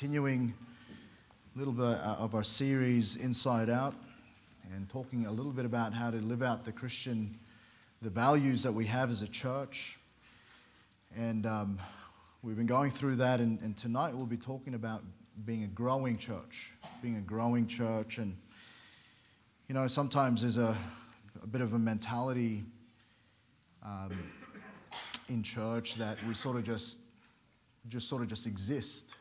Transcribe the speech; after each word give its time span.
continuing 0.00 0.54
a 1.54 1.58
little 1.58 1.74
bit 1.74 1.84
uh, 1.84 2.16
of 2.18 2.34
our 2.34 2.42
series 2.42 3.16
Inside 3.16 3.68
Out 3.68 3.94
and 4.72 4.88
talking 4.88 5.26
a 5.26 5.30
little 5.30 5.52
bit 5.52 5.66
about 5.66 5.92
how 5.92 6.10
to 6.10 6.16
live 6.16 6.42
out 6.42 6.64
the 6.64 6.72
Christian, 6.72 7.38
the 8.00 8.08
values 8.08 8.62
that 8.62 8.72
we 8.72 8.86
have 8.86 9.10
as 9.10 9.20
a 9.20 9.28
church. 9.28 9.98
And 11.14 11.44
um, 11.44 11.78
we've 12.42 12.56
been 12.56 12.64
going 12.64 12.90
through 12.90 13.16
that, 13.16 13.40
and, 13.40 13.60
and 13.60 13.76
tonight 13.76 14.14
we'll 14.14 14.24
be 14.24 14.38
talking 14.38 14.72
about 14.72 15.02
being 15.44 15.64
a 15.64 15.66
growing 15.66 16.16
church, 16.16 16.72
being 17.02 17.16
a 17.16 17.20
growing 17.20 17.66
church. 17.66 18.16
And, 18.16 18.38
you 19.68 19.74
know, 19.74 19.86
sometimes 19.86 20.40
there's 20.40 20.56
a, 20.56 20.74
a 21.42 21.46
bit 21.46 21.60
of 21.60 21.74
a 21.74 21.78
mentality 21.78 22.64
um, 23.84 24.18
in 25.28 25.42
church 25.42 25.96
that 25.96 26.16
we 26.26 26.32
sort 26.32 26.56
of 26.56 26.64
just 26.64 27.00
just 27.86 28.08
sort 28.08 28.22
of 28.22 28.28
just 28.28 28.46
exist. 28.46 29.16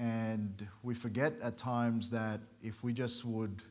And 0.00 0.66
we 0.82 0.94
forget 0.94 1.34
at 1.42 1.58
times 1.58 2.08
that 2.08 2.40
if 2.62 2.82
we 2.82 2.94
just 2.94 3.22
would 3.26 3.62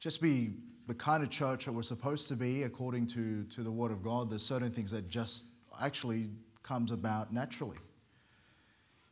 just 0.00 0.20
be 0.20 0.54
the 0.88 0.94
kind 0.94 1.22
of 1.22 1.30
church 1.30 1.66
that 1.66 1.72
we're 1.72 1.82
supposed 1.82 2.26
to 2.30 2.34
be 2.34 2.64
according 2.64 3.06
to, 3.06 3.44
to 3.44 3.62
the 3.62 3.70
Word 3.70 3.92
of 3.92 4.02
God, 4.02 4.28
there's 4.28 4.42
certain 4.42 4.70
things 4.70 4.90
that 4.90 5.08
just 5.08 5.46
actually 5.80 6.30
comes 6.64 6.90
about 6.90 7.32
naturally. 7.32 7.78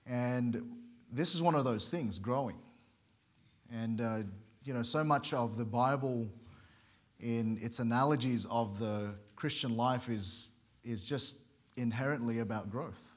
And 0.05 0.73
this 1.13 1.37
is 1.37 1.41
one 1.41 1.55
of 1.55 1.65
those 1.65 1.89
things, 1.89 2.19
growing. 2.19 2.57
And, 3.73 4.01
uh, 4.01 4.19
you 4.65 4.75
know, 4.75 4.83
so 4.83 5.05
much 5.05 5.33
of 5.33 5.57
the 5.57 5.65
Bible 5.65 6.29
in 7.21 7.59
its 7.63 7.79
analogies 7.79 8.45
of 8.47 8.81
the 8.81 9.15
Christian 9.37 9.77
life 9.77 10.09
is, 10.09 10.49
is 10.83 11.05
just 11.05 11.45
inherently 11.77 12.41
about 12.41 12.71
growth. 12.71 13.12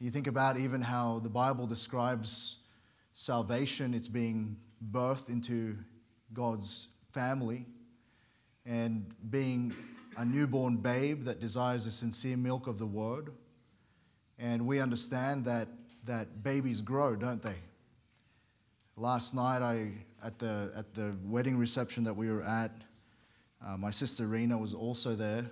You 0.00 0.10
think 0.10 0.28
about 0.28 0.56
even 0.56 0.80
how 0.80 1.18
the 1.18 1.28
Bible 1.28 1.66
describes 1.66 2.58
salvation, 3.14 3.94
it's 3.94 4.06
being 4.06 4.56
birthed 4.92 5.28
into 5.28 5.76
God's 6.32 6.86
family 7.12 7.66
and 8.64 9.12
being 9.28 9.74
a 10.16 10.24
newborn 10.24 10.76
babe 10.76 11.24
that 11.24 11.40
desires 11.40 11.84
the 11.84 11.90
sincere 11.90 12.36
milk 12.36 12.68
of 12.68 12.78
the 12.78 12.86
word. 12.86 13.32
And 14.38 14.68
we 14.68 14.80
understand 14.80 15.44
that, 15.46 15.66
that 16.04 16.44
babies 16.44 16.80
grow, 16.80 17.16
don't 17.16 17.42
they? 17.42 17.56
Last 18.96 19.34
night, 19.34 19.62
I, 19.62 19.94
at, 20.24 20.38
the, 20.38 20.70
at 20.76 20.94
the 20.94 21.16
wedding 21.24 21.58
reception 21.58 22.04
that 22.04 22.14
we 22.14 22.30
were 22.30 22.44
at, 22.44 22.70
uh, 23.66 23.76
my 23.76 23.90
sister 23.90 24.28
Rena 24.28 24.58
was 24.58 24.74
also 24.74 25.14
there. 25.14 25.50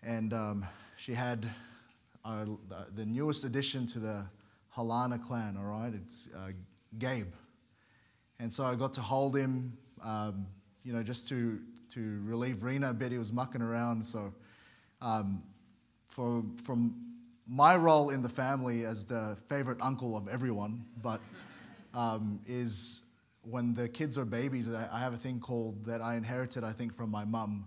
And 0.00 0.32
um, 0.32 0.64
she 0.96 1.14
had 1.14 1.48
our, 2.24 2.46
the 2.94 3.04
newest 3.06 3.44
addition 3.44 3.86
to 3.88 3.98
the 3.98 4.26
Hullana 4.76 5.22
clan, 5.22 5.56
all 5.58 5.66
right? 5.66 5.92
It's 5.94 6.28
uh, 6.36 6.50
Gabe. 6.98 7.32
And 8.38 8.52
so 8.52 8.64
I 8.64 8.74
got 8.74 8.94
to 8.94 9.00
hold 9.00 9.36
him, 9.36 9.76
um, 10.04 10.46
you 10.84 10.92
know, 10.92 11.02
just 11.02 11.28
to, 11.28 11.60
to 11.90 12.20
relieve 12.24 12.62
Rena 12.62 12.90
a 12.90 12.94
bit. 12.94 13.12
He 13.12 13.18
was 13.18 13.32
mucking 13.32 13.62
around. 13.62 14.04
So 14.04 14.32
um, 15.00 15.42
for, 16.08 16.42
from 16.64 17.12
my 17.46 17.76
role 17.76 18.10
in 18.10 18.22
the 18.22 18.28
family 18.28 18.84
as 18.84 19.04
the 19.04 19.36
favorite 19.46 19.78
uncle 19.80 20.16
of 20.16 20.28
everyone, 20.28 20.84
but 21.02 21.20
um, 21.94 22.40
is 22.46 23.02
when 23.42 23.74
the 23.74 23.88
kids 23.88 24.16
are 24.16 24.24
babies, 24.24 24.72
I 24.72 24.98
have 24.98 25.12
a 25.12 25.16
thing 25.16 25.40
called 25.40 25.84
that 25.86 26.00
I 26.00 26.16
inherited, 26.16 26.64
I 26.64 26.72
think, 26.72 26.94
from 26.94 27.10
my 27.10 27.24
mum 27.24 27.66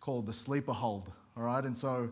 called 0.00 0.26
the 0.26 0.32
sleeper 0.32 0.72
hold. 0.72 1.12
All 1.36 1.42
right. 1.42 1.64
And 1.64 1.76
so 1.76 2.10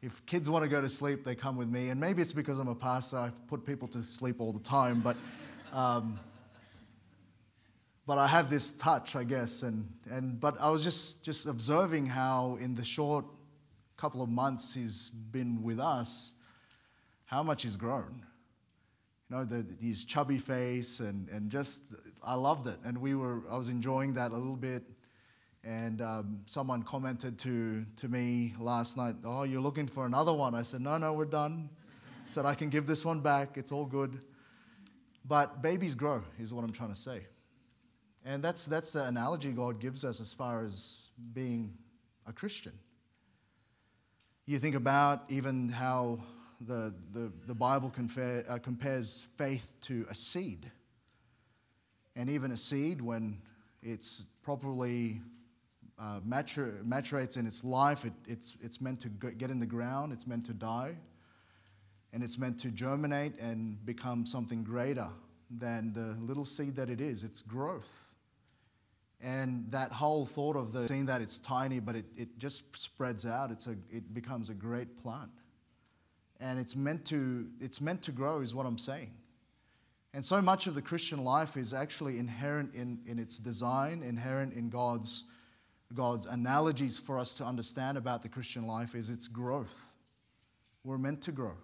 if 0.00 0.24
kids 0.26 0.48
want 0.48 0.64
to 0.64 0.70
go 0.70 0.80
to 0.80 0.88
sleep, 0.88 1.24
they 1.24 1.34
come 1.34 1.56
with 1.56 1.68
me. 1.68 1.88
And 1.88 2.00
maybe 2.00 2.22
it's 2.22 2.32
because 2.32 2.58
I'm 2.58 2.68
a 2.68 2.74
pastor, 2.74 3.16
I 3.16 3.30
put 3.48 3.64
people 3.64 3.88
to 3.88 4.04
sleep 4.04 4.40
all 4.40 4.52
the 4.52 4.60
time, 4.60 5.00
but, 5.00 5.16
um, 5.72 6.18
but 8.06 8.16
I 8.18 8.26
have 8.26 8.48
this 8.48 8.72
touch, 8.72 9.16
I 9.16 9.24
guess. 9.24 9.62
And, 9.62 9.88
and, 10.10 10.38
but 10.38 10.56
I 10.60 10.70
was 10.70 10.84
just, 10.84 11.24
just 11.24 11.46
observing 11.46 12.06
how, 12.06 12.58
in 12.60 12.74
the 12.74 12.84
short 12.84 13.24
couple 13.96 14.22
of 14.22 14.28
months 14.28 14.74
he's 14.74 15.10
been 15.10 15.62
with 15.62 15.80
us, 15.80 16.34
how 17.24 17.42
much 17.42 17.62
he's 17.62 17.76
grown. 17.76 18.24
You 19.28 19.36
know, 19.36 19.62
his 19.80 20.04
chubby 20.04 20.38
face, 20.38 21.00
and, 21.00 21.28
and 21.28 21.50
just, 21.50 21.82
I 22.24 22.34
loved 22.34 22.68
it. 22.68 22.78
And 22.84 22.98
we 22.98 23.14
were, 23.14 23.42
I 23.50 23.56
was 23.56 23.68
enjoying 23.68 24.14
that 24.14 24.30
a 24.30 24.36
little 24.36 24.56
bit. 24.56 24.84
And 25.64 26.00
um, 26.00 26.40
someone 26.46 26.82
commented 26.82 27.38
to, 27.40 27.84
to 27.96 28.08
me 28.08 28.54
last 28.58 28.96
night, 28.96 29.16
Oh, 29.24 29.42
you're 29.42 29.60
looking 29.60 29.86
for 29.86 30.06
another 30.06 30.32
one? 30.32 30.54
I 30.54 30.62
said, 30.62 30.80
No, 30.80 30.98
no, 30.98 31.12
we're 31.12 31.24
done. 31.24 31.68
I 32.26 32.30
said, 32.30 32.46
I 32.46 32.54
can 32.54 32.68
give 32.68 32.86
this 32.86 33.04
one 33.04 33.20
back. 33.20 33.56
It's 33.56 33.72
all 33.72 33.86
good. 33.86 34.24
But 35.24 35.62
babies 35.62 35.94
grow, 35.94 36.22
is 36.38 36.54
what 36.54 36.64
I'm 36.64 36.72
trying 36.72 36.90
to 36.90 36.98
say. 36.98 37.26
And 38.24 38.42
that's, 38.42 38.66
that's 38.66 38.92
the 38.92 39.04
analogy 39.04 39.52
God 39.52 39.80
gives 39.80 40.04
us 40.04 40.20
as 40.20 40.32
far 40.32 40.64
as 40.64 41.08
being 41.32 41.74
a 42.26 42.32
Christian. 42.32 42.72
You 44.46 44.58
think 44.58 44.74
about 44.74 45.24
even 45.28 45.68
how 45.68 46.20
the, 46.60 46.94
the, 47.12 47.32
the 47.46 47.54
Bible 47.54 47.92
uh, 47.96 48.58
compares 48.58 49.26
faith 49.36 49.70
to 49.82 50.06
a 50.10 50.14
seed. 50.14 50.70
And 52.16 52.28
even 52.28 52.50
a 52.50 52.56
seed, 52.56 53.00
when 53.00 53.40
it's 53.82 54.26
properly 54.42 55.20
uh, 55.98 56.20
matur- 56.26 56.82
maturates 56.84 57.36
in 57.36 57.46
its 57.46 57.64
life, 57.64 58.04
it, 58.04 58.12
it's, 58.26 58.56
it's 58.62 58.80
meant 58.80 59.00
to 59.00 59.08
get 59.08 59.50
in 59.50 59.58
the 59.58 59.66
ground, 59.66 60.12
it's 60.12 60.26
meant 60.26 60.46
to 60.46 60.54
die, 60.54 60.94
and 62.12 62.22
it's 62.22 62.38
meant 62.38 62.58
to 62.60 62.70
germinate 62.70 63.38
and 63.38 63.84
become 63.84 64.24
something 64.24 64.62
greater 64.64 65.08
than 65.50 65.92
the 65.92 66.16
little 66.20 66.44
seed 66.44 66.76
that 66.76 66.88
it 66.88 67.00
is. 67.00 67.24
It's 67.24 67.42
growth. 67.42 68.06
And 69.20 69.70
that 69.72 69.90
whole 69.90 70.24
thought 70.24 70.56
of 70.56 70.72
the 70.72 70.86
seeing 70.86 71.06
that 71.06 71.20
it's 71.20 71.40
tiny, 71.40 71.80
but 71.80 71.96
it, 71.96 72.04
it 72.16 72.38
just 72.38 72.76
spreads 72.76 73.26
out, 73.26 73.50
it's 73.50 73.66
a, 73.66 73.74
it 73.90 74.14
becomes 74.14 74.50
a 74.50 74.54
great 74.54 74.96
plant. 74.96 75.30
And 76.40 76.60
it's 76.60 76.76
meant, 76.76 77.04
to, 77.06 77.48
it's 77.60 77.80
meant 77.80 78.02
to 78.02 78.12
grow, 78.12 78.40
is 78.40 78.54
what 78.54 78.64
I'm 78.64 78.78
saying. 78.78 79.10
And 80.14 80.24
so 80.24 80.40
much 80.40 80.68
of 80.68 80.76
the 80.76 80.82
Christian 80.82 81.24
life 81.24 81.56
is 81.56 81.74
actually 81.74 82.18
inherent 82.18 82.74
in, 82.74 83.00
in 83.06 83.18
its 83.18 83.38
design, 83.38 84.02
inherent 84.04 84.54
in 84.54 84.70
God's 84.70 85.24
God's 85.94 86.26
analogies 86.26 86.98
for 86.98 87.18
us 87.18 87.34
to 87.34 87.44
understand 87.44 87.96
about 87.96 88.22
the 88.22 88.28
Christian 88.28 88.66
life 88.66 88.94
is 88.94 89.08
its 89.08 89.26
growth. 89.26 89.94
We're 90.84 90.98
meant 90.98 91.22
to 91.22 91.32
grow. 91.32 91.54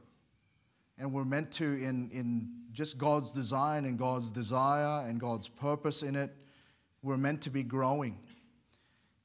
And 0.98 1.12
we're 1.12 1.24
meant 1.24 1.52
to, 1.52 1.64
in, 1.64 2.10
in 2.12 2.50
just 2.72 2.98
God's 2.98 3.32
design 3.32 3.84
and 3.84 3.98
God's 3.98 4.30
desire 4.30 5.08
and 5.08 5.20
God's 5.20 5.48
purpose 5.48 6.02
in 6.02 6.16
it, 6.16 6.30
we're 7.02 7.16
meant 7.16 7.42
to 7.42 7.50
be 7.50 7.62
growing. 7.62 8.18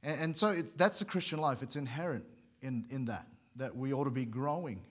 And, 0.03 0.21
and 0.21 0.37
so 0.37 0.49
it, 0.49 0.77
that's 0.77 0.99
the 0.99 1.05
Christian 1.05 1.39
life. 1.39 1.61
It's 1.61 1.75
inherent 1.75 2.25
in, 2.61 2.85
in 2.89 3.05
that, 3.05 3.27
that 3.55 3.75
we 3.75 3.93
ought 3.93 4.05
to 4.05 4.11
be 4.11 4.25
growing. 4.25 4.85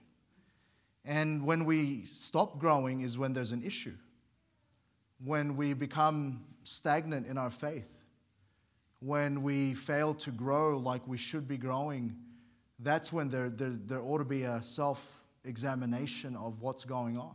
And 1.04 1.44
when 1.44 1.64
we 1.64 2.04
stop 2.04 2.58
growing 2.58 3.00
is 3.00 3.18
when 3.18 3.32
there's 3.32 3.52
an 3.52 3.62
issue, 3.62 3.97
when 5.22 5.56
we 5.56 5.72
become 5.74 6.44
stagnant 6.62 7.26
in 7.26 7.36
our 7.36 7.50
faith 7.50 7.97
when 9.00 9.42
we 9.42 9.75
fail 9.75 10.14
to 10.14 10.31
grow 10.31 10.76
like 10.78 11.06
we 11.06 11.19
should 11.19 11.47
be 11.47 11.56
growing, 11.56 12.16
that's 12.81 13.12
when 13.12 13.28
there, 13.28 13.50
there, 13.50 13.70
there 13.70 14.03
ought 14.03 14.19
to 14.19 14.25
be 14.25 14.42
a 14.42 14.62
self 14.62 15.26
examination 15.44 16.36
of 16.36 16.60
what's 16.60 16.84
going 16.84 17.16
on. 17.16 17.34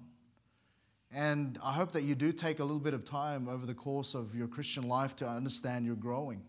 And 1.12 1.60
I 1.64 1.74
hope 1.74 1.92
that 1.92 2.04
you 2.04 2.16
do 2.16 2.32
take 2.32 2.60
a 2.60 2.64
little 2.64 2.80
bit 2.80 2.94
of 2.94 3.06
time 3.06 3.48
over 3.48 3.66
the 3.66 3.74
course 3.74 4.16
of 4.16 4.36
your 4.36 4.48
Christian 4.48 4.88
life 4.88 5.16
to 5.18 5.28
understand 5.28 5.86
you're 5.86 5.96
growing. 5.96 6.44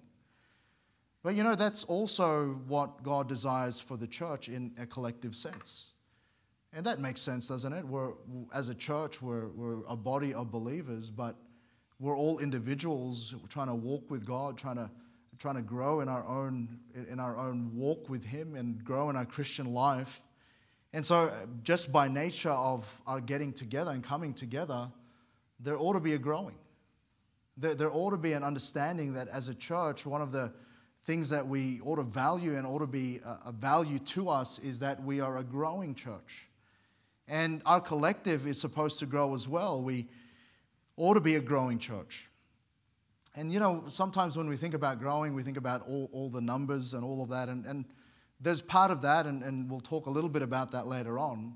But 1.23 1.35
you 1.35 1.43
know, 1.43 1.55
that's 1.55 1.85
also 1.85 2.61
what 2.67 3.03
God 3.03 3.29
desires 3.29 3.81
for 3.81 3.97
the 3.97 4.07
church 4.07 4.49
in 4.49 4.73
a 4.79 4.87
collective 4.87 5.35
sense. 5.35 5.93
And 6.73 6.85
that 6.87 6.99
makes 6.99 7.21
sense, 7.21 7.49
doesn't 7.49 7.73
it? 7.73 7.85
We're, 7.85 8.13
as 8.53 8.69
a 8.69 8.75
church, 8.75 9.23
we're, 9.23 9.49
we're 9.49 9.85
a 9.87 9.97
body 9.97 10.35
of 10.35 10.51
believers, 10.51 11.09
but 11.09 11.37
we're 12.01 12.17
all 12.17 12.41
individuals 12.41 13.35
trying 13.49 13.69
to 13.69 13.75
walk 13.75 14.11
with 14.11 14.27
God, 14.27 14.59
trying 14.59 14.77
to 14.77 14.91
trying 15.39 15.57
to 15.57 15.63
grow 15.63 16.01
in 16.01 16.09
our 16.09 16.27
own 16.27 16.79
in 17.11 17.19
our 17.19 17.37
own 17.37 17.71
walk 17.75 18.09
with 18.09 18.25
him 18.25 18.55
and 18.55 18.85
grow 18.85 19.11
in 19.11 19.17
our 19.17 19.25
christian 19.25 19.73
life. 19.73 20.21
And 20.93 21.05
so 21.05 21.31
just 21.63 21.93
by 21.93 22.09
nature 22.09 22.51
of 22.51 23.03
our 23.07 23.21
getting 23.21 23.53
together 23.53 23.91
and 23.91 24.03
coming 24.03 24.35
together 24.35 24.91
there 25.61 25.79
ought 25.79 25.95
to 25.95 26.01
be 26.01 26.13
a 26.13 26.19
growing. 26.19 26.57
There, 27.57 27.75
there 27.75 27.91
ought 27.93 28.11
to 28.11 28.17
be 28.17 28.33
an 28.33 28.43
understanding 28.43 29.15
that 29.15 29.29
as 29.29 29.49
a 29.49 29.55
church 29.55 30.07
one 30.07 30.21
of 30.21 30.33
the 30.33 30.53
things 31.05 31.29
that 31.31 31.47
we 31.47 31.81
ought 31.83 31.97
to 31.97 32.03
value 32.03 32.57
and 32.57 32.67
ought 32.67 32.79
to 32.79 32.87
be 32.87 33.21
a, 33.25 33.49
a 33.49 33.53
value 33.53 33.99
to 33.99 34.29
us 34.29 34.59
is 34.59 34.81
that 34.81 35.03
we 35.03 35.21
are 35.21 35.39
a 35.39 35.45
growing 35.45 35.95
church. 35.95 36.49
And 37.29 37.63
our 37.67 37.81
collective 37.81 38.47
is 38.47 38.61
supposed 38.61 38.99
to 39.01 39.07
grow 39.07 39.35
as 39.35 39.49
well. 39.49 39.83
We 39.83 40.07
ought 40.97 41.15
to 41.15 41.21
be 41.21 41.37
a 41.37 41.41
growing 41.41 41.79
church 41.79 42.29
and 43.37 43.53
you 43.53 43.59
know, 43.59 43.85
sometimes 43.89 44.37
when 44.37 44.49
we 44.49 44.57
think 44.57 44.75
about 44.75 45.01
growing, 45.01 45.35
we 45.35 45.43
think 45.43 45.57
about 45.57 45.83
all, 45.89 46.09
all 46.13 46.29
the 46.29 46.41
numbers 46.41 46.95
and 46.95 47.05
all 47.05 47.23
of 47.23 47.31
that. 47.31 47.49
And, 47.49 47.67
and 47.67 47.85
there's 48.41 48.61
part 48.61 48.91
of 48.91 49.03
that, 49.03 49.27
and, 49.27 49.43
and 49.43 49.69
we'll 49.71 49.81
talk 49.81 50.07
a 50.07 50.11
little 50.11 50.31
bit 50.31 50.43
about 50.43 50.73
that 50.73 50.87
later 50.87 51.19
on. 51.19 51.55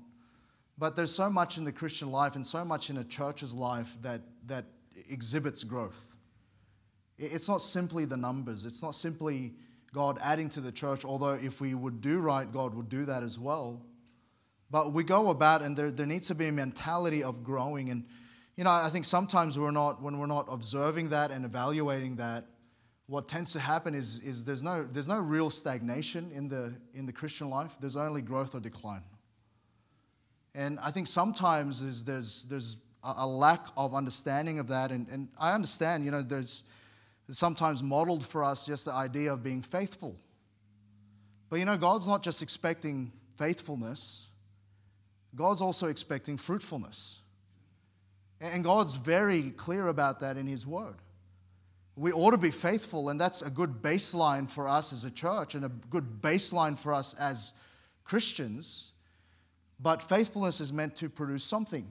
But 0.77 0.95
there's 0.95 1.13
so 1.13 1.29
much 1.29 1.57
in 1.57 1.63
the 1.63 1.71
Christian 1.71 2.11
life 2.11 2.35
and 2.35 2.45
so 2.45 2.65
much 2.65 2.89
in 2.89 2.97
a 2.97 3.03
church's 3.03 3.53
life 3.53 3.97
that, 4.01 4.21
that 4.47 4.65
exhibits 5.09 5.63
growth. 5.63 6.17
It's 7.17 7.49
not 7.49 7.61
simply 7.61 8.05
the 8.05 8.17
numbers, 8.17 8.65
it's 8.65 8.81
not 8.81 8.95
simply 8.95 9.53
God 9.93 10.19
adding 10.21 10.49
to 10.49 10.61
the 10.61 10.71
church, 10.71 11.03
although 11.03 11.33
if 11.33 11.61
we 11.61 11.73
would 11.75 12.01
do 12.01 12.19
right, 12.19 12.49
God 12.51 12.75
would 12.75 12.89
do 12.89 13.05
that 13.05 13.23
as 13.23 13.39
well. 13.39 13.85
But 14.69 14.93
we 14.93 15.03
go 15.03 15.29
about, 15.29 15.61
and 15.61 15.75
there, 15.75 15.91
there 15.91 16.05
needs 16.05 16.27
to 16.27 16.35
be 16.35 16.47
a 16.47 16.51
mentality 16.51 17.23
of 17.23 17.43
growing. 17.43 17.89
And, 17.89 18.05
you 18.59 18.65
know, 18.65 18.71
I 18.71 18.89
think 18.89 19.05
sometimes 19.05 19.57
we're 19.57 19.71
not, 19.71 20.01
when 20.01 20.19
we're 20.19 20.25
not 20.25 20.47
observing 20.51 21.11
that 21.11 21.31
and 21.31 21.45
evaluating 21.45 22.17
that, 22.17 22.43
what 23.07 23.29
tends 23.29 23.53
to 23.53 23.59
happen 23.59 23.95
is, 23.95 24.19
is 24.19 24.43
there's, 24.43 24.61
no, 24.61 24.83
there's 24.83 25.07
no 25.07 25.17
real 25.17 25.49
stagnation 25.49 26.29
in 26.33 26.49
the, 26.49 26.73
in 26.93 27.05
the 27.05 27.13
Christian 27.13 27.49
life, 27.49 27.77
there's 27.79 27.95
only 27.95 28.21
growth 28.21 28.53
or 28.53 28.59
decline. 28.59 29.03
And 30.53 30.77
I 30.81 30.91
think 30.91 31.07
sometimes 31.07 31.81
there's, 31.81 32.03
there's, 32.03 32.43
there's 32.49 32.77
a 33.01 33.25
lack 33.25 33.65
of 33.77 33.95
understanding 33.95 34.59
of 34.59 34.67
that. 34.67 34.91
And, 34.91 35.07
and 35.07 35.29
I 35.39 35.53
understand, 35.53 36.03
you 36.03 36.11
know, 36.11 36.21
there's 36.21 36.65
sometimes 37.29 37.81
modeled 37.81 38.25
for 38.25 38.43
us 38.43 38.65
just 38.65 38.83
the 38.83 38.91
idea 38.91 39.31
of 39.31 39.41
being 39.41 39.61
faithful. 39.61 40.17
But 41.49 41.59
you 41.59 41.65
know, 41.65 41.77
God's 41.77 42.09
not 42.09 42.23
just 42.23 42.41
expecting 42.41 43.13
faithfulness, 43.37 44.31
God's 45.33 45.61
also 45.61 45.87
expecting 45.87 46.35
fruitfulness. 46.35 47.18
And 48.41 48.63
God's 48.63 48.93
very 48.93 49.51
clear 49.51 49.87
about 49.87 50.21
that 50.21 50.37
in 50.37 50.47
His 50.47 50.65
Word. 50.65 50.95
We 51.95 52.13
ought 52.13 52.31
to 52.31 52.37
be 52.37 52.51
faithful, 52.51 53.09
and 53.09 53.19
that's 53.19 53.41
a 53.41 53.49
good 53.49 53.81
baseline 53.81 54.49
for 54.49 54.69
us 54.69 54.93
as 54.93 55.03
a 55.03 55.11
church 55.11 55.55
and 55.55 55.65
a 55.65 55.69
good 55.89 56.21
baseline 56.21 56.79
for 56.79 56.93
us 56.93 57.13
as 57.15 57.53
Christians. 58.05 58.93
But 59.81 60.01
faithfulness 60.01 60.61
is 60.61 60.71
meant 60.71 60.95
to 60.97 61.09
produce 61.09 61.43
something, 61.43 61.87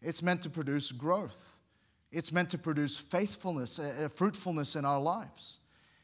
it's 0.00 0.22
meant 0.22 0.42
to 0.42 0.50
produce 0.50 0.92
growth, 0.92 1.58
it's 2.10 2.32
meant 2.32 2.50
to 2.50 2.58
produce 2.58 2.96
faithfulness, 2.96 3.78
a 3.78 4.08
fruitfulness 4.08 4.76
in 4.76 4.86
our 4.86 5.00
lives. 5.00 5.60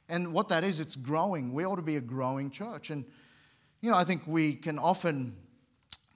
And 0.08 0.34
what 0.34 0.48
that 0.48 0.64
is, 0.64 0.80
it's 0.80 0.96
growing. 0.96 1.54
We 1.54 1.64
ought 1.64 1.76
to 1.76 1.82
be 1.82 1.96
a 1.96 2.00
growing 2.02 2.50
church. 2.50 2.90
And, 2.90 3.06
you 3.80 3.90
know, 3.90 3.96
I 3.96 4.04
think 4.04 4.22
we 4.26 4.54
can 4.54 4.78
often 4.78 5.34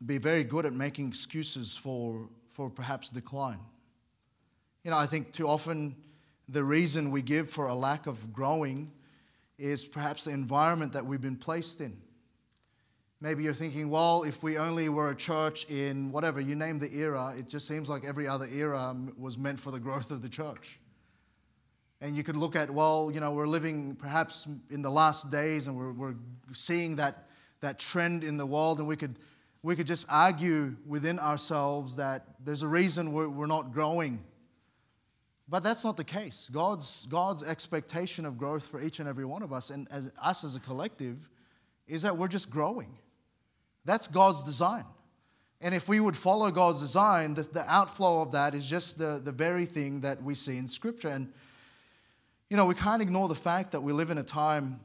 be 0.05 0.19
very 0.19 0.45
good 0.45 0.67
at 0.67 0.75
making 0.75 1.09
excuses 1.09 1.75
for, 1.75 2.29
for 2.59 2.69
perhaps 2.69 3.09
decline. 3.09 3.61
You 4.83 4.91
know, 4.91 4.97
I 4.97 5.07
think 5.07 5.31
too 5.31 5.47
often 5.47 5.95
the 6.49 6.65
reason 6.65 7.13
we 7.13 7.23
give 7.23 7.49
for 7.49 7.69
a 7.69 7.75
lack 7.75 8.09
of 8.09 8.33
growing 8.33 8.91
is 9.59 9.85
perhaps 9.85 10.25
the 10.25 10.33
environment 10.33 10.93
that 10.95 11.07
we've 11.07 11.21
been 11.21 11.37
placed 11.37 11.81
in. 11.81 11.97
Maybe 13.21 13.45
you're 13.45 13.53
thinking, 13.53 13.91
well, 13.91 14.25
if 14.25 14.43
we 14.43 14.59
only 14.59 14.89
were 14.89 15.11
a 15.11 15.15
church 15.15 15.67
in 15.71 16.11
whatever, 16.11 16.41
you 16.41 16.57
name 16.57 16.81
the 16.81 16.93
era, 16.93 17.33
it 17.39 17.49
just 17.49 17.69
seems 17.69 17.89
like 17.89 18.05
every 18.05 18.27
other 18.27 18.49
era 18.53 18.93
was 19.17 19.39
meant 19.39 19.61
for 19.61 19.71
the 19.71 19.79
growth 19.79 20.11
of 20.11 20.21
the 20.21 20.29
church. 20.29 20.81
And 22.01 22.17
you 22.17 22.25
could 22.25 22.35
look 22.35 22.57
at, 22.57 22.69
well, 22.69 23.09
you 23.15 23.21
know, 23.21 23.31
we're 23.31 23.47
living 23.47 23.95
perhaps 23.95 24.49
in 24.69 24.83
the 24.83 24.91
last 24.91 25.31
days 25.31 25.69
and 25.69 25.77
we're, 25.77 25.93
we're 25.93 26.17
seeing 26.53 26.97
that, 26.97 27.29
that 27.61 27.79
trend 27.79 28.25
in 28.25 28.37
the 28.37 28.47
world, 28.47 28.81
and 28.81 28.89
we 28.89 28.97
could, 28.97 29.17
we 29.63 29.75
could 29.75 29.87
just 29.87 30.07
argue 30.11 30.77
within 30.87 31.19
ourselves 31.19 31.97
that 31.97 32.25
there's 32.45 32.63
a 32.63 32.69
reason 32.69 33.13
we're, 33.13 33.29
we're 33.29 33.47
not 33.47 33.73
growing. 33.73 34.25
But 35.49 35.63
that's 35.63 35.85
not 35.85 35.97
the 35.97 36.05
case. 36.05 36.51
God's, 36.53 37.07
God's 37.07 37.43
expectation 37.43 38.27
of 38.27 38.39
growth 38.39 38.67
for 38.67 38.81
each 38.81 39.01
and 39.01 39.09
every 39.09 39.25
one 39.25 39.43
of 39.43 39.53
us, 39.53 39.71
and 39.71 39.89
as, 39.91 40.13
us 40.23 40.45
as 40.45 40.55
a 40.55 40.61
collective, 40.61 41.29
is 41.87 42.03
that 42.03 42.17
we're 42.17 42.29
just 42.29 42.51
growing. 42.51 42.99
That's 43.85 44.07
God's 44.07 44.43
design. 44.43 44.85
And 45.61 45.75
if 45.75 45.89
we 45.89 45.99
would 45.99 46.17
follow 46.17 46.51
God's 46.51 46.81
design, 46.81 47.35
the, 47.35 47.43
the 47.43 47.65
outflow 47.67 48.23
of 48.23 48.33
that 48.33 48.55
is 48.55 48.69
just 48.69 48.99
the, 48.99 49.21
the 49.23 49.33
very 49.33 49.65
thing 49.65 50.03
that 50.03 50.23
we 50.23 50.35
see 50.35 50.57
in 50.57 50.69
Scripture. 50.69 51.09
And, 51.09 51.33
you 52.49 52.57
know, 52.57 52.67
we 52.67 52.75
can't 52.75 53.03
ignore 53.03 53.27
the 53.27 53.35
fact 53.35 53.73
that 53.73 53.81
we 53.81 53.93
live 53.93 54.11
in 54.11 54.19
a 54.19 54.23
time 54.23 54.81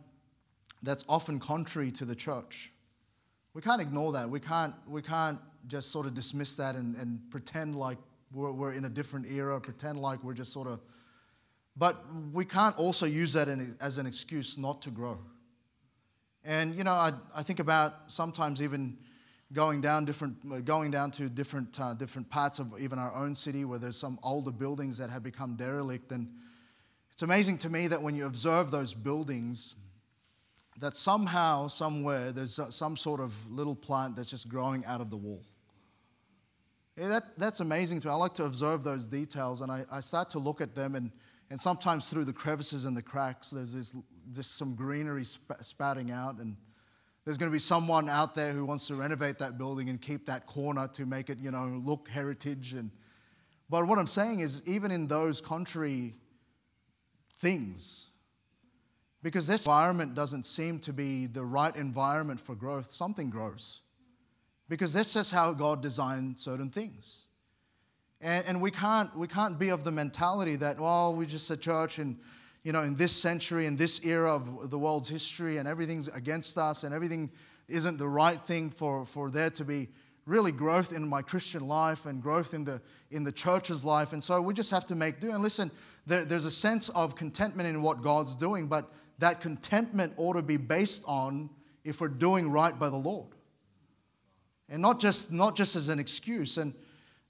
that's 0.82 1.06
often 1.08 1.40
contrary 1.40 1.92
to 1.92 2.06
the 2.06 2.16
church. 2.16 2.73
We 3.54 3.62
can't 3.62 3.82
ignore 3.82 4.12
that. 4.14 4.30
We 4.30 4.40
can't, 4.40 4.74
we 4.88 5.02
can't 5.02 5.40
just 5.68 5.92
sort 5.92 6.06
of 6.06 6.14
dismiss 6.14 6.56
that 6.56 6.76
and, 6.76 6.96
and 6.96 7.20
pretend 7.30 7.76
like 7.76 7.98
we're, 8.34 8.52
we're 8.52 8.74
in 8.74 8.86
a 8.86 8.90
different 8.90 9.28
era, 9.30 9.60
pretend 9.62 10.00
like 10.00 10.24
we're 10.24 10.34
just 10.34 10.52
sort 10.52 10.68
of. 10.68 10.80
But 11.76 12.04
we 12.32 12.46
can't 12.46 12.78
also 12.78 13.06
use 13.06 13.34
that 13.34 13.48
in, 13.48 13.76
as 13.80 13.98
an 13.98 14.06
excuse 14.06 14.58
not 14.58 14.82
to 14.84 14.92
grow. 14.92 15.20
And 16.44 16.76
you 16.76 16.84
know, 16.84 16.92
I, 16.92 17.12
I 17.36 17.44
think 17.44 17.60
about 17.60 18.12
sometimes 18.12 18.62
even 18.62 18.98
going 19.54 19.82
down 19.82 20.06
different, 20.06 20.66
going 20.66 20.92
down 20.92 21.12
to 21.12 21.30
different 21.30 21.80
uh, 21.80 21.94
different 21.94 22.30
parts 22.30 22.60
of 22.60 22.74
even 22.80 23.00
our 23.00 23.14
own 23.14 23.36
city 23.36 23.66
where 23.66 23.80
there's 23.80 23.98
some 23.98 24.20
older 24.24 24.52
buildings 24.52 24.98
that 24.98 25.10
have 25.10 25.24
become 25.24 25.56
derelict, 25.56 26.12
and 26.12 26.28
it's 27.12 27.22
amazing 27.22 27.60
to 27.60 27.70
me 27.70 27.88
that 27.88 28.02
when 28.02 28.16
you 28.16 28.26
observe 28.26 28.72
those 28.72 28.94
buildings, 28.94 29.76
that 30.80 30.98
somehow, 30.98 31.68
somewhere, 31.68 32.32
there's 32.32 32.60
some 32.70 32.98
sort 32.98 33.20
of 33.20 33.36
little 33.50 33.76
plant 33.76 34.16
that's 34.16 34.30
just 34.30 34.50
growing 34.50 34.84
out 34.86 35.02
of 35.02 35.10
the 35.10 35.18
wall. 35.18 35.44
Yeah, 36.98 37.08
that, 37.10 37.24
that's 37.38 37.60
amazing 37.60 38.02
to 38.02 38.08
me. 38.08 38.14
I 38.14 38.16
like 38.16 38.34
to 38.36 38.46
observe 38.46 38.84
those 38.84 39.08
details, 39.08 39.62
and 39.62 39.72
I, 39.72 39.84
I 39.92 40.00
start 40.00 40.30
to 40.32 40.40
look 40.40 40.62
at 40.62 40.76
them, 40.76 40.96
and, 40.96 41.12
and 41.50 41.60
sometimes 41.60 42.10
through 42.10 42.26
the 42.26 42.34
crevices 42.34 42.86
and 42.86 42.96
the 42.96 43.02
cracks, 43.02 43.50
there's 43.50 43.74
this, 43.74 43.96
just 44.32 44.58
some 44.58 44.76
greenery 44.76 45.26
sp- 45.26 45.62
spouting 45.62 46.12
out, 46.12 46.38
and 46.38 46.56
there's 47.26 47.38
going 47.38 47.50
to 47.52 47.56
be 47.56 47.60
someone 47.60 48.10
out 48.10 48.36
there 48.36 48.52
who 48.52 48.66
wants 48.66 48.88
to 48.88 48.96
renovate 48.96 49.40
that 49.40 49.58
building 49.58 49.90
and 49.90 50.02
keep 50.02 50.26
that 50.26 50.46
corner 50.46 50.88
to 50.94 51.06
make 51.06 51.30
it, 51.30 51.40
you 51.40 51.52
know, 51.52 51.66
look 51.66 52.10
heritage. 52.10 52.74
And 52.74 52.92
but 53.70 53.88
what 53.88 53.98
I'm 53.98 54.08
saying 54.08 54.42
is, 54.42 54.68
even 54.68 54.92
in 54.92 55.08
those 55.08 55.40
contrary 55.40 56.16
things, 57.36 58.10
because 59.24 59.48
this 59.48 59.66
environment 59.66 60.14
doesn't 60.14 60.46
seem 60.46 60.80
to 60.80 60.94
be 60.94 61.26
the 61.26 61.44
right 61.44 61.76
environment 61.76 62.40
for 62.40 62.54
growth, 62.54 62.92
something 62.92 63.30
grows. 63.30 63.82
Because 64.70 64.94
that's 64.94 65.14
just 65.14 65.32
how 65.32 65.54
God 65.54 65.82
designed 65.82 66.40
certain 66.40 66.70
things. 66.70 67.28
And, 68.22 68.46
and 68.48 68.62
we, 68.62 68.70
can't, 68.70 69.16
we 69.18 69.28
can't 69.28 69.58
be 69.58 69.70
of 69.70 69.84
the 69.84 69.92
mentality 69.92 70.56
that, 70.58 70.80
well, 70.80 71.16
we're 71.16 71.26
just 71.26 71.50
a 71.50 71.58
church 71.58 72.00
and 72.00 72.18
you 72.64 72.72
know, 72.72 72.82
in 72.82 72.96
this 72.96 73.12
century, 73.12 73.66
in 73.66 73.76
this 73.76 74.06
era 74.06 74.34
of 74.34 74.70
the 74.70 74.80
world's 74.80 75.10
history, 75.10 75.58
and 75.58 75.68
everything's 75.68 76.08
against 76.08 76.58
us, 76.58 76.84
and 76.84 76.96
everything 76.96 77.30
isn't 77.68 78.00
the 78.00 78.08
right 78.08 78.40
thing 78.40 78.70
for, 78.70 79.06
for 79.06 79.30
there 79.30 79.50
to 79.52 79.66
be 79.66 79.90
really 80.26 80.54
growth 80.54 80.96
in 80.96 81.08
my 81.08 81.22
Christian 81.22 81.68
life 81.68 82.06
and 82.06 82.22
growth 82.22 82.54
in 82.54 82.64
the, 82.64 82.82
in 83.12 83.26
the 83.26 83.32
church's 83.32 83.84
life. 83.84 84.14
And 84.14 84.24
so 84.24 84.42
we 84.42 84.54
just 84.54 84.72
have 84.72 84.86
to 84.88 84.96
make 84.96 85.20
do. 85.20 85.32
And 85.32 85.44
listen, 85.44 85.70
there, 86.08 86.24
there's 86.24 86.46
a 86.46 86.52
sense 86.52 86.88
of 86.90 87.18
contentment 87.18 87.68
in 87.68 87.82
what 87.82 88.02
God's 88.02 88.36
doing, 88.36 88.68
but 88.68 88.90
that 89.20 89.42
contentment 89.42 90.14
ought 90.18 90.34
to 90.34 90.42
be 90.42 90.58
based 90.58 91.04
on 91.08 91.50
if 91.84 92.02
we're 92.02 92.08
doing 92.08 92.50
right 92.52 92.78
by 92.78 92.90
the 92.90 92.98
Lord. 92.98 93.28
And 94.70 94.82
not 94.82 95.00
just, 95.00 95.32
not 95.32 95.56
just 95.56 95.76
as 95.76 95.90
an 95.90 96.00
excuse. 96.00 96.58
And 96.58 96.74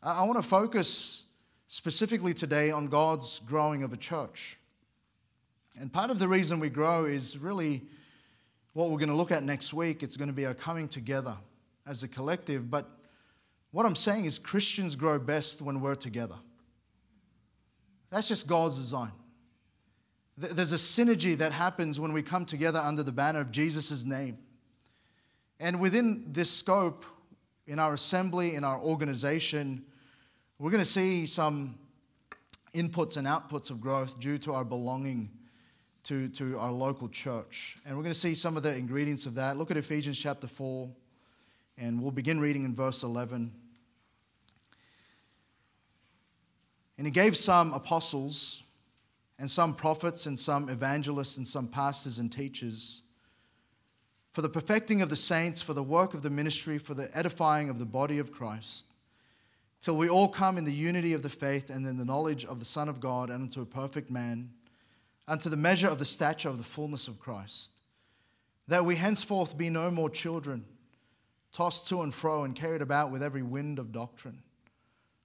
I, 0.01 0.21
I 0.21 0.23
want 0.23 0.41
to 0.41 0.47
focus 0.47 1.25
specifically 1.67 2.33
today 2.33 2.71
on 2.71 2.87
God's 2.87 3.39
growing 3.39 3.83
of 3.83 3.93
a 3.93 3.97
church. 3.97 4.57
And 5.79 5.91
part 5.91 6.11
of 6.11 6.19
the 6.19 6.27
reason 6.27 6.59
we 6.59 6.69
grow 6.69 7.05
is 7.05 7.37
really 7.37 7.81
what 8.73 8.89
we're 8.89 8.99
going 8.99 9.09
to 9.09 9.15
look 9.15 9.31
at 9.31 9.43
next 9.43 9.73
week. 9.73 10.03
It's 10.03 10.17
going 10.17 10.29
to 10.29 10.35
be 10.35 10.45
our 10.45 10.53
coming 10.53 10.87
together 10.87 11.35
as 11.87 12.03
a 12.03 12.07
collective. 12.07 12.69
But 12.69 12.87
what 13.71 13.85
I'm 13.85 13.95
saying 13.95 14.25
is 14.25 14.37
Christians 14.37 14.95
grow 14.95 15.17
best 15.17 15.61
when 15.61 15.81
we're 15.81 15.95
together. 15.95 16.35
That's 18.11 18.27
just 18.27 18.47
God's 18.47 18.77
design. 18.77 19.11
There's 20.35 20.73
a 20.73 20.77
synergy 20.77 21.37
that 21.37 21.51
happens 21.51 21.99
when 21.99 22.11
we 22.11 22.23
come 22.23 22.45
together 22.45 22.79
under 22.79 23.03
the 23.03 23.11
banner 23.11 23.41
of 23.41 23.51
Jesus' 23.51 24.03
name. 24.03 24.37
And 25.59 25.79
within 25.79 26.25
this 26.33 26.49
scope, 26.49 27.05
in 27.67 27.79
our 27.79 27.93
assembly, 27.93 28.55
in 28.55 28.63
our 28.63 28.79
organization, 28.79 29.83
we're 30.59 30.71
going 30.71 30.83
to 30.83 30.89
see 30.89 31.25
some 31.25 31.77
inputs 32.73 33.17
and 33.17 33.27
outputs 33.27 33.69
of 33.69 33.79
growth 33.79 34.19
due 34.19 34.37
to 34.39 34.53
our 34.53 34.65
belonging 34.65 35.29
to, 36.03 36.27
to 36.29 36.57
our 36.57 36.71
local 36.71 37.07
church. 37.07 37.77
And 37.85 37.95
we're 37.95 38.03
going 38.03 38.13
to 38.13 38.19
see 38.19 38.35
some 38.35 38.57
of 38.57 38.63
the 38.63 38.75
ingredients 38.75 39.25
of 39.25 39.35
that. 39.35 39.57
Look 39.57 39.71
at 39.71 39.77
Ephesians 39.77 40.19
chapter 40.19 40.47
4, 40.47 40.89
and 41.77 42.01
we'll 42.01 42.11
begin 42.11 42.39
reading 42.39 42.65
in 42.65 42.75
verse 42.75 43.03
11. 43.03 43.53
And 46.97 47.07
he 47.07 47.11
gave 47.11 47.37
some 47.37 47.73
apostles, 47.73 48.63
and 49.39 49.49
some 49.49 49.73
prophets, 49.73 50.25
and 50.25 50.39
some 50.39 50.69
evangelists, 50.69 51.37
and 51.37 51.47
some 51.47 51.67
pastors 51.67 52.19
and 52.19 52.31
teachers 52.31 53.03
for 54.31 54.41
the 54.41 54.49
perfecting 54.49 55.01
of 55.03 55.09
the 55.09 55.15
saints, 55.15 55.61
for 55.61 55.73
the 55.73 55.83
work 55.83 56.15
of 56.15 56.23
the 56.23 56.29
ministry, 56.29 56.79
for 56.79 56.95
the 56.95 57.09
edifying 57.15 57.69
of 57.69 57.77
the 57.77 57.85
body 57.85 58.17
of 58.17 58.31
Christ, 58.31 58.87
till 59.79 59.95
we 59.95 60.09
all 60.09 60.27
come 60.27 60.57
in 60.57 60.65
the 60.65 60.73
unity 60.73 61.13
of 61.13 61.21
the 61.21 61.29
faith 61.29 61.69
and 61.69 61.85
in 61.85 61.97
the 61.97 62.05
knowledge 62.05 62.43
of 62.43 62.57
the 62.57 62.65
Son 62.65 62.89
of 62.89 62.99
God 62.99 63.29
and 63.29 63.43
unto 63.43 63.61
a 63.61 63.65
perfect 63.65 64.09
man 64.09 64.49
unto 65.27 65.49
the 65.49 65.57
measure 65.57 65.87
of 65.87 65.99
the 65.99 66.05
stature 66.05 66.49
of 66.49 66.57
the 66.57 66.63
fullness 66.63 67.07
of 67.07 67.19
Christ, 67.19 67.73
that 68.67 68.85
we 68.85 68.95
henceforth 68.95 69.57
be 69.57 69.69
no 69.69 69.89
more 69.89 70.09
children, 70.09 70.65
tossed 71.51 71.87
to 71.89 72.01
and 72.01 72.13
fro 72.13 72.43
and 72.43 72.55
carried 72.55 72.81
about 72.81 73.11
with 73.11 73.23
every 73.23 73.43
wind 73.43 73.79
of 73.79 73.91
doctrine, 73.91 74.43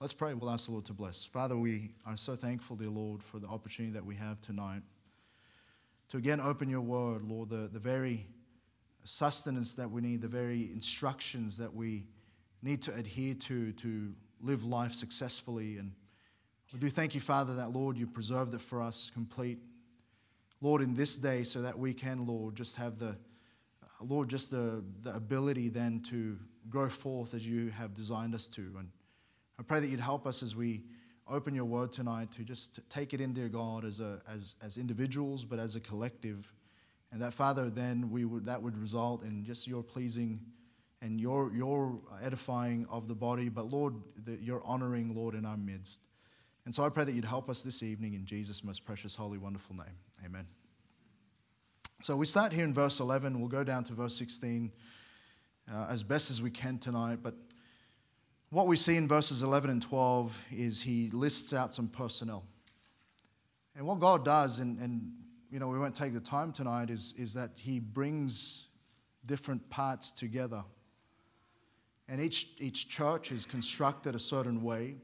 Let's 0.00 0.12
pray. 0.12 0.32
We'll 0.32 0.50
ask 0.50 0.66
the 0.66 0.72
Lord 0.72 0.84
to 0.84 0.92
bless. 0.92 1.24
Father, 1.24 1.56
we 1.56 1.90
are 2.06 2.16
so 2.16 2.36
thankful, 2.36 2.76
dear 2.76 2.88
Lord, 2.88 3.20
for 3.20 3.40
the 3.40 3.48
opportunity 3.48 3.92
that 3.94 4.04
we 4.04 4.14
have 4.14 4.40
tonight 4.40 4.82
to 6.10 6.18
again 6.18 6.40
open 6.40 6.70
your 6.70 6.82
word, 6.82 7.22
Lord, 7.22 7.50
the, 7.50 7.68
the 7.72 7.80
very 7.80 8.28
sustenance 9.02 9.74
that 9.74 9.90
we 9.90 10.00
need, 10.00 10.22
the 10.22 10.28
very 10.28 10.70
instructions 10.72 11.58
that 11.58 11.74
we 11.74 12.06
need 12.62 12.80
to 12.82 12.94
adhere 12.94 13.34
to 13.34 13.72
to 13.72 14.14
live 14.40 14.64
life 14.64 14.92
successfully. 14.92 15.78
And 15.78 15.90
we 16.72 16.78
do 16.78 16.90
thank 16.90 17.16
you, 17.16 17.20
Father, 17.20 17.56
that, 17.56 17.70
Lord, 17.70 17.98
you 17.98 18.06
preserved 18.06 18.54
it 18.54 18.60
for 18.60 18.80
us 18.80 19.10
complete. 19.12 19.58
Lord, 20.60 20.80
in 20.80 20.94
this 20.94 21.16
day, 21.16 21.42
so 21.42 21.60
that 21.62 21.76
we 21.76 21.92
can, 21.92 22.24
Lord, 22.24 22.54
just 22.54 22.76
have 22.76 23.00
the, 23.00 23.18
Lord, 24.00 24.28
just 24.28 24.52
the, 24.52 24.84
the 25.02 25.16
ability 25.16 25.70
then 25.70 26.02
to 26.10 26.38
grow 26.70 26.88
forth 26.88 27.34
as 27.34 27.44
you 27.44 27.70
have 27.70 27.94
designed 27.94 28.36
us 28.36 28.46
to. 28.50 28.62
And 28.78 28.90
I 29.58 29.64
pray 29.64 29.80
that 29.80 29.88
you'd 29.88 30.00
help 30.00 30.26
us 30.26 30.42
as 30.42 30.54
we 30.54 30.82
open 31.26 31.54
your 31.54 31.64
word 31.64 31.92
tonight 31.92 32.30
to 32.32 32.44
just 32.44 32.80
take 32.88 33.12
it 33.12 33.20
in, 33.20 33.32
dear 33.32 33.48
God, 33.48 33.84
as, 33.84 34.00
a, 34.00 34.20
as, 34.32 34.54
as 34.62 34.78
individuals, 34.78 35.44
but 35.44 35.58
as 35.58 35.76
a 35.76 35.80
collective. 35.80 36.52
And 37.10 37.20
that, 37.20 37.32
Father, 37.34 37.68
then 37.68 38.10
we 38.10 38.24
would, 38.24 38.46
that 38.46 38.62
would 38.62 38.78
result 38.78 39.22
in 39.22 39.44
just 39.44 39.66
your 39.66 39.82
pleasing 39.82 40.40
and 41.02 41.20
your, 41.20 41.52
your 41.52 42.00
edifying 42.22 42.86
of 42.90 43.08
the 43.08 43.14
body, 43.14 43.48
but 43.48 43.66
Lord, 43.66 43.94
that 44.24 44.42
you're 44.42 44.62
honoring, 44.64 45.14
Lord, 45.14 45.34
in 45.34 45.44
our 45.44 45.56
midst. 45.56 46.06
And 46.64 46.74
so 46.74 46.84
I 46.84 46.88
pray 46.88 47.04
that 47.04 47.12
you'd 47.12 47.24
help 47.24 47.48
us 47.48 47.62
this 47.62 47.82
evening 47.82 48.14
in 48.14 48.26
Jesus' 48.26 48.62
most 48.62 48.84
precious, 48.84 49.14
holy, 49.14 49.38
wonderful 49.38 49.74
name. 49.76 49.96
Amen. 50.24 50.46
So 52.02 52.14
we 52.14 52.26
start 52.26 52.52
here 52.52 52.64
in 52.64 52.74
verse 52.74 53.00
11. 53.00 53.38
We'll 53.38 53.48
go 53.48 53.64
down 53.64 53.84
to 53.84 53.92
verse 53.92 54.16
16 54.16 54.72
uh, 55.72 55.86
as 55.90 56.02
best 56.02 56.30
as 56.30 56.42
we 56.42 56.50
can 56.50 56.78
tonight. 56.78 57.20
But 57.22 57.34
what 58.50 58.66
we 58.66 58.76
see 58.76 58.96
in 58.96 59.06
verses 59.06 59.42
11 59.42 59.70
and 59.70 59.82
12 59.82 60.44
is 60.50 60.82
he 60.82 61.10
lists 61.10 61.52
out 61.52 61.74
some 61.74 61.88
personnel. 61.88 62.44
And 63.76 63.86
what 63.86 64.00
God 64.00 64.24
does, 64.24 64.58
and, 64.58 64.78
and 64.80 65.12
you 65.50 65.58
know, 65.58 65.68
we 65.68 65.78
won't 65.78 65.94
take 65.94 66.14
the 66.14 66.20
time 66.20 66.52
tonight, 66.52 66.90
is, 66.90 67.14
is 67.16 67.34
that 67.34 67.50
he 67.56 67.78
brings 67.78 68.68
different 69.26 69.68
parts 69.68 70.12
together. 70.12 70.64
And 72.08 72.20
each, 72.20 72.48
each 72.58 72.88
church 72.88 73.32
is 73.32 73.44
constructed 73.44 74.14
a 74.14 74.18
certain 74.18 74.62
way. 74.62 74.96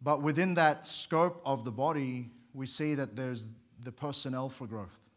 But 0.00 0.22
within 0.22 0.54
that 0.54 0.86
scope 0.86 1.42
of 1.44 1.64
the 1.64 1.72
body, 1.72 2.30
we 2.54 2.66
see 2.66 2.94
that 2.94 3.16
there's 3.16 3.48
the 3.82 3.92
personnel 3.92 4.48
for 4.48 4.66
growth. 4.66 5.10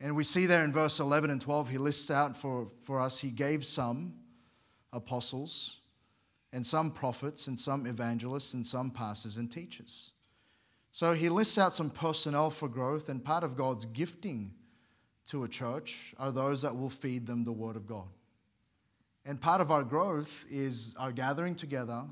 And 0.00 0.14
we 0.14 0.22
see 0.22 0.46
there 0.46 0.62
in 0.62 0.72
verse 0.72 1.00
11 1.00 1.30
and 1.30 1.40
12, 1.40 1.70
he 1.70 1.78
lists 1.78 2.10
out 2.10 2.36
for, 2.36 2.68
for 2.80 3.00
us, 3.00 3.18
he 3.18 3.30
gave 3.30 3.64
some 3.64 4.14
apostles, 4.92 5.77
and 6.52 6.66
some 6.66 6.90
prophets, 6.90 7.46
and 7.46 7.58
some 7.58 7.86
evangelists, 7.86 8.54
and 8.54 8.66
some 8.66 8.90
pastors 8.90 9.36
and 9.36 9.50
teachers. 9.50 10.12
So 10.90 11.12
he 11.12 11.28
lists 11.28 11.58
out 11.58 11.74
some 11.74 11.90
personnel 11.90 12.50
for 12.50 12.68
growth, 12.68 13.08
and 13.08 13.24
part 13.24 13.44
of 13.44 13.56
God's 13.56 13.84
gifting 13.86 14.54
to 15.26 15.44
a 15.44 15.48
church 15.48 16.14
are 16.18 16.32
those 16.32 16.62
that 16.62 16.76
will 16.76 16.90
feed 16.90 17.26
them 17.26 17.44
the 17.44 17.52
Word 17.52 17.76
of 17.76 17.86
God. 17.86 18.08
And 19.24 19.40
part 19.40 19.60
of 19.60 19.70
our 19.70 19.84
growth 19.84 20.46
is 20.50 20.96
our 20.98 21.12
gathering 21.12 21.54
together 21.54 22.04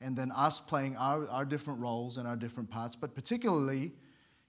and 0.00 0.16
then 0.16 0.32
us 0.32 0.60
playing 0.60 0.96
our, 0.96 1.28
our 1.28 1.44
different 1.44 1.80
roles 1.80 2.16
and 2.16 2.26
our 2.26 2.36
different 2.36 2.70
parts, 2.70 2.96
but 2.96 3.14
particularly 3.14 3.92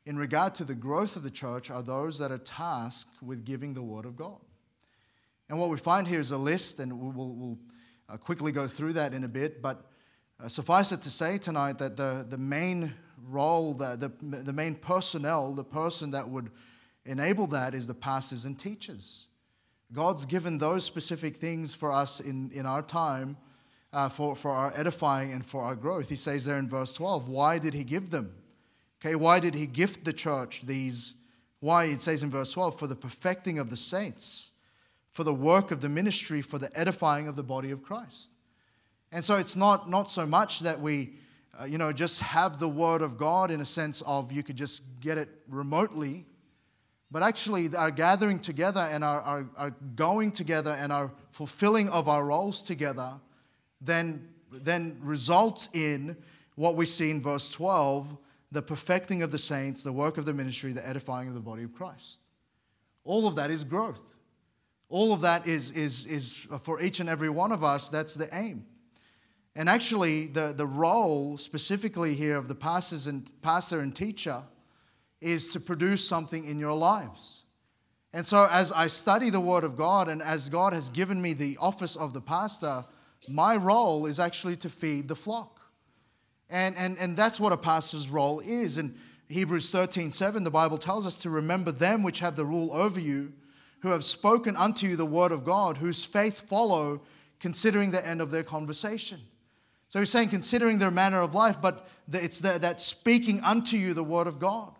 in 0.05 0.17
regard 0.17 0.55
to 0.55 0.63
the 0.63 0.75
growth 0.75 1.15
of 1.15 1.23
the 1.23 1.31
church 1.31 1.69
are 1.69 1.81
those 1.81 2.19
that 2.19 2.31
are 2.31 2.37
tasked 2.37 3.21
with 3.21 3.43
giving 3.45 3.73
the 3.73 3.83
word 3.83 4.05
of 4.05 4.15
God. 4.15 4.39
And 5.49 5.59
what 5.59 5.69
we 5.69 5.77
find 5.77 6.07
here 6.07 6.19
is 6.19 6.31
a 6.31 6.37
list, 6.37 6.79
and 6.79 6.99
we'll, 6.99 7.35
we'll 7.35 7.59
uh, 8.09 8.17
quickly 8.17 8.51
go 8.51 8.67
through 8.67 8.93
that 8.93 9.13
in 9.13 9.23
a 9.23 9.27
bit, 9.27 9.61
but 9.61 9.89
uh, 10.43 10.47
suffice 10.47 10.91
it 10.91 11.01
to 11.01 11.09
say 11.09 11.37
tonight 11.37 11.77
that 11.79 11.97
the, 11.97 12.25
the 12.29 12.37
main 12.37 12.93
role, 13.27 13.73
the, 13.73 14.11
the, 14.21 14.37
the 14.43 14.53
main 14.53 14.75
personnel, 14.75 15.53
the 15.53 15.63
person 15.63 16.11
that 16.11 16.27
would 16.27 16.51
enable 17.05 17.47
that 17.47 17.73
is 17.73 17.87
the 17.87 17.93
pastors 17.93 18.45
and 18.45 18.59
teachers. 18.59 19.27
God's 19.93 20.25
given 20.25 20.57
those 20.57 20.83
specific 20.83 21.37
things 21.37 21.73
for 21.73 21.91
us 21.91 22.19
in, 22.19 22.49
in 22.53 22.65
our 22.65 22.81
time 22.81 23.37
uh, 23.93 24.09
for, 24.09 24.35
for 24.35 24.51
our 24.51 24.73
edifying 24.75 25.31
and 25.31 25.45
for 25.45 25.61
our 25.61 25.75
growth. 25.75 26.09
He 26.09 26.15
says 26.15 26.45
there 26.45 26.57
in 26.57 26.67
verse 26.67 26.93
12, 26.93 27.29
why 27.29 27.59
did 27.59 27.73
he 27.73 27.83
give 27.83 28.09
them? 28.09 28.35
Okay, 28.99 29.15
why 29.15 29.39
did 29.39 29.55
he 29.55 29.67
gift 29.67 30.03
the 30.03 30.13
church 30.13 30.63
these? 30.63 31.15
Why? 31.59 31.85
It 31.85 32.01
says 32.01 32.23
in 32.23 32.29
verse 32.29 32.51
12, 32.53 32.77
for 32.77 32.87
the 32.87 32.95
perfecting 32.95 33.59
of 33.59 33.69
the 33.69 33.77
saints, 33.77 34.51
for 35.15 35.23
the 35.23 35.33
work 35.33 35.71
of 35.71 35.79
the 35.79 35.87
ministry, 35.87 36.41
for 36.41 36.59
the 36.59 36.69
edifying 36.77 37.29
of 37.29 37.37
the 37.37 37.43
body 37.43 37.71
of 37.71 37.81
Christ. 37.81 38.31
And 39.13 39.23
so 39.23 39.37
it's 39.37 39.55
not, 39.55 39.89
not 39.89 40.09
so 40.09 40.25
much 40.25 40.59
that 40.59 40.81
we, 40.81 41.13
uh, 41.57 41.63
you 41.63 41.77
know, 41.77 41.93
just 41.93 42.19
have 42.19 42.59
the 42.59 42.67
word 42.67 43.01
of 43.01 43.17
God 43.17 43.49
in 43.49 43.61
a 43.61 43.65
sense 43.65 44.01
of 44.01 44.33
you 44.33 44.43
could 44.43 44.57
just 44.57 44.99
get 44.99 45.17
it 45.17 45.29
remotely, 45.47 46.25
but 47.09 47.23
actually 47.23 47.73
our 47.77 47.91
gathering 47.91 48.39
together 48.39 48.81
and 48.91 49.05
our, 49.05 49.21
our, 49.21 49.49
our 49.55 49.69
going 49.95 50.33
together 50.33 50.71
and 50.71 50.91
our 50.91 51.13
fulfilling 51.31 51.87
of 51.87 52.09
our 52.09 52.25
roles 52.25 52.61
together 52.61 53.13
then, 53.79 54.27
then 54.51 54.99
results 55.01 55.69
in 55.73 56.17
what 56.55 56.75
we 56.75 56.85
see 56.85 57.09
in 57.09 57.21
verse 57.21 57.49
12 57.51 58.17
the 58.51 58.61
perfecting 58.61 59.23
of 59.23 59.31
the 59.31 59.39
saints, 59.39 59.81
the 59.81 59.93
work 59.93 60.17
of 60.17 60.25
the 60.25 60.33
ministry, 60.33 60.73
the 60.73 60.85
edifying 60.85 61.29
of 61.29 61.35
the 61.35 61.39
body 61.39 61.63
of 61.63 61.73
Christ. 61.73 62.19
All 63.05 63.29
of 63.29 63.37
that 63.37 63.49
is 63.49 63.63
growth. 63.63 64.14
All 64.95 65.11
of 65.11 65.19
that 65.23 65.45
is, 65.45 65.71
is, 65.71 66.05
is 66.05 66.47
for 66.63 66.81
each 66.81 67.01
and 67.01 67.09
every 67.09 67.27
one 67.27 67.51
of 67.51 67.65
us, 67.65 67.89
that's 67.89 68.15
the 68.15 68.33
aim. 68.33 68.65
And 69.53 69.67
actually, 69.67 70.27
the, 70.27 70.53
the 70.55 70.65
role 70.65 71.37
specifically 71.37 72.15
here 72.15 72.37
of 72.37 72.47
the 72.47 72.55
pastors 72.55 73.05
and, 73.05 73.29
pastor 73.41 73.81
and 73.81 73.93
teacher 73.93 74.43
is 75.19 75.49
to 75.49 75.59
produce 75.59 76.07
something 76.07 76.45
in 76.45 76.61
your 76.61 76.71
lives. 76.71 77.43
And 78.13 78.25
so, 78.25 78.47
as 78.49 78.71
I 78.71 78.87
study 78.87 79.29
the 79.29 79.41
Word 79.41 79.65
of 79.65 79.75
God 79.75 80.07
and 80.07 80.21
as 80.21 80.47
God 80.47 80.71
has 80.71 80.87
given 80.87 81.21
me 81.21 81.33
the 81.33 81.57
office 81.59 81.97
of 81.97 82.13
the 82.13 82.21
pastor, 82.21 82.85
my 83.27 83.57
role 83.57 84.05
is 84.05 84.17
actually 84.17 84.55
to 84.55 84.69
feed 84.69 85.09
the 85.09 85.15
flock. 85.15 85.59
And, 86.49 86.73
and, 86.77 86.97
and 86.99 87.17
that's 87.17 87.37
what 87.37 87.51
a 87.51 87.57
pastor's 87.57 88.07
role 88.07 88.39
is. 88.39 88.77
In 88.77 88.95
Hebrews 89.27 89.71
13 89.71 90.11
7, 90.11 90.45
the 90.45 90.51
Bible 90.51 90.77
tells 90.77 91.05
us 91.05 91.17
to 91.17 91.29
remember 91.29 91.73
them 91.73 92.01
which 92.01 92.19
have 92.19 92.37
the 92.37 92.45
rule 92.45 92.73
over 92.73 93.01
you, 93.01 93.33
who 93.79 93.89
have 93.89 94.03
spoken 94.03 94.55
unto 94.55 94.87
you 94.87 94.95
the 94.95 95.05
word 95.05 95.31
of 95.31 95.43
God, 95.43 95.77
whose 95.77 96.05
faith 96.05 96.47
follow, 96.49 97.01
considering 97.39 97.91
the 97.91 98.05
end 98.07 98.21
of 98.21 98.31
their 98.31 98.43
conversation. 98.43 99.19
So 99.89 99.99
he's 99.99 100.09
saying, 100.09 100.29
considering 100.29 100.79
their 100.79 100.91
manner 100.91 101.21
of 101.21 101.33
life, 101.33 101.57
but 101.61 101.87
it's 102.11 102.39
the, 102.39 102.57
that 102.59 102.81
speaking 102.81 103.41
unto 103.43 103.77
you 103.77 103.93
the 103.93 104.03
word 104.03 104.27
of 104.27 104.39
God. 104.39 104.73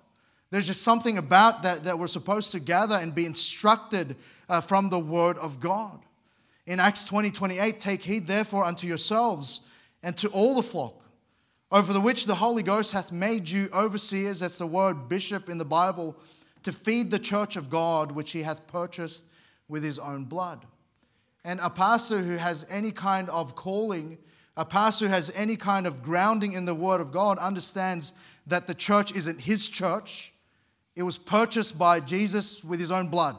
There's 0.51 0.67
just 0.67 0.83
something 0.83 1.17
about 1.17 1.63
that 1.63 1.83
that 1.83 1.99
we're 1.99 2.07
supposed 2.07 2.51
to 2.51 2.59
gather 2.59 2.95
and 2.95 3.13
be 3.13 3.25
instructed 3.25 4.15
uh, 4.47 4.61
from 4.61 4.89
the 4.89 4.99
word 4.99 5.37
of 5.37 5.59
God. 5.59 5.99
In 6.65 6.79
Acts 6.79 7.03
20 7.03 7.31
28, 7.31 7.79
take 7.79 8.03
heed 8.03 8.27
therefore 8.27 8.63
unto 8.63 8.87
yourselves 8.87 9.61
and 10.01 10.15
to 10.17 10.27
all 10.29 10.55
the 10.55 10.63
flock 10.63 11.05
over 11.71 11.91
the 11.91 11.99
which 12.01 12.25
the 12.25 12.35
Holy 12.35 12.63
Ghost 12.63 12.93
hath 12.93 13.11
made 13.11 13.49
you 13.49 13.69
overseers, 13.73 14.39
that's 14.39 14.59
the 14.59 14.67
word 14.67 15.09
bishop 15.09 15.49
in 15.49 15.57
the 15.57 15.65
Bible, 15.65 16.15
to 16.65 16.71
feed 16.71 17.11
the 17.11 17.19
church 17.19 17.55
of 17.55 17.69
God, 17.69 18.11
which 18.11 18.31
he 18.31 18.41
hath 18.41 18.67
purchased 18.67 19.27
with 19.67 19.83
his 19.83 19.97
own 19.97 20.25
blood. 20.25 20.65
And 21.43 21.59
a 21.61 21.69
pastor 21.69 22.19
who 22.19 22.37
has 22.37 22.65
any 22.69 22.91
kind 22.91 23.29
of 23.29 23.55
calling, 23.55 24.17
a 24.57 24.65
pastor 24.65 25.05
who 25.05 25.11
has 25.11 25.31
any 25.35 25.55
kind 25.55 25.85
of 25.85 26.01
grounding 26.01 26.53
in 26.53 26.65
the 26.65 26.73
word 26.73 27.01
of 27.01 27.11
God, 27.11 27.37
understands 27.37 28.13
that 28.47 28.65
the 28.65 28.73
church 28.73 29.13
isn't 29.13 29.41
his 29.41 29.67
church. 29.67 30.33
It 30.95 31.03
was 31.03 31.19
purchased 31.19 31.77
by 31.77 31.99
Jesus 31.99 32.63
with 32.63 32.79
his 32.79 32.91
own 32.91 33.09
blood. 33.09 33.37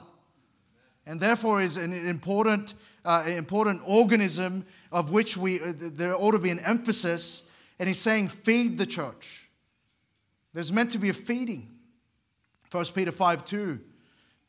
And 1.05 1.21
therefore 1.21 1.61
is 1.61 1.77
an 1.77 1.93
important, 1.93 2.75
uh, 3.05 3.25
important 3.27 3.83
organism 3.87 4.65
of 4.93 5.11
which 5.11 5.37
we, 5.37 5.61
uh, 5.61 5.73
there 5.77 6.15
ought 6.15 6.33
to 6.33 6.39
be 6.39 6.51
an 6.51 6.61
emphasis 6.61 7.51
and 7.79 7.89
he's 7.89 7.99
saying, 7.99 8.29
feed 8.29 8.79
the 8.79 8.87
church. 8.87 9.51
There's 10.53 10.73
meant 10.73 10.93
to 10.93 10.99
be 10.99 11.09
a 11.09 11.13
feeding. 11.13 11.76
1 12.71 12.85
Peter 12.95 13.13
5 13.13 13.45
2. 13.45 13.81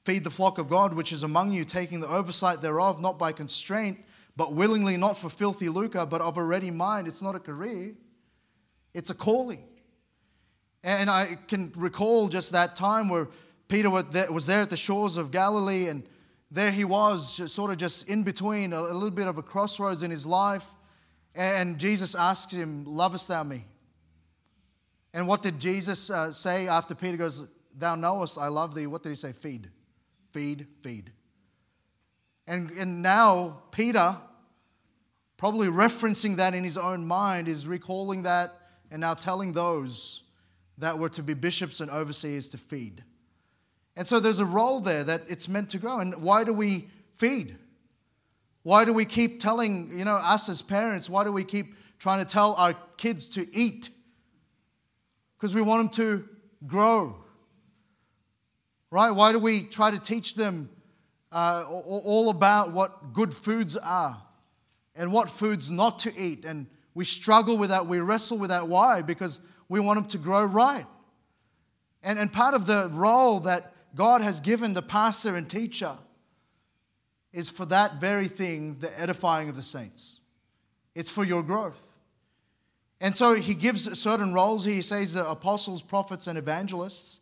Feed 0.04 0.24
the 0.24 0.30
flock 0.30 0.58
of 0.58 0.70
God 0.70 0.94
which 0.94 1.12
is 1.12 1.24
among 1.24 1.52
you, 1.52 1.66
taking 1.66 2.00
the 2.00 2.08
oversight 2.08 2.62
thereof, 2.62 3.02
not 3.02 3.20
by 3.20 3.32
constraint, 3.32 4.00
but 4.36 4.54
willingly, 4.54 4.96
not 4.96 5.18
for 5.18 5.30
filthy 5.30 5.68
lucre, 5.68 6.06
but 6.06 6.22
of 6.22 6.38
a 6.38 6.44
ready 6.44 6.72
mind. 6.72 7.08
It's 7.08 7.22
not 7.22 7.36
a 7.36 7.40
career, 7.40 7.94
it's 8.94 9.10
a 9.10 9.16
calling. 9.16 9.64
And 10.84 11.10
I 11.10 11.26
can 11.48 11.74
recall 11.76 12.30
just 12.30 12.54
that 12.54 12.76
time 12.76 13.10
where 13.10 13.28
Peter 13.68 13.90
was 13.90 14.46
there 14.46 14.62
at 14.62 14.70
the 14.70 14.78
shores 14.78 15.18
of 15.18 15.32
Galilee, 15.32 15.88
and 15.88 16.04
there 16.50 16.72
he 16.72 16.86
was, 16.86 17.52
sort 17.52 17.72
of 17.72 17.78
just 17.78 18.10
in 18.10 18.24
between, 18.24 18.72
a 18.72 18.82
little 18.82 19.10
bit 19.10 19.28
of 19.28 19.38
a 19.38 19.44
crossroads 19.44 20.04
in 20.04 20.12
his 20.12 20.26
life. 20.26 20.66
And 21.36 21.78
Jesus 21.78 22.16
asked 22.16 22.54
him, 22.54 22.86
Lovest 22.86 23.28
thou 23.28 23.44
me? 23.44 23.66
And 25.14 25.28
what 25.28 25.42
did 25.42 25.60
Jesus 25.60 26.10
uh, 26.10 26.32
say 26.32 26.68
after 26.68 26.96
Peter 26.96 27.18
goes, 27.18 27.48
Thou 27.78 27.96
knowest 27.96 28.38
I 28.38 28.48
love 28.48 28.74
thee? 28.74 28.88
What 28.88 29.04
did 29.04 29.10
he 29.10 29.16
say? 29.16 29.32
Feed, 29.32 29.70
feed, 30.32 30.68
feed. 30.82 31.12
And, 32.48 32.72
and 32.72 33.02
now 33.02 33.62
Peter, 33.72 34.16
probably 35.38 35.68
referencing 35.68 36.38
that 36.38 36.54
in 36.54 36.64
his 36.64 36.78
own 36.78 37.06
mind, 37.06 37.48
is 37.48 37.68
recalling 37.68 38.24
that 38.24 38.54
and 38.90 39.02
now 39.02 39.14
telling 39.14 39.54
those 39.54 40.24
that 40.78 40.98
were 40.98 41.10
to 41.10 41.24
be 41.24 41.34
bishops 41.34 41.82
and 41.82 41.92
overseers 41.92 42.50
to 42.50 42.58
feed. 42.58 43.04
And 43.96 44.08
so 44.08 44.20
there's 44.20 44.40
a 44.40 44.46
role 44.46 44.80
there 44.80 45.04
that 45.04 45.22
it's 45.28 45.50
meant 45.50 45.70
to 45.72 45.80
grow. 45.80 46.00
And 46.00 46.22
why 46.22 46.44
do 46.44 46.54
we 46.54 46.88
feed? 47.14 47.58
Why 48.64 48.86
do 48.86 48.94
we 48.94 49.06
keep 49.06 49.42
telling, 49.42 49.98
you 49.98 50.06
know, 50.06 50.16
us 50.16 50.50
as 50.50 50.62
parents, 50.62 51.10
why 51.10 51.24
do 51.24 51.32
we 51.32 51.44
keep 51.44 51.76
trying 52.00 52.20
to 52.20 52.26
tell 52.26 52.54
our 52.56 52.74
kids 52.98 53.28
to 53.30 53.48
eat? 53.56 53.90
Because 55.38 55.56
we 55.56 55.62
want 55.62 55.96
them 55.96 56.06
to 56.06 56.30
grow. 56.66 57.24
Right? 58.90 59.12
Why 59.12 59.32
do 59.32 59.40
we 59.40 59.64
try 59.64 59.92
to 59.92 60.00
teach 60.00 60.36
them 60.36 60.70
uh, 61.32 61.66
all 61.68 62.30
about 62.30 62.72
what 62.72 63.14
good 63.14 63.34
foods 63.34 63.76
are 63.76 64.22
and 64.96 65.12
what 65.12 65.30
foods 65.30 65.70
not 65.70 66.00
to 66.00 66.14
eat? 66.18 66.46
And 66.46 66.68
we 66.94 67.06
struggle 67.06 67.58
with 67.58 67.70
that, 67.70 67.86
we 67.86 68.00
wrestle 68.00 68.38
with 68.38 68.50
that. 68.50 68.68
Why? 68.68 69.02
Because 69.02 69.40
we 69.70 69.80
want 69.80 70.00
them 70.00 70.10
to 70.10 70.18
grow 70.18 70.46
right. 70.46 70.86
And, 72.02 72.18
and 72.18 72.32
part 72.32 72.54
of 72.54 72.66
the 72.66 72.90
role 72.94 73.42
that 73.42 73.74
God 73.94 74.22
has 74.22 74.40
given 74.40 74.74
the 74.74 74.82
pastor 74.82 75.36
and 75.36 75.50
teacher 75.50 75.98
is 77.34 77.50
for 77.50 77.66
that 77.66 78.00
very 78.00 78.28
thing, 78.28 78.76
the 78.80 79.00
edifying 79.00 79.50
of 79.50 79.56
the 79.56 79.64
saints. 79.64 80.22
It's 80.96 81.10
for 81.10 81.24
your 81.24 81.44
growth. 81.44 82.00
And 83.00 83.16
so 83.16 83.36
he 83.36 83.54
gives 83.54 84.00
certain 84.00 84.34
roles. 84.34 84.66
He 84.66 84.82
says 84.82 85.14
the 85.14 85.30
apostles, 85.30 85.84
prophets, 85.84 86.28
and 86.28 86.38
evangelists. 86.38 87.22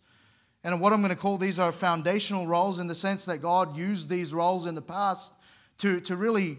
And 0.66 0.82
what 0.82 0.94
I'm 0.94 1.02
going 1.02 1.14
to 1.14 1.18
call 1.18 1.38
these 1.38 1.60
are 1.60 1.72
foundational 1.72 2.48
roles 2.48 2.80
in 2.80 2.88
the 2.88 2.96
sense 2.96 3.26
that 3.26 3.38
God 3.38 3.78
used 3.78 4.10
these 4.10 4.34
roles 4.34 4.66
in 4.66 4.74
the 4.74 4.82
past 4.82 5.32
to, 5.78 6.00
to 6.02 6.16
really 6.16 6.58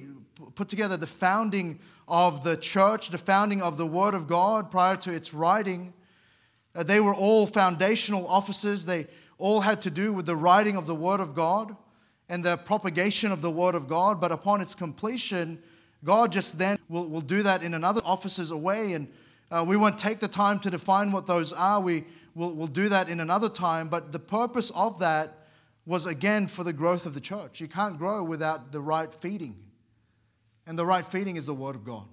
put 0.54 0.68
together 0.68 0.96
the 0.96 1.08
founding 1.08 1.80
of 2.06 2.44
the 2.44 2.56
church, 2.56 3.10
the 3.10 3.18
founding 3.18 3.60
of 3.60 3.76
the 3.76 3.86
Word 3.86 4.14
of 4.14 4.28
God 4.28 4.70
prior 4.70 4.94
to 4.94 5.12
its 5.12 5.34
writing. 5.34 5.92
Uh, 6.72 6.84
they 6.84 7.00
were 7.00 7.16
all 7.16 7.48
foundational 7.48 8.28
offices. 8.28 8.86
They 8.86 9.08
all 9.38 9.62
had 9.62 9.80
to 9.80 9.90
do 9.90 10.12
with 10.12 10.26
the 10.26 10.36
writing 10.36 10.76
of 10.76 10.86
the 10.86 10.94
Word 10.94 11.18
of 11.18 11.34
God 11.34 11.74
and 12.28 12.44
the 12.44 12.58
propagation 12.58 13.32
of 13.32 13.42
the 13.42 13.50
Word 13.50 13.74
of 13.74 13.88
God. 13.88 14.20
But 14.20 14.30
upon 14.30 14.60
its 14.60 14.76
completion, 14.76 15.60
God 16.04 16.30
just 16.30 16.60
then 16.60 16.78
will, 16.88 17.08
will 17.10 17.20
do 17.20 17.42
that 17.42 17.60
in 17.60 17.74
another 17.74 18.02
offices 18.04 18.52
away. 18.52 18.92
And 18.92 19.08
uh, 19.50 19.64
we 19.66 19.76
won't 19.76 19.98
take 19.98 20.20
the 20.20 20.28
time 20.28 20.60
to 20.60 20.70
define 20.70 21.10
what 21.10 21.26
those 21.26 21.52
are. 21.52 21.80
We 21.80 22.04
will 22.36 22.54
we'll 22.54 22.68
do 22.68 22.88
that 22.88 23.08
in 23.08 23.18
another 23.18 23.48
time. 23.48 23.88
But 23.88 24.12
the 24.12 24.20
purpose 24.20 24.70
of 24.70 25.00
that 25.00 25.32
was 25.86 26.06
again 26.06 26.46
for 26.46 26.62
the 26.62 26.72
growth 26.72 27.06
of 27.06 27.14
the 27.14 27.20
church. 27.20 27.60
You 27.60 27.66
can't 27.66 27.98
grow 27.98 28.22
without 28.22 28.70
the 28.70 28.80
right 28.80 29.12
feeding. 29.12 29.56
And 30.66 30.78
the 30.78 30.86
right 30.86 31.04
feeding 31.04 31.36
is 31.36 31.46
the 31.46 31.54
Word 31.54 31.74
of 31.74 31.84
God. 31.84 32.06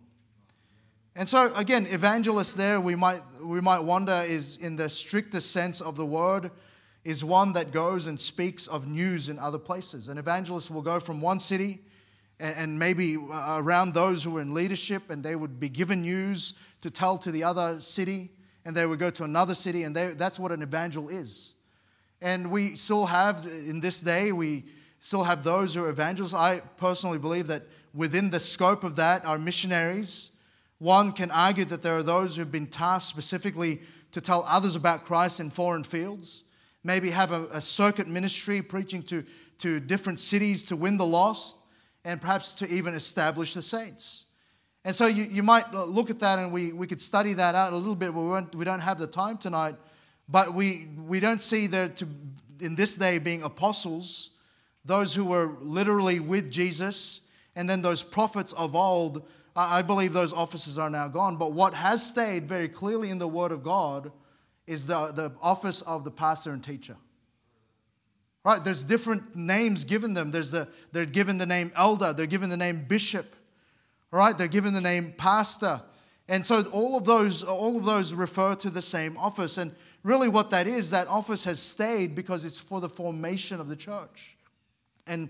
And 1.15 1.29
so, 1.29 1.53
again, 1.55 1.85
evangelist 1.89 2.57
there, 2.57 2.81
we 2.81 2.95
might, 2.95 3.21
we 3.43 3.61
might 3.61 3.81
wonder, 3.81 4.23
is 4.25 4.57
in 4.57 4.77
the 4.77 4.89
strictest 4.89 5.51
sense 5.51 5.79
of 5.79 5.95
the 5.95 6.05
word, 6.05 6.49
is 7.03 7.23
one 7.23 7.53
that 7.53 7.71
goes 7.71 8.07
and 8.07 8.19
speaks 8.19 8.65
of 8.65 8.87
news 8.87 9.29
in 9.29 9.37
other 9.37 9.59
places. 9.59 10.07
An 10.07 10.17
evangelist 10.17 10.71
will 10.71 10.81
go 10.81 10.99
from 10.99 11.21
one 11.21 11.39
city 11.39 11.81
and 12.39 12.79
maybe 12.79 13.15
uh, 13.15 13.57
around 13.59 13.93
those 13.93 14.23
who 14.23 14.37
are 14.37 14.41
in 14.41 14.55
leadership, 14.55 15.11
and 15.11 15.23
they 15.23 15.35
would 15.35 15.59
be 15.59 15.69
given 15.69 16.01
news 16.01 16.53
to 16.81 16.89
tell 16.89 17.17
to 17.19 17.31
the 17.31 17.43
other 17.43 17.79
city, 17.79 18.31
and 18.65 18.75
they 18.75 18.85
would 18.85 18.99
go 18.99 19.09
to 19.09 19.23
another 19.23 19.55
city, 19.55 19.83
and 19.83 19.95
they, 19.95 20.07
that's 20.09 20.39
what 20.39 20.51
an 20.51 20.61
evangel 20.61 21.09
is. 21.09 21.55
And 22.21 22.51
we 22.51 22.75
still 22.75 23.05
have, 23.05 23.45
in 23.45 23.81
this 23.81 24.01
day, 24.01 24.31
we 24.31 24.65
still 24.99 25.23
have 25.23 25.43
those 25.43 25.73
who 25.73 25.83
are 25.83 25.89
evangelists. 25.89 26.33
I 26.33 26.61
personally 26.77 27.17
believe 27.17 27.47
that 27.47 27.63
within 27.93 28.29
the 28.29 28.39
scope 28.39 28.83
of 28.83 28.95
that 28.95 29.25
are 29.25 29.37
missionaries. 29.37 30.31
One 30.79 31.11
can 31.11 31.31
argue 31.31 31.65
that 31.65 31.81
there 31.81 31.97
are 31.97 32.03
those 32.03 32.35
who've 32.35 32.51
been 32.51 32.67
tasked 32.67 33.09
specifically 33.09 33.81
to 34.11 34.21
tell 34.21 34.45
others 34.47 34.75
about 34.75 35.05
Christ 35.05 35.39
in 35.39 35.49
foreign 35.49 35.83
fields 35.83 36.43
maybe 36.83 37.09
have 37.11 37.31
a, 37.31 37.45
a 37.53 37.61
circuit 37.61 38.07
ministry 38.07 38.61
preaching 38.61 39.01
to, 39.03 39.23
to 39.59 39.79
different 39.79 40.19
cities 40.19 40.65
to 40.67 40.75
win 40.75 40.97
the 40.97 41.05
lost, 41.05 41.57
and 42.05 42.19
perhaps 42.19 42.53
to 42.55 42.67
even 42.67 42.93
establish 42.93 43.53
the 43.53 43.61
saints. 43.61 44.25
And 44.85 44.95
so 44.95 45.05
you, 45.07 45.23
you 45.23 45.43
might 45.43 45.71
look 45.73 46.09
at 46.09 46.19
that 46.19 46.39
and 46.39 46.51
we, 46.51 46.73
we 46.73 46.87
could 46.87 46.99
study 46.99 47.33
that 47.33 47.55
out 47.55 47.71
a 47.71 47.77
little 47.77 47.95
bit, 47.95 48.13
we, 48.13 48.23
won't, 48.23 48.53
we 48.53 48.65
don't 48.65 48.81
have 48.81 48.99
the 48.99 49.07
time 49.07 49.37
tonight. 49.37 49.75
But 50.27 50.53
we, 50.53 50.87
we 51.05 51.19
don't 51.19 51.41
see 51.41 51.67
there 51.67 51.89
to, 51.89 52.07
in 52.61 52.75
this 52.75 52.97
day 52.97 53.17
being 53.17 53.43
apostles, 53.43 54.31
those 54.85 55.13
who 55.13 55.25
were 55.25 55.55
literally 55.61 56.19
with 56.19 56.51
Jesus, 56.51 57.21
and 57.55 57.69
then 57.69 57.81
those 57.81 58.03
prophets 58.03 58.53
of 58.53 58.75
old. 58.75 59.23
I 59.55 59.83
believe 59.83 60.13
those 60.13 60.33
offices 60.33 60.77
are 60.77 60.89
now 60.89 61.07
gone. 61.07 61.37
But 61.37 61.53
what 61.53 61.73
has 61.73 62.05
stayed 62.05 62.45
very 62.45 62.67
clearly 62.67 63.09
in 63.09 63.19
the 63.19 63.27
Word 63.27 63.51
of 63.51 63.63
God 63.63 64.11
is 64.65 64.87
the, 64.87 65.11
the 65.13 65.33
office 65.41 65.81
of 65.81 66.03
the 66.03 66.11
pastor 66.11 66.51
and 66.51 66.63
teacher. 66.63 66.95
Right? 68.43 68.63
There's 68.63 68.83
different 68.83 69.35
names 69.35 69.83
given 69.83 70.13
them. 70.13 70.31
There's 70.31 70.51
the, 70.51 70.67
they're 70.91 71.05
given 71.05 71.37
the 71.37 71.45
name 71.45 71.71
elder, 71.75 72.13
they're 72.13 72.25
given 72.25 72.49
the 72.49 72.57
name 72.57 72.85
bishop, 72.87 73.35
right? 74.13 74.37
They're 74.37 74.47
given 74.47 74.73
the 74.73 74.81
name 74.81 75.13
pastor. 75.17 75.81
And 76.29 76.45
so 76.45 76.63
all 76.71 76.95
of 76.97 77.05
those, 77.05 77.43
all 77.43 77.77
of 77.77 77.85
those 77.85 78.13
refer 78.13 78.53
to 78.55 78.69
the 78.69 78.81
same 78.81 79.17
office. 79.17 79.57
And 79.57 79.73
really 80.03 80.29
what 80.29 80.51
that 80.51 80.67
is, 80.67 80.91
that 80.91 81.07
office 81.07 81.43
has 81.45 81.59
stayed 81.59 82.15
because 82.15 82.45
it's 82.45 82.59
for 82.59 82.79
the 82.79 82.89
formation 82.89 83.59
of 83.59 83.67
the 83.67 83.75
church. 83.75 84.37
And 85.07 85.29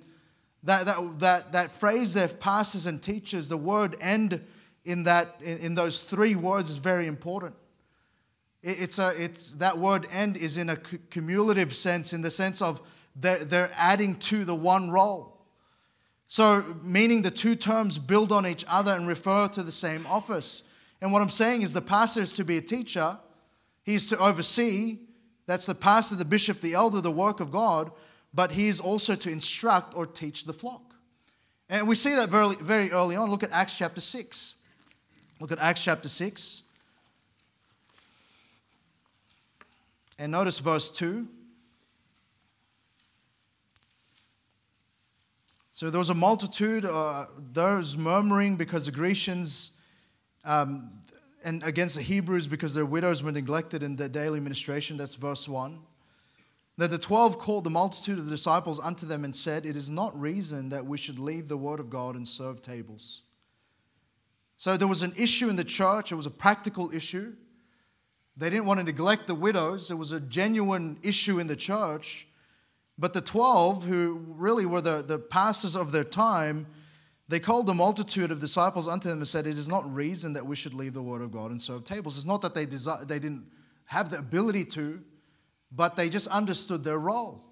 that, 0.64 0.86
that, 0.86 1.20
that, 1.20 1.52
that 1.54 1.72
phrase 1.72 2.14
there, 2.14 2.28
pastors 2.28 2.86
and 2.86 3.02
teachers, 3.02 3.48
the 3.48 3.58
word 3.58 3.96
end 4.02 4.42
in, 4.84 5.04
that, 5.04 5.28
in, 5.42 5.58
in 5.60 5.76
those 5.76 6.02
three 6.02 6.36
words 6.36 6.70
is 6.70 6.78
very 6.78 7.08
important. 7.08 7.56
It's 8.62 9.00
a, 9.00 9.12
it's, 9.18 9.52
that 9.52 9.78
word 9.78 10.08
end 10.12 10.38
is 10.38 10.58
in 10.58 10.70
a 10.70 10.76
cumulative 10.76 11.74
sense, 11.74 12.14
in 12.14 12.22
the 12.22 12.32
sense 12.32 12.62
of 12.62 12.82
they're, 13.16 13.44
they're 13.44 13.72
adding 13.76 14.16
to 14.20 14.46
the 14.46 14.56
one 14.56 14.90
role. 14.90 15.33
So, 16.34 16.64
meaning 16.82 17.22
the 17.22 17.30
two 17.30 17.54
terms 17.54 18.00
build 18.00 18.32
on 18.32 18.48
each 18.48 18.66
other 18.68 18.92
and 18.92 19.08
refer 19.08 19.48
to 19.50 19.62
the 19.62 19.72
same 19.72 20.04
office. 20.08 20.64
And 21.00 21.14
what 21.14 21.22
I'm 21.22 21.30
saying 21.30 21.62
is 21.62 21.74
the 21.74 21.80
pastor 21.82 22.22
is 22.22 22.34
to 22.34 22.44
be 22.44 22.58
a 22.58 22.62
teacher, 22.62 23.20
he's 23.84 24.08
to 24.08 24.18
oversee. 24.18 24.98
That's 25.46 25.68
the 25.68 25.76
pastor, 25.76 26.16
the 26.16 26.26
bishop, 26.26 26.60
the 26.60 26.74
elder, 26.74 27.02
the 27.02 27.12
work 27.12 27.40
of 27.40 27.52
God, 27.52 27.92
but 28.34 28.54
he 28.54 28.68
is 28.68 28.80
also 28.80 29.14
to 29.14 29.30
instruct 29.30 29.96
or 29.96 30.08
teach 30.08 30.46
the 30.46 30.54
flock. 30.54 30.96
And 31.70 31.88
we 31.88 31.94
see 31.94 32.16
that 32.16 32.30
very, 32.30 32.56
very 32.56 32.90
early 32.90 33.16
on. 33.16 33.30
Look 33.30 33.44
at 33.44 33.52
Acts 33.52 33.78
chapter 33.78 34.02
6. 34.02 34.56
Look 35.40 35.52
at 35.52 35.60
Acts 35.60 35.84
chapter 35.84 36.10
6. 36.10 36.64
And 40.18 40.32
notice 40.32 40.58
verse 40.58 40.90
2. 40.90 41.28
So 45.76 45.90
there 45.90 45.98
was 45.98 46.12
a 46.12 46.14
multitude, 46.14 46.86
uh, 46.86 47.26
those 47.52 47.98
murmuring 47.98 48.58
because 48.58 48.86
the 48.86 48.92
Grecians, 48.92 49.72
um, 50.46 50.92
and 51.44 51.64
against 51.64 51.96
the 51.96 52.04
Hebrews 52.04 52.46
because 52.46 52.76
their 52.76 52.86
widows 52.86 53.24
were 53.24 53.32
neglected 53.32 53.82
in 53.82 53.96
their 53.96 54.08
daily 54.08 54.40
ministration. 54.40 54.98
That's 54.98 55.16
verse 55.16 55.50
1. 55.50 55.80
Then 56.78 56.92
the 56.92 57.00
twelve 57.00 57.40
called 57.40 57.64
the 57.64 57.72
multitude 57.72 58.20
of 58.20 58.26
the 58.26 58.32
disciples 58.32 58.80
unto 58.80 59.08
them 59.08 59.26
and 59.26 59.36
said, 59.36 59.66
It 59.66 59.76
is 59.76 59.90
not 59.90 60.20
reason 60.20 60.70
that 60.70 60.86
we 60.86 61.00
should 61.00 61.18
leave 61.18 61.48
the 61.48 61.58
word 61.58 61.80
of 61.80 61.90
God 61.90 62.16
and 62.16 62.28
serve 62.28 62.62
tables. 62.62 63.24
So 64.58 64.78
there 64.78 64.88
was 64.88 65.02
an 65.02 65.14
issue 65.18 65.50
in 65.50 65.56
the 65.56 65.64
church, 65.64 66.12
it 66.12 66.16
was 66.16 66.28
a 66.28 66.32
practical 66.32 66.92
issue. 66.94 67.34
They 68.38 68.52
didn't 68.52 68.68
want 68.68 68.80
to 68.80 68.86
neglect 68.86 69.26
the 69.26 69.34
widows. 69.36 69.90
It 69.90 69.96
was 69.96 70.12
a 70.12 70.20
genuine 70.20 71.00
issue 71.02 71.40
in 71.40 71.48
the 71.48 71.56
church. 71.56 72.28
But 72.98 73.14
the 73.14 73.22
12, 73.22 73.86
who 73.86 74.24
really 74.28 74.66
were 74.66 74.82
the, 74.82 75.04
the 75.06 75.20
pastors 75.20 75.76
of 75.76 75.92
their 75.92 76.04
time, 76.04 76.68
they 77.28 77.40
called 77.40 77.68
the 77.68 77.74
multitude 77.74 78.32
of 78.32 78.40
disciples 78.40 78.88
unto 78.88 79.10
them 79.10 79.20
and 79.20 79.28
said, 79.28 79.48
It 79.48 79.58
is 79.58 79.68
not 79.70 79.92
reason 79.94 80.34
that 80.34 80.46
we 80.46 80.56
should 80.56 80.74
leave 80.74 80.94
the 80.94 81.02
word 81.02 81.22
of 81.22 81.32
God 81.32 81.52
and 81.52 81.62
serve 81.62 81.86
tables. 81.86 82.18
It's 82.18 82.26
not 82.26 82.42
that 82.42 82.54
they, 82.54 82.66
desi- 82.66 83.08
they 83.08 83.20
didn't 83.20 83.48
have 83.86 84.10
the 84.10 84.20
ability 84.20 84.66
to, 84.66 85.02
but 85.72 85.96
they 85.96 86.10
just 86.10 86.28
understood 86.28 86.84
their 86.84 87.00
role. 87.00 87.44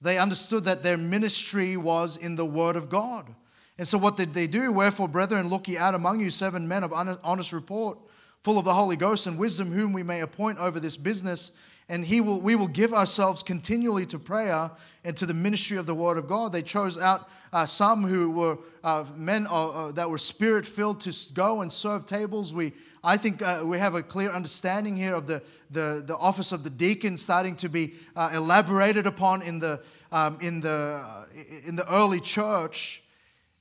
They 0.00 0.18
understood 0.18 0.64
that 0.64 0.82
their 0.82 0.96
ministry 0.96 1.76
was 1.76 2.16
in 2.16 2.36
the 2.36 2.44
word 2.44 2.76
of 2.76 2.88
God. 2.88 3.34
And 3.78 3.86
so, 3.86 3.98
what 3.98 4.16
did 4.16 4.34
they 4.34 4.46
do? 4.46 4.72
Wherefore, 4.72 5.08
brethren, 5.08 5.48
look 5.48 5.68
ye 5.68 5.76
out 5.76 5.94
among 5.94 6.20
you 6.20 6.30
seven 6.30 6.68
men 6.68 6.84
of 6.84 6.92
honest 6.92 7.52
report, 7.52 7.98
full 8.42 8.58
of 8.58 8.64
the 8.64 8.74
Holy 8.74 8.96
Ghost 8.96 9.26
and 9.26 9.38
wisdom, 9.38 9.72
whom 9.72 9.92
we 9.92 10.02
may 10.02 10.20
appoint 10.20 10.58
over 10.58 10.80
this 10.80 10.96
business. 10.96 11.52
And 11.88 12.04
he 12.04 12.20
will, 12.20 12.40
we 12.40 12.54
will 12.54 12.68
give 12.68 12.92
ourselves 12.92 13.42
continually 13.42 14.04
to 14.06 14.18
prayer 14.18 14.70
and 15.04 15.16
to 15.16 15.24
the 15.24 15.32
ministry 15.32 15.78
of 15.78 15.86
the 15.86 15.94
Word 15.94 16.18
of 16.18 16.28
God. 16.28 16.52
They 16.52 16.62
chose 16.62 16.98
out 17.00 17.28
uh, 17.52 17.64
some 17.64 18.02
who 18.02 18.30
were 18.30 18.58
uh, 18.84 19.04
men 19.16 19.46
uh, 19.50 19.70
uh 19.70 19.92
that 19.92 20.10
were 20.10 20.18
spirit 20.18 20.66
filled 20.66 21.00
to 21.00 21.32
go 21.32 21.62
and 21.62 21.72
serve 21.72 22.06
tables. 22.06 22.52
We, 22.52 22.74
I 23.02 23.16
think 23.16 23.40
uh, 23.42 23.62
we 23.64 23.78
have 23.78 23.94
a 23.94 24.02
clear 24.02 24.30
understanding 24.30 24.96
here 24.96 25.14
of 25.14 25.26
the, 25.26 25.42
the, 25.70 26.02
the 26.06 26.16
office 26.16 26.52
of 26.52 26.62
the 26.62 26.70
deacon 26.70 27.16
starting 27.16 27.56
to 27.56 27.68
be 27.68 27.94
uh, 28.14 28.32
elaborated 28.34 29.06
upon 29.06 29.40
in 29.40 29.58
the, 29.58 29.80
um, 30.12 30.38
in, 30.42 30.60
the, 30.60 31.26
in 31.66 31.76
the 31.76 31.90
early 31.90 32.20
church. 32.20 33.02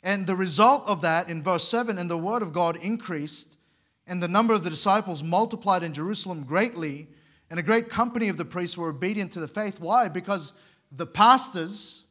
And 0.03 0.27
the 0.27 0.35
result 0.35 0.87
of 0.87 1.01
that 1.01 1.29
in 1.29 1.41
verse 1.41 1.67
7 1.67 1.97
and 1.97 2.09
the 2.09 2.17
word 2.17 2.41
of 2.41 2.53
God 2.53 2.75
increased, 2.77 3.57
and 4.05 4.21
the 4.21 4.27
number 4.27 4.53
of 4.53 4.63
the 4.63 4.69
disciples 4.69 5.23
multiplied 5.23 5.83
in 5.83 5.93
Jerusalem 5.93 6.43
greatly, 6.43 7.07
and 7.49 7.59
a 7.59 7.63
great 7.63 7.89
company 7.89 8.29
of 8.29 8.37
the 8.37 8.45
priests 8.45 8.77
were 8.77 8.89
obedient 8.89 9.31
to 9.33 9.39
the 9.39 9.47
faith. 9.47 9.79
Why? 9.79 10.09
Because 10.09 10.53
the 10.91 11.05
pastors 11.05 12.03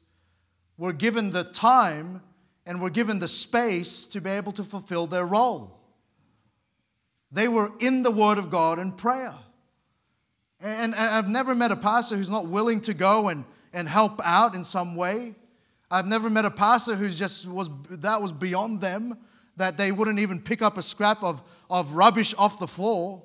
were 0.78 0.92
given 0.92 1.30
the 1.30 1.44
time 1.44 2.22
and 2.66 2.80
were 2.80 2.90
given 2.90 3.18
the 3.18 3.28
space 3.28 4.06
to 4.08 4.20
be 4.20 4.30
able 4.30 4.52
to 4.52 4.64
fulfill 4.64 5.06
their 5.06 5.26
role. 5.26 5.78
They 7.30 7.48
were 7.48 7.70
in 7.80 8.02
the 8.02 8.10
Word 8.10 8.38
of 8.38 8.50
God 8.50 8.78
and 8.78 8.96
prayer. 8.96 9.34
And 10.60 10.94
I've 10.94 11.28
never 11.28 11.54
met 11.54 11.70
a 11.70 11.76
pastor 11.76 12.16
who's 12.16 12.30
not 12.30 12.48
willing 12.48 12.80
to 12.82 12.94
go 12.94 13.28
and, 13.28 13.44
and 13.74 13.88
help 13.88 14.20
out 14.24 14.54
in 14.54 14.64
some 14.64 14.96
way. 14.96 15.34
I've 15.90 16.06
never 16.06 16.30
met 16.30 16.44
a 16.44 16.50
pastor 16.50 16.94
who's 16.94 17.18
just 17.18 17.46
was 17.46 17.68
that 17.90 18.20
was 18.20 18.32
beyond 18.32 18.80
them, 18.80 19.18
that 19.56 19.76
they 19.76 19.92
wouldn't 19.92 20.18
even 20.18 20.40
pick 20.40 20.62
up 20.62 20.76
a 20.76 20.82
scrap 20.82 21.22
of, 21.22 21.42
of 21.70 21.92
rubbish 21.92 22.34
off 22.38 22.58
the 22.58 22.66
floor. 22.66 23.22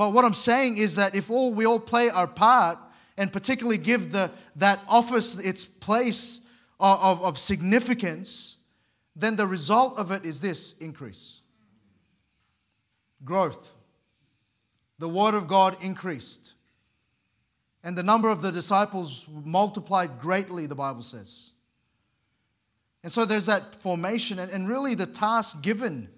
But 0.00 0.14
what 0.14 0.24
I'm 0.24 0.32
saying 0.32 0.78
is 0.78 0.96
that 0.96 1.14
if 1.14 1.30
all 1.30 1.52
we 1.52 1.66
all 1.66 1.78
play 1.78 2.08
our 2.08 2.26
part 2.26 2.78
and 3.18 3.30
particularly 3.30 3.76
give 3.76 4.12
the, 4.12 4.30
that 4.56 4.80
office 4.88 5.38
its 5.38 5.66
place 5.66 6.40
of, 6.80 6.98
of, 7.02 7.22
of 7.22 7.38
significance, 7.38 8.60
then 9.14 9.36
the 9.36 9.46
result 9.46 9.98
of 9.98 10.10
it 10.10 10.24
is 10.24 10.40
this 10.40 10.72
increase. 10.78 11.42
Growth. 13.26 13.74
The 14.98 15.06
word 15.06 15.34
of 15.34 15.46
God 15.46 15.76
increased. 15.82 16.54
And 17.84 17.94
the 17.94 18.02
number 18.02 18.30
of 18.30 18.40
the 18.40 18.52
disciples 18.52 19.26
multiplied 19.28 20.18
greatly, 20.18 20.64
the 20.64 20.74
Bible 20.74 21.02
says. 21.02 21.50
And 23.02 23.12
so 23.12 23.26
there's 23.26 23.44
that 23.44 23.82
formation, 23.82 24.38
and 24.38 24.66
really 24.66 24.94
the 24.94 25.04
task 25.04 25.62
given 25.62 26.08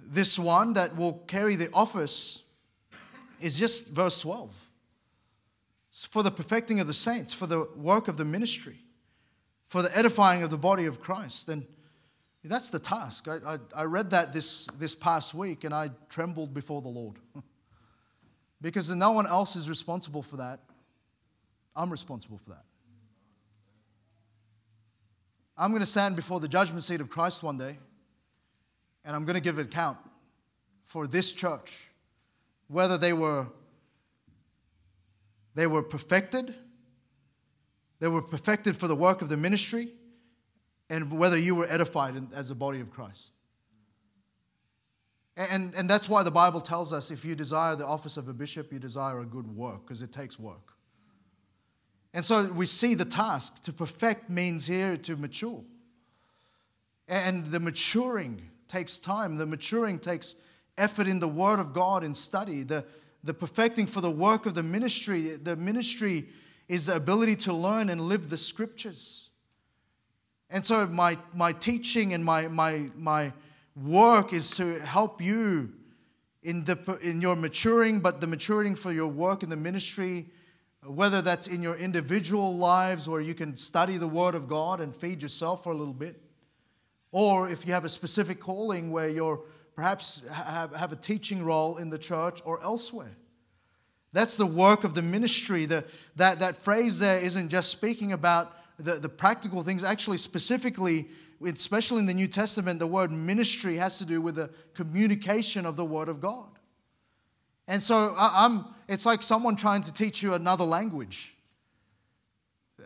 this 0.00 0.38
one 0.38 0.72
that 0.72 0.96
will 0.96 1.22
carry 1.26 1.54
the 1.54 1.68
office 1.74 2.43
is 3.44 3.58
just 3.58 3.90
verse 3.90 4.18
12. 4.20 4.52
It's 5.90 6.06
for 6.06 6.22
the 6.22 6.30
perfecting 6.30 6.80
of 6.80 6.86
the 6.86 6.94
saints, 6.94 7.32
for 7.32 7.46
the 7.46 7.68
work 7.76 8.08
of 8.08 8.16
the 8.16 8.24
ministry, 8.24 8.78
for 9.66 9.82
the 9.82 9.96
edifying 9.96 10.42
of 10.42 10.50
the 10.50 10.58
body 10.58 10.86
of 10.86 11.00
Christ. 11.00 11.48
And 11.48 11.66
that's 12.42 12.70
the 12.70 12.78
task. 12.78 13.28
I, 13.28 13.38
I, 13.46 13.56
I 13.76 13.84
read 13.84 14.10
that 14.10 14.32
this, 14.32 14.66
this 14.78 14.94
past 14.94 15.34
week 15.34 15.64
and 15.64 15.74
I 15.74 15.90
trembled 16.08 16.52
before 16.52 16.82
the 16.82 16.88
Lord. 16.88 17.16
because 18.60 18.90
no 18.90 19.12
one 19.12 19.26
else 19.26 19.56
is 19.56 19.68
responsible 19.68 20.22
for 20.22 20.38
that. 20.38 20.60
I'm 21.76 21.90
responsible 21.90 22.38
for 22.38 22.50
that. 22.50 22.64
I'm 25.56 25.70
going 25.70 25.82
to 25.82 25.86
stand 25.86 26.16
before 26.16 26.40
the 26.40 26.48
judgment 26.48 26.82
seat 26.82 27.00
of 27.00 27.08
Christ 27.08 27.42
one 27.42 27.58
day, 27.58 27.78
and 29.04 29.14
I'm 29.14 29.24
going 29.24 29.34
to 29.34 29.40
give 29.40 29.58
an 29.58 29.66
account 29.66 29.98
for 30.84 31.06
this 31.06 31.32
church, 31.32 31.90
whether 32.68 32.98
they 32.98 33.12
were 33.12 33.48
they 35.54 35.66
were 35.66 35.82
perfected, 35.82 36.54
they 38.00 38.08
were 38.08 38.22
perfected 38.22 38.76
for 38.76 38.88
the 38.88 38.96
work 38.96 39.22
of 39.22 39.28
the 39.28 39.36
ministry, 39.36 39.88
and 40.90 41.16
whether 41.16 41.38
you 41.38 41.54
were 41.54 41.66
edified 41.70 42.14
as 42.34 42.50
a 42.50 42.54
body 42.54 42.80
of 42.80 42.90
Christ. 42.90 43.34
And, 45.36 45.74
and 45.74 45.90
that's 45.90 46.08
why 46.08 46.22
the 46.22 46.30
Bible 46.30 46.60
tells 46.60 46.92
us 46.92 47.10
if 47.10 47.24
you 47.24 47.34
desire 47.34 47.74
the 47.74 47.86
office 47.86 48.16
of 48.16 48.28
a 48.28 48.32
bishop, 48.32 48.72
you 48.72 48.78
desire 48.78 49.20
a 49.20 49.26
good 49.26 49.48
work, 49.48 49.82
because 49.84 50.02
it 50.02 50.12
takes 50.12 50.38
work. 50.38 50.74
And 52.12 52.24
so 52.24 52.52
we 52.52 52.66
see 52.66 52.94
the 52.94 53.04
task 53.04 53.62
to 53.64 53.72
perfect 53.72 54.30
means 54.30 54.66
here 54.66 54.96
to 54.98 55.16
mature. 55.16 55.64
And 57.08 57.46
the 57.46 57.58
maturing 57.58 58.50
takes 58.68 58.98
time, 58.98 59.36
the 59.36 59.46
maturing 59.46 59.98
takes 59.98 60.36
effort 60.78 61.06
in 61.06 61.18
the 61.18 61.28
Word 61.28 61.60
of 61.60 61.72
God 61.72 62.04
in 62.04 62.14
study. 62.14 62.62
The, 62.62 62.84
the 63.22 63.34
perfecting 63.34 63.86
for 63.86 64.00
the 64.00 64.10
work 64.10 64.46
of 64.46 64.54
the 64.54 64.62
ministry, 64.62 65.36
the 65.42 65.56
ministry 65.56 66.28
is 66.68 66.86
the 66.86 66.96
ability 66.96 67.36
to 67.36 67.52
learn 67.52 67.90
and 67.90 68.00
live 68.00 68.30
the 68.30 68.36
scriptures. 68.36 69.30
And 70.50 70.64
so 70.64 70.86
my, 70.86 71.18
my 71.34 71.52
teaching 71.52 72.14
and 72.14 72.24
my, 72.24 72.48
my, 72.48 72.88
my 72.96 73.32
work 73.74 74.32
is 74.32 74.50
to 74.52 74.78
help 74.80 75.20
you 75.20 75.72
in, 76.42 76.64
the, 76.64 76.98
in 77.02 77.20
your 77.20 77.36
maturing, 77.36 78.00
but 78.00 78.20
the 78.20 78.26
maturing 78.26 78.74
for 78.74 78.92
your 78.92 79.08
work 79.08 79.42
in 79.42 79.48
the 79.50 79.56
ministry 79.56 80.26
whether 80.86 81.22
that's 81.22 81.46
in 81.46 81.62
your 81.62 81.76
individual 81.76 82.56
lives 82.56 83.08
where 83.08 83.20
you 83.20 83.34
can 83.34 83.56
study 83.56 83.96
the 83.96 84.08
Word 84.08 84.34
of 84.34 84.48
God 84.48 84.80
and 84.80 84.94
feed 84.94 85.22
yourself 85.22 85.64
for 85.64 85.72
a 85.72 85.76
little 85.76 85.94
bit, 85.94 86.20
or 87.10 87.48
if 87.48 87.66
you 87.66 87.72
have 87.72 87.84
a 87.84 87.88
specific 87.88 88.40
calling 88.40 88.90
where 88.90 89.08
you're 89.08 89.40
perhaps 89.74 90.22
have, 90.28 90.92
a 90.92 90.96
teaching 90.96 91.44
role 91.44 91.78
in 91.78 91.90
the 91.90 91.98
church 91.98 92.40
or 92.44 92.62
elsewhere. 92.62 93.16
That's 94.12 94.36
the 94.36 94.46
work 94.46 94.84
of 94.84 94.94
the 94.94 95.02
ministry. 95.02 95.66
The, 95.66 95.84
that, 96.16 96.38
that 96.38 96.56
phrase 96.56 96.98
there 97.00 97.18
isn't 97.18 97.48
just 97.48 97.70
speaking 97.70 98.12
about 98.12 98.52
the, 98.78 98.92
the 98.92 99.08
practical 99.08 99.62
things, 99.62 99.82
actually, 99.82 100.18
specifically, 100.18 101.06
especially 101.44 101.98
in 101.98 102.06
the 102.06 102.14
New 102.14 102.28
Testament, 102.28 102.78
the 102.78 102.86
word 102.86 103.10
ministry 103.10 103.76
has 103.76 103.98
to 103.98 104.04
do 104.04 104.20
with 104.20 104.36
the 104.36 104.50
communication 104.74 105.66
of 105.66 105.76
the 105.76 105.84
Word 105.84 106.08
of 106.08 106.20
God. 106.20 106.46
And 107.66 107.82
so 107.82 108.14
I'm, 108.18 108.66
it's 108.88 109.06
like 109.06 109.22
someone 109.22 109.56
trying 109.56 109.82
to 109.82 109.92
teach 109.92 110.22
you 110.22 110.34
another 110.34 110.64
language. 110.64 111.34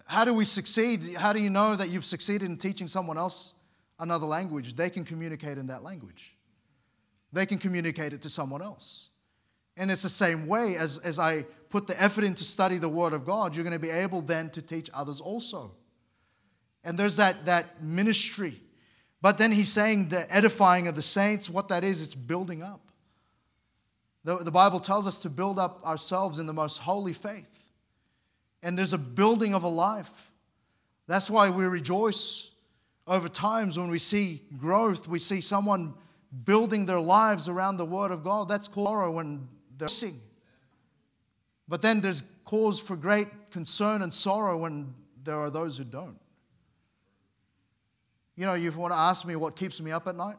How 0.07 0.25
do 0.25 0.33
we 0.33 0.45
succeed? 0.45 1.15
How 1.17 1.33
do 1.33 1.41
you 1.41 1.51
know 1.51 1.75
that 1.75 1.91
you've 1.91 2.05
succeeded 2.05 2.49
in 2.49 2.57
teaching 2.57 2.87
someone 2.87 3.19
else 3.19 3.55
another 3.99 4.27
language? 4.27 4.75
They 4.75 4.91
can 4.91 5.05
communicate 5.05 5.59
in 5.59 5.67
that 5.67 5.83
language, 5.83 6.37
they 7.33 7.47
can 7.47 7.59
communicate 7.59 8.13
it 8.13 8.23
to 8.23 8.29
someone 8.29 8.63
else. 8.63 9.11
And 9.77 9.91
it's 9.91 10.03
the 10.03 10.09
same 10.09 10.47
way 10.47 10.77
as, 10.77 10.99
as 10.99 11.19
I 11.19 11.45
put 11.69 11.87
the 11.87 12.03
effort 12.03 12.25
in 12.25 12.35
to 12.35 12.45
study 12.45 12.79
the 12.79 12.89
Word 12.89 13.13
of 13.13 13.25
God, 13.25 13.55
you're 13.55 13.65
going 13.65 13.75
to 13.75 13.79
be 13.79 13.91
able 13.91 14.23
then 14.23 14.51
to 14.51 14.63
teach 14.63 14.91
others 14.93 15.21
also. 15.21 15.73
And 16.85 16.99
there's 16.99 17.17
that, 17.17 17.47
that 17.47 17.83
ministry. 17.83 18.57
But 19.21 19.39
then 19.39 19.53
he's 19.53 19.71
saying 19.71 20.09
the 20.09 20.27
edifying 20.35 20.89
of 20.89 20.97
the 20.97 21.03
saints, 21.03 21.51
what 21.51 21.69
that 21.69 21.85
is, 21.85 22.03
it's 22.03 22.15
building 22.15 22.63
up. 22.63 22.81
The, 24.25 24.37
the 24.39 24.51
Bible 24.51 24.81
tells 24.81 25.07
us 25.07 25.19
to 25.21 25.31
build 25.31 25.59
up 25.59 25.85
ourselves 25.85 26.39
in 26.39 26.47
the 26.47 26.53
most 26.53 26.79
holy 26.79 27.13
faith. 27.13 27.69
And 28.63 28.77
there's 28.77 28.93
a 28.93 28.99
building 28.99 29.55
of 29.55 29.63
a 29.63 29.69
life. 29.69 30.33
That's 31.07 31.31
why 31.31 31.51
we 31.51 31.65
rejoice 31.65 32.51
over 33.07 33.29
times 33.29 33.79
when 33.79 33.89
we 33.91 33.99
see 33.99 34.43
growth, 34.59 35.09
we 35.09 35.19
see 35.19 35.41
someone 35.41 35.95
building 36.45 36.87
their 36.87 37.01
lives 37.01 37.49
around 37.49 37.77
the 37.77 37.87
Word 37.87 38.11
of 38.11 38.23
God. 38.23 38.49
That's 38.49 38.69
called 38.69 38.89
sorrow 38.89 39.11
when 39.11 39.49
they're 39.77 39.89
sing. 39.89 40.21
But 41.69 41.83
then 41.83 42.01
there's 42.01 42.23
cause 42.45 42.81
for 42.81 42.97
great 42.97 43.29
concern 43.51 44.03
and 44.03 44.13
sorrow 44.13 44.57
when 44.57 44.95
there 45.23 45.37
are 45.37 45.51
those 45.51 45.77
who 45.77 45.85
don't. 45.85 46.19
You 48.37 48.47
know, 48.47 48.55
you 48.55 48.71
want 48.73 48.93
to 48.93 48.99
ask 48.99 49.27
me 49.27 49.37
what 49.37 49.57
keeps 49.57 49.81
me 49.81 49.91
up 49.91 50.07
at 50.07 50.15
night? 50.15 50.37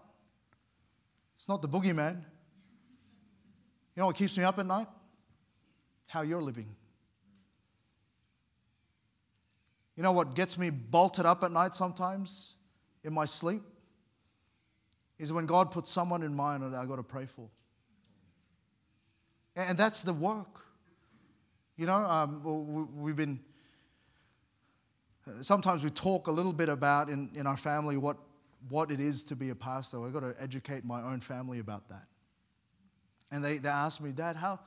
It's 1.37 1.49
not 1.49 1.61
the 1.61 1.69
boogeyman. 1.69 2.15
You 3.95 4.01
know 4.01 4.05
what 4.07 4.15
keeps 4.15 4.37
me 4.37 4.43
up 4.43 4.57
at 4.57 4.65
night? 4.65 4.87
How 6.07 6.21
you're 6.21 6.41
living. 6.41 6.67
You 9.95 10.03
know 10.03 10.13
what 10.13 10.33
gets 10.33 10.57
me 10.57 10.69
bolted 10.69 11.25
up 11.25 11.43
at 11.43 11.51
night 11.51 11.75
sometimes 11.75 12.55
in 13.03 13.13
my 13.13 13.25
sleep? 13.25 13.61
Is 15.19 15.33
when 15.33 15.45
God 15.45 15.69
puts 15.71 15.91
someone 15.91 16.23
in 16.23 16.33
mind 16.33 16.63
that 16.63 16.73
I 16.73 16.85
got 16.85 16.95
to 16.95 17.03
pray 17.03 17.25
for. 17.25 17.49
And 19.55 19.77
that's 19.77 20.03
the 20.03 20.13
work. 20.13 20.65
You 21.75 21.85
know, 21.85 21.95
um, 21.95 23.01
we've 23.01 23.15
been, 23.15 23.39
sometimes 25.41 25.83
we 25.83 25.89
talk 25.89 26.27
a 26.27 26.31
little 26.31 26.53
bit 26.53 26.69
about 26.69 27.09
in, 27.09 27.29
in 27.35 27.45
our 27.45 27.57
family 27.57 27.97
what, 27.97 28.17
what 28.69 28.91
it 28.91 29.01
is 29.01 29.23
to 29.25 29.35
be 29.35 29.49
a 29.49 29.55
pastor. 29.55 30.05
I've 30.05 30.13
got 30.13 30.21
to 30.21 30.33
educate 30.39 30.85
my 30.85 31.01
own 31.01 31.19
family 31.19 31.59
about 31.59 31.89
that. 31.89 32.05
And 33.31 33.43
they, 33.43 33.57
they 33.57 33.69
asked 33.69 34.01
me, 34.01 34.11
Dad, 34.11 34.37
how, 34.37 34.59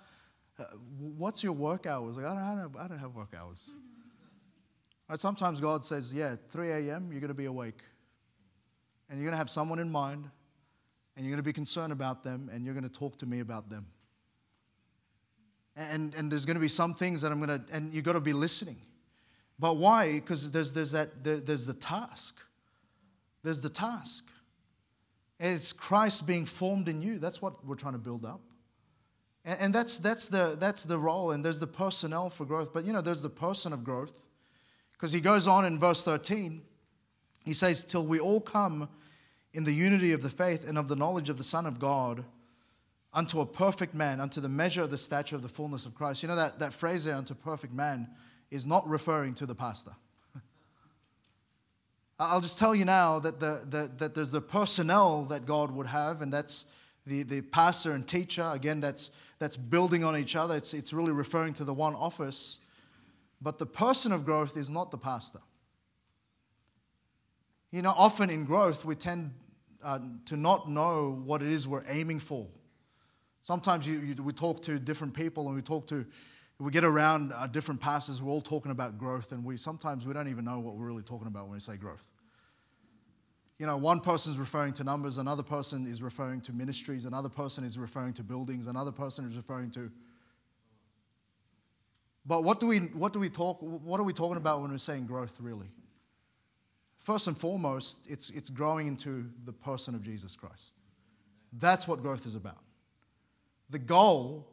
uh, 0.58 0.64
what's 0.98 1.42
your 1.42 1.52
work 1.52 1.86
hours? 1.86 2.16
Like, 2.16 2.26
I 2.26 2.34
don't, 2.34 2.42
I 2.42 2.54
don't, 2.54 2.76
I 2.84 2.88
don't 2.88 2.98
have 2.98 3.14
work 3.14 3.34
hours. 3.38 3.70
Right, 5.08 5.20
sometimes 5.20 5.60
God 5.60 5.84
says, 5.84 6.14
yeah, 6.14 6.36
3 6.48 6.70
a.m., 6.70 7.08
you're 7.10 7.20
going 7.20 7.28
to 7.28 7.34
be 7.34 7.46
awake. 7.46 7.82
and 9.08 9.18
you're 9.18 9.26
going 9.26 9.32
to 9.32 9.38
have 9.38 9.50
someone 9.50 9.78
in 9.78 9.90
mind, 9.90 10.30
and 11.16 11.25
you're 11.25 11.31
going 11.31 11.42
to 11.42 11.48
be 11.48 11.53
concerned 11.53 11.92
about 11.92 12.25
them, 12.25 12.48
and 12.53 12.64
you're 12.64 12.75
going 12.75 12.88
to 12.88 12.92
talk 12.92 13.18
to 13.18 13.27
me 13.27 13.40
about 13.40 13.68
them. 13.68 13.87
And, 15.77 16.14
and 16.14 16.31
there's 16.31 16.44
going 16.44 16.57
to 16.57 16.61
be 16.61 16.68
some 16.68 16.94
things 16.94 17.22
that 17.22 17.33
I'm 17.33 17.44
going 17.44 17.61
to, 17.61 17.75
and 17.75 17.92
you've 17.94 18.05
got 18.05 18.12
to 18.12 18.20
be 18.20 18.33
listening. 18.33 18.77
But 19.59 19.77
why? 19.77 20.14
Because 20.14 20.51
there's, 20.51 20.72
there's, 20.72 20.92
that, 20.92 21.25
there, 21.25 21.37
there's 21.37 21.66
the 21.66 21.75
task. 21.75 22.40
There's 23.42 23.61
the 23.61 23.70
task. 23.70 24.29
It's 25.38 25.72
Christ 25.72 26.27
being 26.27 26.46
formed 26.46 26.88
in 26.88 27.03
you. 27.03 27.18
That's 27.18 27.42
what 27.42 27.64
we're 27.64 27.75
trying 27.75 27.94
to 27.94 27.98
build 27.98 28.25
up. 28.25 28.40
And, 29.44 29.59
and 29.61 29.75
that's, 29.75 29.98
that's, 29.98 30.29
the, 30.29 30.57
that's 30.59 30.85
the 30.85 30.98
role, 30.98 31.33
and 31.33 31.44
there's 31.44 31.61
the 31.61 31.66
personnel 31.66 32.31
for 32.31 32.44
growth. 32.44 32.72
But 32.72 32.85
you 32.85 32.92
know, 32.92 33.01
there's 33.01 33.22
the 33.22 33.31
person 33.31 33.72
of 33.72 33.85
growth. 33.85 34.29
Because 34.92 35.12
he 35.12 35.20
goes 35.20 35.48
on 35.48 35.64
in 35.64 35.81
verse 35.81 36.05
13, 36.05 36.62
he 37.44 37.53
says, 37.53 37.83
Till 37.83 38.07
we 38.07 38.20
all 38.20 38.40
come 38.40 38.88
in 39.54 39.64
the 39.64 39.72
unity 39.72 40.12
of 40.12 40.22
the 40.22 40.30
faith 40.30 40.68
and 40.68 40.78
of 40.78 40.88
the 40.88 40.96
knowledge 40.96 41.28
of 41.28 41.38
the 41.38 41.44
Son 41.44 41.66
of 41.66 41.78
God 41.78 42.24
unto 43.12 43.40
a 43.40 43.46
perfect 43.46 43.94
man, 43.94 44.20
unto 44.20 44.40
the 44.40 44.48
measure 44.48 44.82
of 44.82 44.90
the 44.90 44.98
stature 44.98 45.36
of 45.36 45.42
the 45.42 45.48
fullness 45.48 45.84
of 45.84 45.94
Christ. 45.94 46.22
You 46.22 46.28
know 46.28 46.36
that, 46.36 46.58
that 46.60 46.72
phrase 46.72 47.04
there, 47.04 47.14
unto 47.14 47.34
perfect 47.34 47.72
man, 47.72 48.08
is 48.50 48.66
not 48.66 48.88
referring 48.88 49.34
to 49.34 49.46
the 49.46 49.54
pastor. 49.54 49.92
I'll 52.18 52.40
just 52.40 52.58
tell 52.58 52.74
you 52.74 52.84
now 52.84 53.18
that, 53.18 53.38
the, 53.38 53.64
the, 53.68 53.90
that 53.98 54.14
there's 54.14 54.32
the 54.32 54.40
personnel 54.40 55.24
that 55.24 55.44
God 55.44 55.70
would 55.72 55.86
have, 55.86 56.22
and 56.22 56.32
that's 56.32 56.66
the, 57.06 57.22
the 57.24 57.42
pastor 57.42 57.92
and 57.92 58.06
teacher. 58.06 58.48
Again, 58.52 58.80
that's, 58.80 59.10
that's 59.38 59.56
building 59.56 60.04
on 60.04 60.16
each 60.16 60.34
other. 60.34 60.56
It's, 60.56 60.72
it's 60.72 60.92
really 60.94 61.12
referring 61.12 61.52
to 61.54 61.64
the 61.64 61.74
one 61.74 61.94
office. 61.94 62.60
But 63.42 63.58
the 63.58 63.66
person 63.66 64.12
of 64.12 64.24
growth 64.24 64.56
is 64.56 64.70
not 64.70 64.90
the 64.90 64.98
pastor. 64.98 65.40
You 67.72 67.82
know, 67.82 67.92
often 67.96 68.30
in 68.30 68.44
growth, 68.44 68.84
we 68.84 68.94
tend 68.94 69.32
uh, 69.82 69.98
to 70.26 70.36
not 70.36 70.68
know 70.68 71.20
what 71.24 71.42
it 71.42 71.48
is 71.48 71.66
we're 71.66 71.84
aiming 71.88 72.20
for. 72.20 72.46
Sometimes 73.42 73.86
you, 73.86 73.98
you, 74.00 74.22
we 74.22 74.32
talk 74.32 74.62
to 74.62 74.78
different 74.78 75.14
people 75.14 75.46
and 75.46 75.56
we 75.56 75.62
talk 75.62 75.86
to, 75.88 76.06
we 76.58 76.70
get 76.70 76.84
around 76.84 77.32
uh, 77.34 77.46
different 77.48 77.80
pastors, 77.80 78.22
we're 78.22 78.30
all 78.30 78.40
talking 78.40 78.70
about 78.70 78.98
growth, 78.98 79.32
and 79.32 79.44
we 79.44 79.56
sometimes 79.56 80.06
we 80.06 80.12
don't 80.12 80.28
even 80.28 80.44
know 80.44 80.60
what 80.60 80.76
we're 80.76 80.86
really 80.86 81.02
talking 81.02 81.26
about 81.26 81.44
when 81.46 81.54
we 81.54 81.60
say 81.60 81.76
growth. 81.76 82.08
You 83.58 83.66
know, 83.66 83.76
one 83.76 84.00
person 84.00 84.32
is 84.32 84.38
referring 84.38 84.72
to 84.74 84.84
numbers, 84.84 85.18
another 85.18 85.42
person 85.42 85.86
is 85.86 86.02
referring 86.02 86.40
to 86.42 86.52
ministries, 86.52 87.04
another 87.04 87.28
person 87.28 87.64
is 87.64 87.78
referring 87.78 88.12
to 88.14 88.22
buildings, 88.22 88.66
another 88.66 88.92
person 88.92 89.26
is 89.26 89.36
referring 89.36 89.70
to. 89.72 89.90
But 92.24 92.44
what 92.44 92.60
do 92.60 92.66
we, 92.66 92.78
what 92.78 93.12
do 93.12 93.18
we 93.18 93.28
talk, 93.28 93.58
what 93.60 93.98
are 93.98 94.04
we 94.04 94.12
talking 94.12 94.36
about 94.36 94.60
when 94.60 94.70
we're 94.70 94.78
saying 94.78 95.06
growth 95.06 95.38
really? 95.40 95.68
First 97.02 97.26
and 97.26 97.36
foremost, 97.36 98.06
it's, 98.08 98.30
it's 98.30 98.48
growing 98.48 98.86
into 98.86 99.28
the 99.44 99.52
person 99.52 99.94
of 99.94 100.02
Jesus 100.02 100.36
Christ. 100.36 100.76
That's 101.52 101.88
what 101.88 102.00
growth 102.00 102.26
is 102.26 102.36
about. 102.36 102.62
The 103.70 103.80
goal 103.80 104.48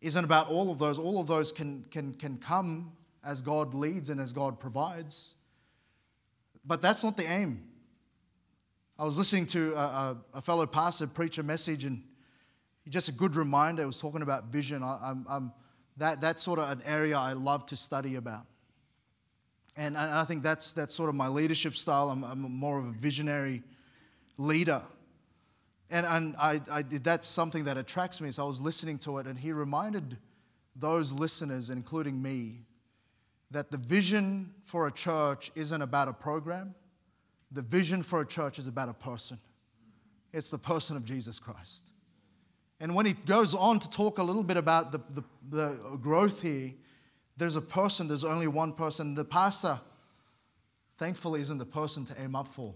isn't 0.00 0.24
about 0.24 0.48
all 0.48 0.72
of 0.72 0.80
those. 0.80 0.98
All 0.98 1.20
of 1.20 1.28
those 1.28 1.52
can, 1.52 1.86
can, 1.90 2.14
can 2.14 2.38
come 2.38 2.92
as 3.24 3.40
God 3.40 3.72
leads 3.72 4.10
and 4.10 4.20
as 4.20 4.32
God 4.32 4.58
provides. 4.58 5.34
But 6.64 6.82
that's 6.82 7.04
not 7.04 7.16
the 7.16 7.24
aim. 7.24 7.62
I 8.98 9.04
was 9.04 9.16
listening 9.16 9.46
to 9.46 9.72
a, 9.74 10.16
a, 10.34 10.42
fellow 10.42 10.66
pastor 10.66 11.06
preach 11.06 11.38
a 11.38 11.42
message, 11.42 11.84
and 11.84 12.02
just 12.88 13.08
a 13.08 13.12
good 13.12 13.36
reminder. 13.36 13.82
He 13.82 13.86
was 13.86 14.00
talking 14.00 14.22
about 14.22 14.46
vision. 14.46 14.82
I, 14.82 14.98
I'm, 15.04 15.26
I'm, 15.28 15.52
that, 15.96 16.20
that's 16.20 16.42
sort 16.42 16.58
of 16.58 16.70
an 16.70 16.82
area 16.84 17.16
I 17.16 17.32
love 17.32 17.66
to 17.66 17.76
study 17.76 18.16
about. 18.16 18.46
And 19.76 19.96
I 19.96 20.24
think 20.24 20.42
that's, 20.42 20.74
that's 20.74 20.94
sort 20.94 21.08
of 21.08 21.14
my 21.14 21.28
leadership 21.28 21.76
style. 21.76 22.10
I'm, 22.10 22.24
I'm 22.24 22.40
more 22.40 22.78
of 22.78 22.86
a 22.86 22.90
visionary 22.90 23.62
leader. 24.36 24.82
And, 25.90 26.04
and 26.06 26.36
I, 26.38 26.60
I, 26.70 26.82
that's 26.82 27.26
something 27.26 27.64
that 27.64 27.76
attracts 27.78 28.20
me. 28.20 28.30
So 28.32 28.44
I 28.44 28.46
was 28.46 28.60
listening 28.60 28.98
to 29.00 29.18
it, 29.18 29.26
and 29.26 29.38
he 29.38 29.52
reminded 29.52 30.18
those 30.76 31.12
listeners, 31.12 31.70
including 31.70 32.22
me, 32.22 32.60
that 33.50 33.70
the 33.70 33.78
vision 33.78 34.54
for 34.64 34.86
a 34.86 34.92
church 34.92 35.50
isn't 35.54 35.82
about 35.82 36.08
a 36.08 36.12
program. 36.12 36.74
The 37.50 37.62
vision 37.62 38.02
for 38.02 38.22
a 38.22 38.26
church 38.26 38.58
is 38.58 38.66
about 38.66 38.88
a 38.88 38.94
person. 38.94 39.38
It's 40.32 40.50
the 40.50 40.58
person 40.58 40.96
of 40.96 41.04
Jesus 41.04 41.38
Christ. 41.38 41.86
And 42.80 42.94
when 42.94 43.06
he 43.06 43.12
goes 43.12 43.54
on 43.54 43.78
to 43.78 43.90
talk 43.90 44.18
a 44.18 44.22
little 44.22 44.42
bit 44.42 44.56
about 44.56 44.92
the, 44.92 45.00
the, 45.10 45.24
the 45.50 45.98
growth 46.00 46.42
here, 46.42 46.72
there's 47.36 47.56
a 47.56 47.62
person, 47.62 48.08
there's 48.08 48.24
only 48.24 48.46
one 48.46 48.72
person. 48.72 49.14
The 49.14 49.24
pastor, 49.24 49.80
thankfully, 50.98 51.40
isn't 51.40 51.58
the 51.58 51.66
person 51.66 52.04
to 52.06 52.20
aim 52.20 52.36
up 52.36 52.46
for. 52.46 52.74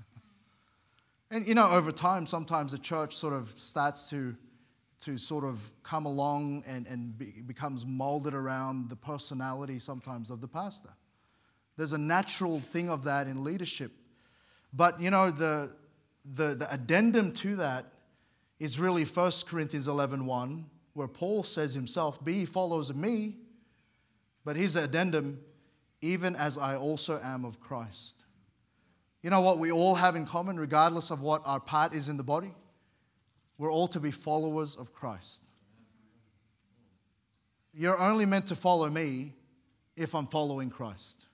and 1.30 1.46
you 1.46 1.54
know, 1.54 1.70
over 1.70 1.92
time, 1.92 2.26
sometimes 2.26 2.72
the 2.72 2.78
church 2.78 3.14
sort 3.14 3.34
of 3.34 3.50
starts 3.50 4.08
to, 4.10 4.36
to 5.02 5.18
sort 5.18 5.44
of 5.44 5.68
come 5.82 6.06
along 6.06 6.64
and, 6.66 6.86
and 6.86 7.18
be, 7.18 7.42
becomes 7.44 7.84
molded 7.84 8.34
around 8.34 8.90
the 8.90 8.96
personality 8.96 9.78
sometimes 9.78 10.30
of 10.30 10.40
the 10.40 10.48
pastor. 10.48 10.90
There's 11.76 11.92
a 11.92 11.98
natural 11.98 12.60
thing 12.60 12.88
of 12.88 13.04
that 13.04 13.26
in 13.26 13.44
leadership. 13.44 13.92
But 14.72 15.00
you 15.00 15.10
know, 15.10 15.30
the, 15.30 15.74
the, 16.24 16.54
the 16.54 16.72
addendum 16.72 17.32
to 17.32 17.56
that 17.56 17.86
is 18.58 18.78
really 18.78 19.04
1 19.04 19.32
Corinthians 19.46 19.88
11 19.88 20.24
1, 20.24 20.66
where 20.94 21.08
Paul 21.08 21.42
says 21.42 21.74
himself, 21.74 22.24
Be 22.24 22.46
follows 22.46 22.94
me 22.94 23.34
but 24.46 24.54
his 24.54 24.76
addendum, 24.76 25.40
even 26.00 26.36
as 26.36 26.56
I 26.56 26.76
also 26.76 27.20
am 27.20 27.44
of 27.44 27.58
Christ. 27.58 28.24
You 29.20 29.28
know 29.28 29.40
what 29.40 29.58
we 29.58 29.72
all 29.72 29.96
have 29.96 30.14
in 30.14 30.24
common, 30.24 30.56
regardless 30.56 31.10
of 31.10 31.20
what 31.20 31.42
our 31.44 31.58
part 31.58 31.92
is 31.92 32.08
in 32.08 32.16
the 32.16 32.22
body? 32.22 32.54
We're 33.58 33.72
all 33.72 33.88
to 33.88 33.98
be 33.98 34.12
followers 34.12 34.76
of 34.76 34.94
Christ. 34.94 35.42
You're 37.74 37.98
only 37.98 38.24
meant 38.24 38.46
to 38.46 38.54
follow 38.54 38.88
me 38.88 39.32
if 39.96 40.14
I'm 40.14 40.28
following 40.28 40.70
Christ. 40.70 41.26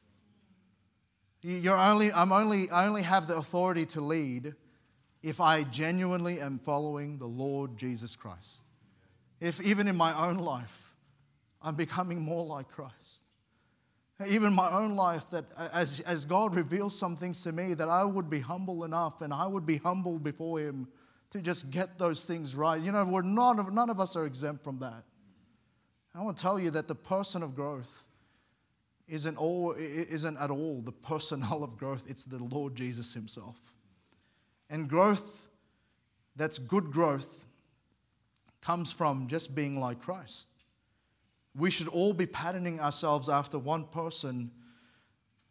You're 1.43 1.77
only, 1.77 2.13
I'm 2.13 2.33
only, 2.33 2.71
I 2.71 2.87
only 2.87 3.03
have 3.03 3.27
the 3.27 3.37
authority 3.37 3.85
to 3.87 4.01
lead 4.01 4.55
if 5.23 5.39
I 5.39 5.65
genuinely 5.65 6.41
am 6.41 6.59
following 6.59 7.19
the 7.19 7.27
Lord 7.27 7.77
Jesus 7.77 8.17
Christ. 8.17 8.65
If 9.39 9.61
even 9.61 9.87
in 9.87 9.97
my 9.97 10.29
own 10.29 10.39
life, 10.39 10.82
I'm 11.63 11.75
becoming 11.75 12.21
more 12.21 12.45
like 12.45 12.69
Christ. 12.69 13.25
Even 14.29 14.53
my 14.53 14.71
own 14.71 14.95
life, 14.95 15.31
that 15.31 15.45
as, 15.73 16.01
as 16.01 16.25
God 16.25 16.55
reveals 16.55 16.97
some 16.97 17.17
things 17.17 17.43
to 17.43 17.53
me, 17.53 17.75
that 17.75 17.89
I 17.89 18.05
would 18.05 18.31
be 18.31 18.41
humble 18.41 18.85
enough 18.85 19.21
and 19.21 19.33
I 19.33 19.47
would 19.47 19.67
be 19.67 19.79
humble 19.79 20.19
before 20.19 20.61
Him 20.61 20.89
to 21.31 21.41
just 21.41 21.71
get 21.71 21.99
those 21.99 22.25
things 22.25 22.55
right. 22.55 22.81
You 22.81 22.93
know, 22.93 23.05
we're 23.05 23.23
not, 23.23 23.73
none 23.73 23.91
of 23.91 23.99
us 23.99 24.15
are 24.15 24.27
exempt 24.27 24.63
from 24.63 24.79
that. 24.79 25.03
I 26.15 26.23
want 26.23 26.37
to 26.37 26.43
tell 26.43 26.61
you 26.61 26.71
that 26.71 26.89
the 26.89 26.95
person 26.95 27.43
of 27.43 27.57
growth 27.57 28.05
isn't, 29.09 29.37
all, 29.37 29.75
isn't 29.77 30.39
at 30.39 30.51
all 30.51 30.83
the 30.83 30.93
personnel 30.93 31.65
of 31.65 31.77
growth, 31.77 32.05
it's 32.09 32.25
the 32.25 32.43
Lord 32.43 32.77
Jesus 32.77 33.15
Himself. 33.15 33.75
And 34.71 34.89
growth 34.89 35.49
that's 36.37 36.59
good 36.59 36.91
growth 36.91 37.47
comes 38.61 38.93
from 38.93 39.27
just 39.29 39.55
being 39.55 39.81
like 39.81 40.01
Christ. 40.01 40.49
We 41.55 41.71
should 41.71 41.89
all 41.89 42.13
be 42.13 42.27
patterning 42.27 42.81
ourselves 42.81 43.29
after 43.29 43.59
one 43.59 43.85
person, 43.85 44.51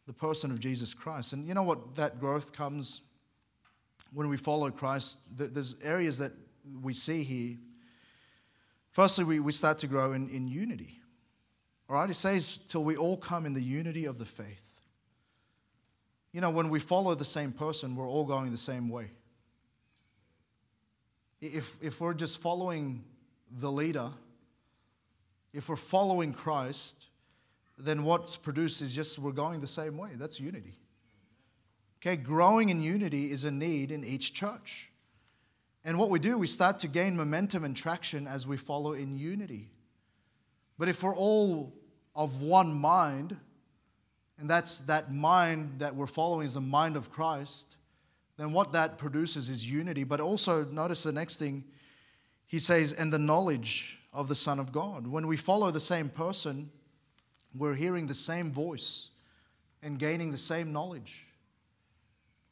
the 0.07 0.13
person 0.13 0.51
of 0.51 0.59
Jesus 0.59 0.93
Christ. 0.93 1.33
And 1.33 1.47
you 1.47 1.53
know 1.53 1.63
what? 1.63 1.95
That 1.95 2.19
growth 2.19 2.53
comes 2.53 3.01
when 4.13 4.27
we 4.29 4.37
follow 4.37 4.71
Christ. 4.71 5.19
There's 5.35 5.75
areas 5.83 6.17
that 6.17 6.31
we 6.81 6.93
see 6.93 7.23
here. 7.23 7.57
Firstly, 8.91 9.23
we, 9.23 9.39
we 9.39 9.51
start 9.51 9.77
to 9.79 9.87
grow 9.87 10.13
in, 10.13 10.27
in 10.29 10.47
unity. 10.47 10.99
All 11.89 11.97
right, 11.97 12.09
it 12.09 12.15
says, 12.15 12.57
till 12.57 12.83
we 12.83 12.95
all 12.95 13.17
come 13.17 13.45
in 13.45 13.53
the 13.53 13.61
unity 13.61 14.05
of 14.05 14.17
the 14.17 14.25
faith. 14.25 14.79
You 16.31 16.41
know, 16.41 16.49
when 16.49 16.69
we 16.69 16.79
follow 16.79 17.13
the 17.15 17.25
same 17.25 17.51
person, 17.51 17.95
we're 17.95 18.07
all 18.07 18.25
going 18.25 18.51
the 18.51 18.57
same 18.57 18.89
way. 18.89 19.11
If, 21.41 21.75
if 21.81 21.99
we're 21.99 22.13
just 22.13 22.41
following 22.41 23.03
the 23.49 23.71
leader, 23.71 24.09
if 25.53 25.69
we're 25.69 25.75
following 25.75 26.33
Christ, 26.33 27.07
then 27.77 28.03
what's 28.03 28.37
produced 28.37 28.81
is 28.81 28.93
just 28.93 29.19
we're 29.19 29.31
going 29.31 29.59
the 29.59 29.67
same 29.67 29.97
way. 29.97 30.11
That's 30.15 30.39
unity. 30.39 30.77
Okay, 32.01 32.15
growing 32.15 32.69
in 32.69 32.81
unity 32.81 33.31
is 33.31 33.43
a 33.43 33.51
need 33.51 33.91
in 33.91 34.03
each 34.03 34.33
church. 34.33 34.89
And 35.83 35.97
what 35.97 36.09
we 36.09 36.19
do, 36.19 36.37
we 36.37 36.47
start 36.47 36.79
to 36.79 36.87
gain 36.87 37.15
momentum 37.15 37.63
and 37.63 37.75
traction 37.75 38.27
as 38.27 38.45
we 38.45 38.57
follow 38.57 38.93
in 38.93 39.17
unity. 39.17 39.69
But 40.77 40.89
if 40.89 41.03
we're 41.03 41.15
all 41.15 41.73
of 42.15 42.41
one 42.41 42.73
mind, 42.73 43.37
and 44.39 44.49
that's 44.49 44.81
that 44.81 45.13
mind 45.13 45.79
that 45.79 45.95
we're 45.95 46.07
following 46.07 46.47
is 46.47 46.55
the 46.55 46.61
mind 46.61 46.95
of 46.95 47.11
Christ, 47.11 47.77
then 48.37 48.53
what 48.53 48.71
that 48.73 48.97
produces 48.97 49.49
is 49.49 49.69
unity. 49.69 50.03
But 50.03 50.19
also, 50.19 50.65
notice 50.65 51.03
the 51.03 51.11
next 51.11 51.37
thing 51.37 51.63
he 52.47 52.59
says, 52.59 52.93
and 52.93 53.13
the 53.13 53.19
knowledge 53.19 54.00
of 54.13 54.27
the 54.27 54.35
Son 54.35 54.59
of 54.59 54.71
God. 54.71 55.07
When 55.07 55.27
we 55.27 55.37
follow 55.37 55.71
the 55.71 55.79
same 55.79 56.09
person, 56.09 56.69
we're 57.55 57.75
hearing 57.75 58.07
the 58.07 58.13
same 58.13 58.51
voice 58.51 59.11
and 59.83 59.97
gaining 59.97 60.31
the 60.31 60.37
same 60.37 60.71
knowledge. 60.71 61.25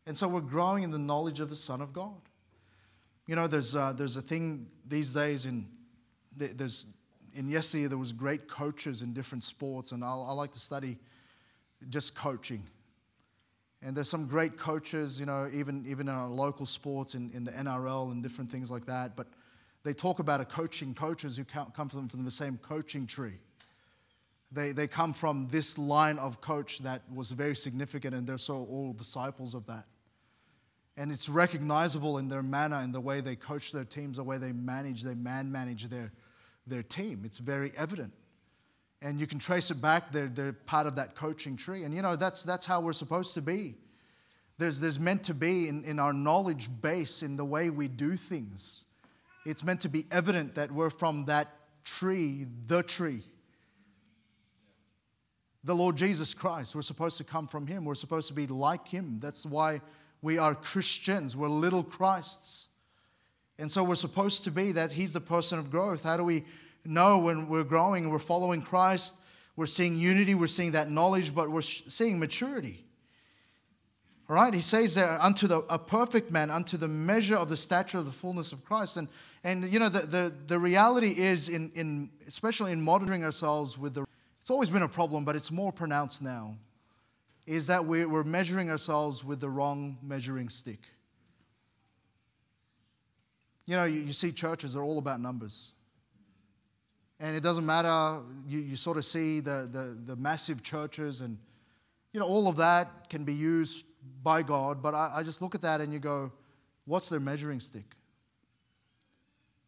And 0.05 0.17
so 0.17 0.27
we're 0.27 0.41
growing 0.41 0.83
in 0.83 0.91
the 0.91 0.99
knowledge 0.99 1.39
of 1.39 1.49
the 1.49 1.55
Son 1.55 1.81
of 1.81 1.93
God. 1.93 2.19
You 3.27 3.35
know, 3.35 3.47
there's, 3.47 3.75
uh, 3.75 3.93
there's 3.93 4.17
a 4.17 4.21
thing 4.21 4.67
these 4.87 5.13
days 5.13 5.45
in, 5.45 5.67
there's, 6.35 6.87
in 7.35 7.47
yesterday 7.47 7.85
there 7.87 7.97
was 7.97 8.11
great 8.11 8.47
coaches 8.47 9.01
in 9.01 9.13
different 9.13 9.43
sports, 9.43 9.91
and 9.91 10.03
I, 10.03 10.07
I 10.07 10.31
like 10.31 10.51
to 10.53 10.59
study 10.59 10.97
just 11.89 12.15
coaching. 12.15 12.63
And 13.81 13.95
there's 13.95 14.09
some 14.09 14.25
great 14.25 14.57
coaches, 14.57 15.19
you 15.19 15.25
know, 15.25 15.47
even, 15.53 15.85
even 15.87 16.09
in 16.09 16.13
our 16.13 16.27
local 16.27 16.65
sports, 16.65 17.13
in, 17.13 17.31
in 17.33 17.45
the 17.45 17.51
NRL 17.51 18.11
and 18.11 18.21
different 18.23 18.49
things 18.49 18.69
like 18.69 18.85
that. 18.85 19.15
But 19.15 19.27
they 19.83 19.93
talk 19.93 20.19
about 20.19 20.41
a 20.41 20.45
coaching 20.45 20.93
coaches 20.93 21.37
who 21.37 21.45
come 21.45 21.89
from, 21.89 22.07
the 22.25 22.31
same 22.31 22.57
coaching 22.57 23.07
tree. 23.07 23.39
They, 24.51 24.71
they 24.71 24.87
come 24.87 25.13
from 25.13 25.47
this 25.51 25.77
line 25.77 26.17
of 26.17 26.41
coach 26.41 26.79
that 26.79 27.03
was 27.13 27.31
very 27.31 27.55
significant, 27.55 28.15
and 28.15 28.27
they're 28.27 28.37
so 28.37 28.55
all 28.55 28.93
disciples 28.93 29.53
of 29.53 29.67
that. 29.67 29.85
And 30.97 31.11
it's 31.11 31.29
recognizable 31.29 32.17
in 32.17 32.27
their 32.27 32.43
manner, 32.43 32.81
in 32.81 32.91
the 32.91 32.99
way 32.99 33.21
they 33.21 33.35
coach 33.35 33.71
their 33.71 33.85
teams, 33.85 34.17
the 34.17 34.23
way 34.23 34.37
they 34.37 34.51
manage, 34.51 35.03
they 35.03 35.13
man 35.13 35.51
manage 35.51 35.85
their, 35.85 36.11
their 36.67 36.83
team. 36.83 37.21
It's 37.23 37.37
very 37.37 37.71
evident. 37.77 38.11
And 39.01 39.17
you 39.17 39.27
can 39.27 39.39
trace 39.39 39.71
it 39.71 39.81
back, 39.81 40.11
they're, 40.11 40.27
they're 40.27 40.51
part 40.51 40.87
of 40.87 40.97
that 40.97 41.15
coaching 41.15 41.55
tree. 41.55 41.83
And 41.83 41.95
you 41.95 42.01
know, 42.01 42.17
that's, 42.17 42.43
that's 42.43 42.65
how 42.65 42.81
we're 42.81 42.91
supposed 42.91 43.33
to 43.35 43.41
be. 43.41 43.75
There's, 44.57 44.81
there's 44.81 44.99
meant 44.99 45.23
to 45.25 45.33
be 45.33 45.69
in, 45.69 45.85
in 45.85 45.99
our 45.99 46.11
knowledge 46.11 46.69
base, 46.81 47.23
in 47.23 47.37
the 47.37 47.45
way 47.45 47.69
we 47.69 47.87
do 47.87 48.17
things. 48.17 48.87
It's 49.45 49.63
meant 49.63 49.81
to 49.81 49.89
be 49.89 50.05
evident 50.11 50.55
that 50.55 50.71
we're 50.71 50.89
from 50.89 51.25
that 51.25 51.47
tree, 51.83 52.45
the 52.67 52.83
tree. 52.83 53.23
The 55.63 55.75
Lord 55.75 55.95
Jesus 55.95 56.33
Christ. 56.33 56.75
We're 56.75 56.81
supposed 56.81 57.17
to 57.17 57.23
come 57.23 57.47
from 57.47 57.67
Him. 57.67 57.85
We're 57.85 57.95
supposed 57.95 58.27
to 58.27 58.33
be 58.33 58.47
like 58.47 58.87
Him. 58.87 59.19
That's 59.19 59.45
why 59.45 59.81
we 60.21 60.37
are 60.37 60.53
Christians, 60.55 61.35
we're 61.35 61.47
little 61.47 61.83
Christs. 61.83 62.67
And 63.57 63.69
so 63.71 63.83
we're 63.83 63.95
supposed 63.95 64.45
to 64.45 64.51
be 64.51 64.71
that 64.73 64.91
He's 64.91 65.13
the 65.13 65.21
person 65.21 65.59
of 65.59 65.69
growth. 65.69 66.03
How 66.03 66.17
do 66.17 66.23
we 66.23 66.43
know 66.85 67.19
when 67.19 67.49
we're 67.49 67.63
growing, 67.63 68.09
we're 68.09 68.19
following 68.19 68.61
Christ? 68.61 69.15
We're 69.55 69.65
seeing 69.65 69.95
unity, 69.97 70.35
we're 70.35 70.47
seeing 70.47 70.71
that 70.73 70.89
knowledge, 70.89 71.35
but 71.35 71.49
we're 71.49 71.61
seeing 71.61 72.19
maturity. 72.19 72.85
All 74.29 74.35
right, 74.35 74.53
he 74.53 74.61
says 74.61 74.93
that 74.93 75.19
unto 75.21 75.47
the, 75.47 75.65
a 75.71 75.79
perfect 75.79 76.29
man, 76.29 76.51
unto 76.51 76.77
the 76.77 76.87
measure 76.87 77.35
of 77.35 77.49
the 77.49 77.57
stature 77.57 77.97
of 77.97 78.05
the 78.05 78.11
fullness 78.11 78.51
of 78.51 78.63
Christ. 78.63 78.95
And, 78.97 79.07
and 79.43 79.65
you 79.65 79.79
know, 79.79 79.89
the, 79.89 80.05
the, 80.05 80.33
the 80.45 80.59
reality 80.59 81.15
is, 81.17 81.49
in, 81.49 81.71
in, 81.73 82.11
especially 82.27 82.71
in 82.71 82.79
monitoring 82.79 83.23
ourselves 83.23 83.75
with 83.75 83.95
the, 83.95 84.05
it's 84.39 84.51
always 84.51 84.69
been 84.69 84.83
a 84.83 84.87
problem, 84.87 85.25
but 85.25 85.35
it's 85.35 85.49
more 85.49 85.71
pronounced 85.71 86.21
now 86.21 86.55
is 87.47 87.65
that 87.65 87.83
we're 87.83 88.23
measuring 88.23 88.69
ourselves 88.69 89.23
with 89.23 89.39
the 89.39 89.49
wrong 89.49 89.97
measuring 90.03 90.49
stick. 90.49 90.87
You 93.65 93.75
know, 93.75 93.85
you, 93.85 94.13
see 94.13 94.31
churches 94.31 94.75
are 94.75 94.83
all 94.83 94.99
about 94.99 95.19
numbers. 95.19 95.73
And 97.19 97.35
it 97.35 97.41
doesn't 97.41 97.65
matter, 97.65 98.21
you, 98.47 98.59
you 98.59 98.75
sort 98.75 98.97
of 98.97 99.05
see 99.05 99.39
the, 99.39 99.67
the, 99.71 100.13
the 100.13 100.15
massive 100.15 100.61
churches, 100.61 101.21
and, 101.21 101.39
you 102.13 102.19
know, 102.19 102.27
all 102.27 102.47
of 102.47 102.57
that 102.57 103.09
can 103.09 103.23
be 103.23 103.33
used 103.33 103.87
by 104.23 104.41
God, 104.41 104.81
but 104.81 104.93
I, 104.93 105.11
I 105.17 105.23
just 105.23 105.41
look 105.41 105.55
at 105.55 105.61
that 105.61 105.81
and 105.81 105.91
you 105.93 105.99
go, 105.99 106.31
what's 106.85 107.09
their 107.09 107.19
measuring 107.19 107.59
stick? 107.59 107.95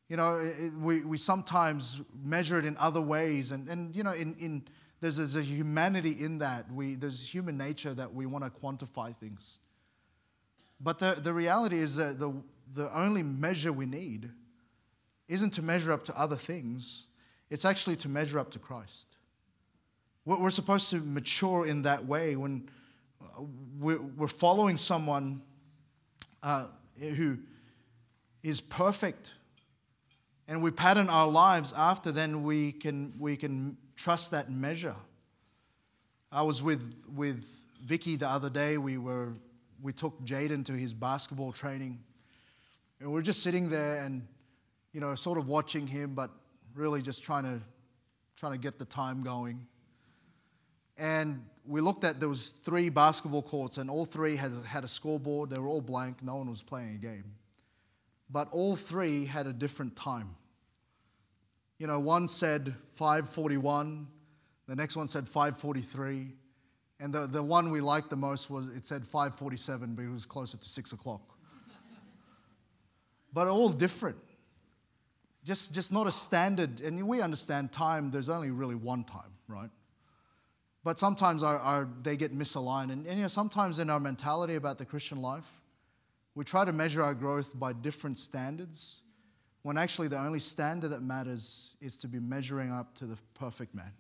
You 0.10 0.18
know, 0.18 0.40
it, 0.40 0.74
we, 0.78 1.02
we 1.06 1.18
sometimes 1.18 2.02
measure 2.22 2.60
it 2.60 2.66
in 2.66 2.76
other 2.78 3.02
ways, 3.02 3.52
and, 3.52 3.68
and 3.70 3.96
you 3.96 4.04
know, 4.04 4.12
in, 4.12 4.36
in 4.40 4.64
there's, 5.00 5.18
there's 5.18 5.36
a 5.36 5.42
humanity 5.42 6.16
in 6.20 6.40
that. 6.40 6.72
We, 6.72 6.96
there's 6.96 7.28
human 7.28 7.58
nature 7.58 7.94
that 7.94 8.14
we 8.14 8.26
want 8.26 8.44
to 8.44 8.52
quantify 8.52 9.16
things. 9.16 9.60
But 10.80 11.00
the, 11.00 11.18
the 11.22 11.34
reality 11.34 11.78
is 11.78 11.96
that 11.96 12.20
the, 12.20 12.34
the 12.76 12.90
only 12.98 13.24
measure 13.24 13.72
we 13.72 13.86
need 13.86 14.30
isn't 15.28 15.52
to 15.52 15.62
measure 15.62 15.92
up 15.92 16.04
to 16.06 16.20
other 16.20 16.36
things, 16.36 17.08
it's 17.50 17.66
actually 17.66 17.96
to 17.98 18.10
measure 18.10 18.38
up 18.38 18.52
to 18.52 18.60
Christ. 18.60 19.16
We're 20.26 20.52
supposed 20.52 20.92
to 20.92 20.98
mature 20.98 21.66
in 21.66 21.82
that 21.82 22.06
way 22.06 22.36
when 22.36 22.70
we're 23.80 24.28
following 24.28 24.78
someone 24.78 25.42
uh, 26.44 26.66
who 27.00 27.38
is 28.44 28.62
perfect 28.62 29.34
and 30.48 30.62
we 30.62 30.70
pattern 30.70 31.10
our 31.10 31.30
lives 31.30 31.74
after, 31.78 32.12
then 32.12 32.44
we 32.44 32.74
can, 32.74 33.14
we 33.18 33.38
can 33.38 33.78
trust 33.96 34.32
that 34.32 34.50
measure. 34.50 34.96
I 36.30 36.42
was 36.42 36.62
with, 36.62 36.94
with 37.16 37.46
Vicky 37.86 38.18
the 38.18 38.28
other 38.28 38.50
day. 38.50 38.78
We, 38.78 38.98
were, 38.98 39.34
we 39.82 39.94
took 39.94 40.22
Jaden 40.26 40.66
to 40.66 40.74
his 40.74 40.94
basketball 40.94 41.54
training. 41.54 42.04
And 43.00 43.10
we 43.10 43.16
we're 43.16 43.22
just 43.22 43.44
sitting 43.44 43.70
there 43.70 44.04
and, 44.04 44.28
you 44.92 45.00
know, 45.00 45.16
sort 45.16 45.38
of 45.38 45.48
watching 45.48 45.88
him, 45.88 46.16
but 46.16 46.32
really 46.76 47.02
just 47.02 47.24
trying 47.24 47.44
to, 47.44 47.62
trying 48.36 48.52
to 48.52 48.60
get 48.60 48.78
the 48.78 48.86
time 48.86 49.24
going. 49.24 49.66
And 50.98 51.46
we 51.66 51.82
looked 51.82 52.04
at, 52.04 52.20
there 52.20 52.30
was 52.30 52.50
three 52.50 52.90
basketball 52.90 53.42
courts, 53.42 53.78
and 53.78 53.90
all 53.90 54.06
three 54.06 54.36
had, 54.36 54.52
had 54.66 54.84
a 54.84 54.88
scoreboard. 54.88 55.50
They 55.50 55.60
were 55.60 55.68
all 55.68 55.82
blank. 55.82 56.24
No 56.24 56.38
one 56.38 56.50
was 56.50 56.64
playing 56.64 56.96
a 56.96 56.98
game. 56.98 57.36
But 58.30 58.48
all 58.52 58.76
three 58.76 59.26
had 59.26 59.48
a 59.48 59.54
different 59.54 59.96
time. 59.96 60.36
You 61.78 61.88
know, 61.88 62.00
one 62.00 62.28
said 62.28 62.76
541, 62.94 64.08
the 64.68 64.76
next 64.76 64.96
one 64.96 65.08
said 65.08 65.28
543, 65.28 66.28
and 67.00 67.14
the, 67.14 67.26
the 67.26 67.42
one 67.42 67.72
we 67.72 67.82
liked 67.82 68.10
the 68.10 68.16
most 68.16 68.50
was 68.50 68.70
it 68.76 68.86
said 68.86 69.04
547, 69.04 69.96
but 69.96 70.04
it 70.04 70.10
was 70.10 70.26
closer 70.26 70.58
to 70.58 70.70
6 70.70 70.92
o'clock. 70.94 71.22
but 73.34 73.48
all 73.48 73.70
different. 73.70 74.18
Just, 75.44 75.74
just 75.74 75.92
not 75.92 76.06
a 76.06 76.12
standard, 76.12 76.82
and 76.82 77.08
we 77.08 77.20
understand 77.20 77.72
time, 77.72 78.12
there's 78.12 78.30
only 78.30 78.52
really 78.52 78.76
one 78.76 79.04
time, 79.04 79.32
right? 79.48 79.72
But 80.84 80.98
sometimes 80.98 81.44
our, 81.44 81.60
our, 81.60 81.90
they 82.02 82.18
get 82.18 82.34
misaligned. 82.34 82.92
And, 82.92 83.06
and 83.06 83.18
you 83.18 83.22
know, 83.24 83.28
sometimes 83.28 83.80
in 83.80 83.90
our 83.90 84.00
mentality 84.00 84.56
about 84.56 84.78
the 84.78 84.86
Christian 84.86 85.22
life, 85.22 85.62
we 86.34 86.44
try 86.44 86.66
to 86.66 86.72
measure 86.72 87.04
our 87.04 87.14
growth 87.14 87.60
by 87.60 87.74
different 87.74 88.18
standards 88.18 89.02
when 89.64 89.78
actually 89.78 90.08
the 90.08 90.18
only 90.18 90.40
standard 90.40 90.90
that 90.90 91.04
matters 91.04 91.76
is 91.82 91.98
to 91.98 92.08
be 92.08 92.20
measuring 92.20 92.72
up 92.72 92.96
to 92.96 93.06
the 93.06 93.18
perfect 93.36 93.76
man, 93.76 93.92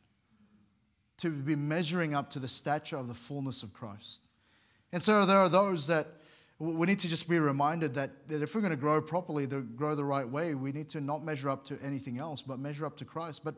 to 1.17 1.29
be 1.29 1.55
measuring 1.55 2.15
up 2.15 2.31
to 2.31 2.39
the 2.39 2.47
stature 2.47 2.95
of 2.95 3.07
the 3.07 3.13
fullness 3.13 3.61
of 3.61 3.73
Christ. 3.73 4.23
And 4.91 5.03
so 5.03 5.25
there 5.25 5.37
are 5.37 5.49
those 5.49 5.87
that 5.87 6.07
we 6.57 6.85
need 6.85 6.99
to 6.99 7.09
just 7.09 7.29
be 7.29 7.39
reminded 7.39 7.95
that, 7.95 8.27
that 8.29 8.43
if 8.43 8.53
we're 8.53 8.61
going 8.61 8.73
to 8.73 8.79
grow 8.79 9.01
properly, 9.01 9.47
to 9.47 9.61
grow 9.61 9.95
the 9.95 10.03
right 10.03 10.27
way, 10.27 10.53
we 10.53 10.71
need 10.71 10.89
to 10.89 11.01
not 11.01 11.23
measure 11.23 11.49
up 11.49 11.65
to 11.65 11.77
anything 11.83 12.19
else, 12.19 12.41
but 12.41 12.59
measure 12.59 12.85
up 12.85 12.97
to 12.97 13.05
Christ. 13.05 13.43
But 13.43 13.55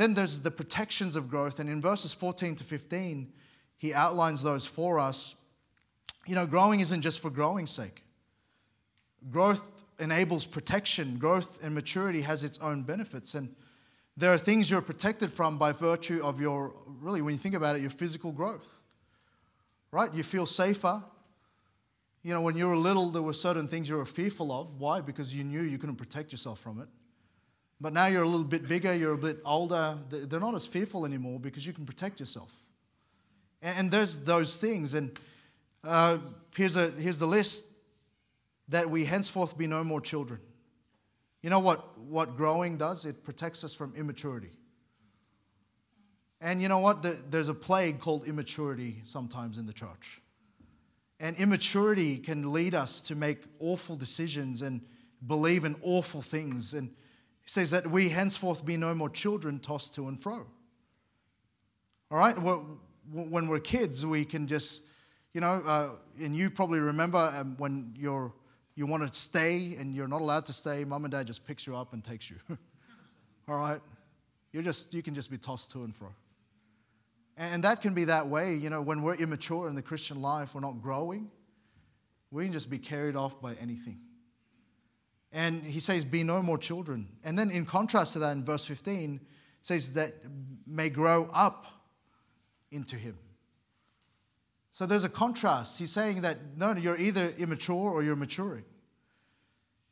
then 0.00 0.14
there's 0.14 0.40
the 0.40 0.50
protections 0.50 1.14
of 1.14 1.28
growth. 1.28 1.60
And 1.60 1.68
in 1.68 1.82
verses 1.82 2.14
14 2.14 2.56
to 2.56 2.64
15, 2.64 3.30
he 3.76 3.92
outlines 3.92 4.42
those 4.42 4.64
for 4.64 4.98
us. 4.98 5.34
You 6.26 6.34
know, 6.34 6.46
growing 6.46 6.80
isn't 6.80 7.02
just 7.02 7.20
for 7.20 7.28
growing's 7.28 7.70
sake. 7.70 8.02
Growth 9.30 9.84
enables 9.98 10.46
protection. 10.46 11.18
Growth 11.18 11.62
and 11.62 11.74
maturity 11.74 12.22
has 12.22 12.44
its 12.44 12.58
own 12.60 12.82
benefits. 12.82 13.34
And 13.34 13.54
there 14.16 14.32
are 14.32 14.38
things 14.38 14.70
you're 14.70 14.80
protected 14.80 15.30
from 15.30 15.58
by 15.58 15.72
virtue 15.72 16.20
of 16.24 16.40
your, 16.40 16.72
really, 17.02 17.20
when 17.20 17.32
you 17.32 17.38
think 17.38 17.54
about 17.54 17.76
it, 17.76 17.82
your 17.82 17.90
physical 17.90 18.32
growth. 18.32 18.80
Right? 19.92 20.12
You 20.14 20.22
feel 20.22 20.46
safer. 20.46 21.04
You 22.22 22.32
know, 22.32 22.40
when 22.40 22.56
you 22.56 22.68
were 22.68 22.76
little, 22.76 23.10
there 23.10 23.20
were 23.20 23.34
certain 23.34 23.68
things 23.68 23.86
you 23.86 23.96
were 23.96 24.06
fearful 24.06 24.50
of. 24.50 24.80
Why? 24.80 25.02
Because 25.02 25.34
you 25.34 25.44
knew 25.44 25.60
you 25.60 25.76
couldn't 25.76 25.96
protect 25.96 26.32
yourself 26.32 26.58
from 26.58 26.80
it. 26.80 26.88
But 27.80 27.94
now 27.94 28.06
you're 28.06 28.22
a 28.22 28.28
little 28.28 28.44
bit 28.44 28.68
bigger, 28.68 28.94
you're 28.94 29.14
a 29.14 29.18
bit 29.18 29.38
older. 29.44 29.96
They're 30.10 30.40
not 30.40 30.54
as 30.54 30.66
fearful 30.66 31.06
anymore 31.06 31.40
because 31.40 31.66
you 31.66 31.72
can 31.72 31.86
protect 31.86 32.20
yourself. 32.20 32.52
And 33.62 33.90
there's 33.90 34.18
those 34.20 34.56
things. 34.56 34.94
And 34.94 35.18
uh, 35.82 36.18
here's, 36.54 36.76
a, 36.76 36.90
here's 36.90 37.18
the 37.18 37.26
list 37.26 37.66
that 38.68 38.88
we 38.88 39.04
henceforth 39.04 39.56
be 39.56 39.66
no 39.66 39.82
more 39.82 40.00
children. 40.00 40.40
You 41.42 41.48
know 41.48 41.58
what, 41.58 41.98
what 41.98 42.36
growing 42.36 42.76
does? 42.76 43.04
It 43.06 43.24
protects 43.24 43.64
us 43.64 43.74
from 43.74 43.94
immaturity. 43.96 44.50
And 46.42 46.60
you 46.60 46.68
know 46.68 46.78
what? 46.78 47.02
There's 47.30 47.48
a 47.48 47.54
plague 47.54 47.98
called 47.98 48.26
immaturity 48.26 49.00
sometimes 49.04 49.58
in 49.58 49.66
the 49.66 49.72
church. 49.72 50.20
And 51.18 51.36
immaturity 51.36 52.18
can 52.18 52.52
lead 52.52 52.74
us 52.74 53.00
to 53.02 53.14
make 53.14 53.38
awful 53.58 53.96
decisions 53.96 54.62
and 54.62 54.80
believe 55.26 55.64
in 55.64 55.76
awful 55.82 56.22
things. 56.22 56.72
And 56.72 56.94
says 57.50 57.72
that 57.72 57.84
we 57.84 58.08
henceforth 58.08 58.64
be 58.64 58.76
no 58.76 58.94
more 58.94 59.10
children 59.10 59.58
tossed 59.58 59.92
to 59.96 60.06
and 60.06 60.22
fro. 60.22 60.46
All 62.08 62.18
right? 62.18 62.36
When 62.38 63.48
we're 63.48 63.58
kids, 63.58 64.06
we 64.06 64.24
can 64.24 64.46
just, 64.46 64.86
you 65.34 65.40
know, 65.40 65.60
uh, 65.66 65.88
and 66.22 66.36
you 66.36 66.48
probably 66.48 66.78
remember 66.78 67.18
um, 67.18 67.56
when 67.58 67.92
you're 67.98 68.32
you 68.76 68.86
want 68.86 69.02
to 69.02 69.12
stay 69.12 69.74
and 69.80 69.96
you're 69.96 70.06
not 70.06 70.20
allowed 70.20 70.46
to 70.46 70.52
stay, 70.52 70.84
mom 70.84 71.04
and 71.04 71.10
dad 71.10 71.26
just 71.26 71.44
picks 71.44 71.66
you 71.66 71.74
up 71.74 71.92
and 71.92 72.04
takes 72.04 72.30
you. 72.30 72.36
All 73.48 73.58
right? 73.58 73.80
You're 74.52 74.62
just, 74.62 74.94
you 74.94 75.02
can 75.02 75.16
just 75.16 75.28
be 75.28 75.36
tossed 75.36 75.72
to 75.72 75.82
and 75.82 75.94
fro. 75.94 76.14
And 77.36 77.64
that 77.64 77.82
can 77.82 77.94
be 77.94 78.04
that 78.04 78.28
way, 78.28 78.54
you 78.54 78.70
know, 78.70 78.80
when 78.80 79.02
we're 79.02 79.16
immature 79.16 79.68
in 79.68 79.74
the 79.74 79.82
Christian 79.82 80.22
life, 80.22 80.54
we're 80.54 80.60
not 80.60 80.80
growing. 80.80 81.32
we 82.30 82.44
can 82.44 82.52
just 82.52 82.70
be 82.70 82.78
carried 82.78 83.16
off 83.16 83.42
by 83.42 83.54
anything. 83.54 83.98
And 85.32 85.62
he 85.62 85.80
says, 85.80 86.04
Be 86.04 86.22
no 86.22 86.42
more 86.42 86.58
children. 86.58 87.08
And 87.24 87.38
then, 87.38 87.50
in 87.50 87.66
contrast 87.66 88.14
to 88.14 88.18
that, 88.20 88.32
in 88.32 88.44
verse 88.44 88.66
15, 88.66 89.20
says 89.62 89.92
that 89.94 90.14
may 90.66 90.88
grow 90.88 91.28
up 91.32 91.66
into 92.70 92.96
him. 92.96 93.18
So 94.72 94.86
there's 94.86 95.04
a 95.04 95.10
contrast. 95.10 95.78
He's 95.78 95.90
saying 95.90 96.22
that 96.22 96.38
no, 96.56 96.72
you're 96.72 96.96
either 96.96 97.30
immature 97.38 97.90
or 97.90 98.02
you're 98.02 98.16
maturing. 98.16 98.64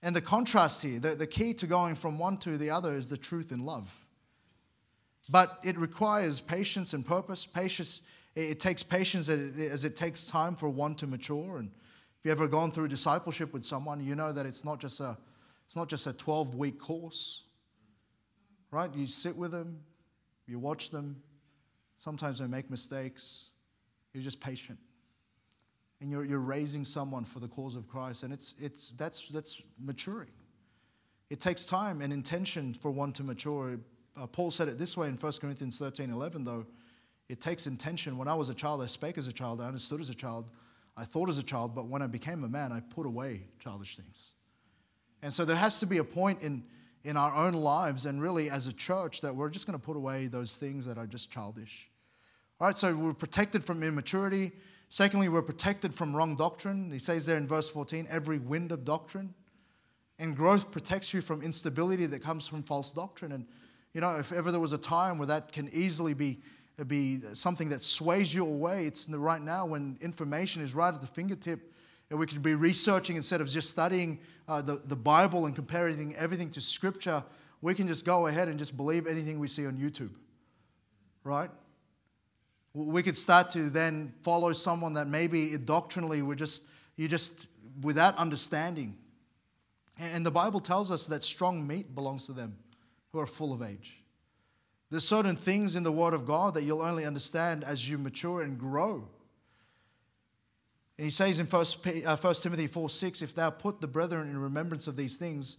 And 0.03 0.15
the 0.15 0.21
contrast 0.21 0.83
here, 0.83 1.01
the, 1.01 1.11
the 1.11 1.27
key 1.27 1.53
to 1.55 1.67
going 1.67 1.97
from 1.97 2.19
one 2.19 2.37
to 2.39 2.57
the 2.57 2.71
other 2.71 2.95
is 2.95 3.11
the 3.11 3.17
truth 3.17 3.51
in 3.51 3.65
love. 3.65 4.07
But 5.29 5.59
it 5.65 5.77
requires 5.77 6.41
patience 6.41 6.95
and 6.95 7.05
purpose. 7.05 7.45
Patience, 7.45 8.03
it 8.35 8.61
takes 8.61 8.83
patience 8.83 9.29
as 9.29 9.85
it 9.85 9.97
takes 9.97 10.27
time 10.27 10.55
for 10.55 10.69
one 10.69 10.95
to 10.97 11.07
mature. 11.07 11.59
And 11.59 11.69
if 11.69 12.25
you've 12.25 12.33
ever 12.33 12.49
gone 12.49 12.71
through 12.71 12.89
discipleship 12.89 13.53
with 13.53 13.65
someone, 13.65 14.03
you 14.03 14.15
know 14.15 14.33
that 14.33 14.47
it's 14.47 14.65
not 14.65 14.79
just 14.81 15.01
a, 15.01 15.19
it's 15.69 15.77
not 15.77 15.91
just 15.91 16.07
a 16.07 16.15
12 16.15 16.55
week 16.55 16.79
course, 16.79 17.45
right? 18.71 18.91
You 18.95 19.07
sit 19.07 19.37
with 19.37 19.53
them, 19.53 19.81
you 20.47 20.59
watch 20.59 20.89
them. 20.89 21.23
Sometimes 21.99 22.39
they 22.39 22.47
make 22.47 22.71
mistakes. 22.71 23.51
You're 24.15 24.23
just 24.23 24.41
patient. 24.41 24.79
And 26.01 26.11
you're, 26.11 26.25
you're 26.25 26.39
raising 26.39 26.87
someone 26.87 27.27
for 27.27 27.39
the 27.41 27.49
cause 27.49 27.77
of 27.77 27.87
Christ. 27.87 28.23
And 28.23 28.33
it's, 28.33 28.55
it's, 28.59 28.93
that's, 28.93 29.29
that's 29.29 29.61
maturing. 29.79 30.31
It 31.29 31.39
takes 31.41 31.67
time 31.67 32.01
and 32.01 32.15
intention 32.15 32.73
for 32.73 32.91
one 32.91 33.13
to 33.13 33.23
mature. 33.23 33.79
Uh, 34.17 34.27
Paul 34.27 34.51
said 34.51 34.69
it 34.69 34.79
this 34.79 34.97
way 34.97 35.09
in 35.09 35.17
1 35.17 35.33
Corinthians 35.39 35.79
13 35.79 36.11
11, 36.11 36.47
though. 36.47 36.67
It 37.29 37.43
takes 37.43 37.67
intention. 37.67 38.17
When 38.17 38.27
I 38.27 38.35
was 38.35 38.49
a 38.49 38.55
child, 38.55 38.81
I 38.81 38.87
spake 38.87 39.19
as 39.19 39.29
a 39.29 39.35
child, 39.35 39.61
I 39.61 39.67
understood 39.67 40.01
as 40.01 40.09
a 40.09 40.15
child, 40.15 40.51
I 40.97 41.05
thought 41.05 41.29
as 41.29 41.37
a 41.37 41.43
child, 41.43 41.75
but 41.75 41.89
when 41.89 42.01
I 42.01 42.07
became 42.07 42.43
a 42.43 42.49
man, 42.49 42.73
I 42.73 42.81
put 42.81 43.05
away 43.05 43.43
childish 43.63 43.99
things. 43.99 44.33
And 45.23 45.33
so 45.33 45.45
there 45.45 45.57
has 45.57 45.81
to 45.81 45.87
be 45.87 45.99
a 45.99 46.05
point 46.05 46.43
in, 46.43 46.65
in 47.05 47.17
our 47.17 47.35
own 47.35 47.55
lives 47.55 48.07
and 48.07 48.23
really 48.23 48.51
as 48.51 48.67
a 48.67 48.73
church 48.73 49.21
that 49.23 49.35
we're 49.35 49.51
just 49.51 49.67
going 49.67 49.79
to 49.79 49.85
put 49.85 49.97
away 49.97 50.27
those 50.27 50.57
things 50.57 50.87
that 50.87 50.99
are 50.99 51.07
just 51.07 51.31
childish. 51.31 51.91
All 52.61 52.69
right, 52.69 52.77
so 52.77 52.95
we're 52.95 53.15
protected 53.15 53.65
from 53.65 53.83
immaturity. 53.83 54.53
Secondly, 54.89 55.29
we're 55.29 55.43
protected 55.43 55.95
from 55.95 56.15
wrong 56.15 56.35
doctrine. 56.35 56.91
He 56.91 56.99
says 56.99 57.27
there 57.27 57.37
in 57.37 57.47
verse 57.47 57.69
14, 57.69 58.07
every 58.11 58.39
wind 58.39 58.73
of 58.73 58.85
doctrine. 58.85 59.35
And 60.19 60.35
growth 60.35 60.71
protects 60.71 61.15
you 61.15 61.21
from 61.21 61.43
instability 61.43 62.07
that 62.07 62.23
comes 62.23 62.49
from 62.49 62.63
false 62.63 62.93
doctrine. 62.93 63.33
And, 63.33 63.47
you 63.95 64.01
know, 64.01 64.17
if 64.17 64.33
ever 64.33 64.51
there 64.51 64.61
was 64.61 64.73
a 64.73 64.79
time 64.79 65.19
where 65.19 65.29
that 65.29 65.53
can 65.53 65.69
easily 65.73 66.15
be, 66.15 66.39
be 66.87 67.19
something 67.21 67.69
that 67.69 67.83
sways 67.83 68.35
you 68.35 68.45
away, 68.45 68.87
it's 68.87 69.09
right 69.09 69.41
now 69.41 69.67
when 69.67 69.99
information 70.01 70.63
is 70.63 70.75
right 70.75 70.93
at 70.93 71.01
the 71.01 71.07
fingertip 71.07 71.73
and 72.11 72.19
we 72.19 72.27
could 72.27 72.43
be 72.43 72.55
researching 72.55 73.17
instead 73.17 73.41
of 73.41 73.49
just 73.49 73.71
studying 73.71 74.21
uh, 74.49 74.63
the, 74.63 74.77
the 74.77 74.97
Bible 74.97 75.47
and 75.47 75.55
comparing 75.55 76.15
everything 76.17 76.51
to 76.51 76.61
Scripture. 76.61 77.23
We 77.61 77.75
can 77.75 77.87
just 77.87 78.07
go 78.07 78.27
ahead 78.27 78.49
and 78.49 78.59
just 78.59 78.77
believe 78.77 79.07
anything 79.07 79.39
we 79.39 79.49
see 79.49 79.67
on 79.67 79.79
YouTube, 79.79 80.13
right? 81.25 81.51
We 82.73 83.03
could 83.03 83.17
start 83.17 83.51
to 83.51 83.71
then 83.71 84.15
follow 84.23 84.53
someone 84.53 84.95
that 84.95 85.09
maybe 85.09 85.57
doctrinally 85.63 86.23
we're 86.23 86.37
just, 86.37 86.71
you 86.97 87.09
just, 87.09 87.49
without 87.83 88.17
understanding. 88.17 88.97
And 89.99 90.25
the 90.25 90.31
Bible 90.31 90.61
tells 90.61 90.93
us 90.93 91.07
that 91.07 91.25
strong 91.25 91.67
meat 91.67 91.95
belongs 91.95 92.27
to 92.27 92.33
them 92.33 92.57
who 93.13 93.19
are 93.19 93.27
full 93.27 93.53
of 93.53 93.63
age. 93.63 94.03
There's 94.91 95.07
certain 95.07 95.37
things 95.37 95.77
in 95.77 95.83
the 95.83 95.93
Word 95.93 96.15
of 96.15 96.25
God 96.25 96.55
that 96.55 96.63
you'll 96.63 96.83
only 96.83 97.05
understand 97.05 97.65
as 97.65 97.91
you 97.91 97.99
mature 97.99 98.43
and 98.43 98.59
grow. 98.59 99.09
And 100.99 101.05
he 101.05 101.11
says 101.11 101.39
in 101.39 101.47
1, 101.47 101.65
uh, 102.05 102.35
Timothy 102.35 102.67
4 102.67 102.91
6, 102.91 103.23
if 103.23 103.35
thou 103.35 103.51
put 103.51 103.81
the 103.81 103.87
brethren 103.87 104.29
in 104.29 104.39
remembrance 104.39 104.89
of 104.89 104.97
these 104.97 105.17
things, 105.17 105.59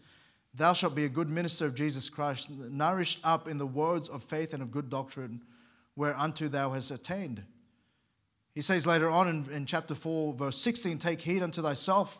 thou 0.53 0.73
shalt 0.73 0.95
be 0.95 1.05
a 1.05 1.09
good 1.09 1.29
minister 1.29 1.65
of 1.65 1.75
Jesus 1.75 2.09
Christ, 2.09 2.51
nourished 2.51 3.19
up 3.23 3.47
in 3.47 3.57
the 3.57 3.65
words 3.65 4.09
of 4.09 4.21
faith 4.21 4.53
and 4.53 4.61
of 4.61 4.71
good 4.71 4.89
doctrine 4.89 5.41
whereunto 5.95 6.47
thou 6.47 6.71
hast 6.71 6.91
attained. 6.91 7.43
He 8.53 8.61
says 8.61 8.85
later 8.85 9.09
on 9.09 9.27
in, 9.29 9.49
in 9.51 9.65
chapter 9.65 9.95
4, 9.95 10.33
verse 10.33 10.57
16, 10.57 10.97
Take 10.97 11.21
heed 11.21 11.41
unto 11.41 11.61
thyself 11.61 12.19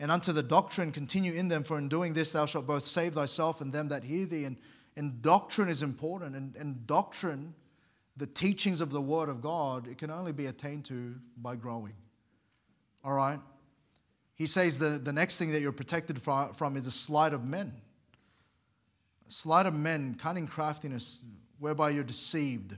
and 0.00 0.10
unto 0.10 0.32
the 0.32 0.42
doctrine, 0.42 0.92
continue 0.92 1.34
in 1.34 1.48
them, 1.48 1.62
for 1.62 1.76
in 1.76 1.88
doing 1.88 2.14
this 2.14 2.32
thou 2.32 2.46
shalt 2.46 2.66
both 2.66 2.86
save 2.86 3.14
thyself 3.14 3.60
and 3.60 3.72
them 3.72 3.88
that 3.88 4.04
hear 4.04 4.26
thee. 4.26 4.44
And, 4.44 4.56
and 4.96 5.20
doctrine 5.20 5.68
is 5.68 5.82
important. 5.82 6.36
And, 6.36 6.56
and 6.56 6.86
doctrine, 6.86 7.54
the 8.16 8.26
teachings 8.26 8.80
of 8.80 8.92
the 8.92 9.00
Word 9.00 9.28
of 9.28 9.42
God, 9.42 9.88
it 9.88 9.98
can 9.98 10.10
only 10.10 10.32
be 10.32 10.46
attained 10.46 10.86
to 10.86 11.16
by 11.36 11.56
growing. 11.56 11.94
All 13.06 13.14
right? 13.14 13.40
He 14.34 14.46
says 14.46 14.78
the, 14.78 14.98
the 14.98 15.12
next 15.12 15.38
thing 15.38 15.52
that 15.52 15.62
you're 15.62 15.72
protected 15.72 16.20
from, 16.20 16.76
is 16.76 16.82
the 16.82 16.90
sleight 16.90 17.32
of 17.32 17.44
men. 17.44 17.72
Sleight 19.28 19.64
of 19.64 19.74
men, 19.74 20.16
cunning 20.20 20.46
craftiness, 20.46 21.24
whereby 21.58 21.90
you're 21.90 22.04
deceived 22.04 22.76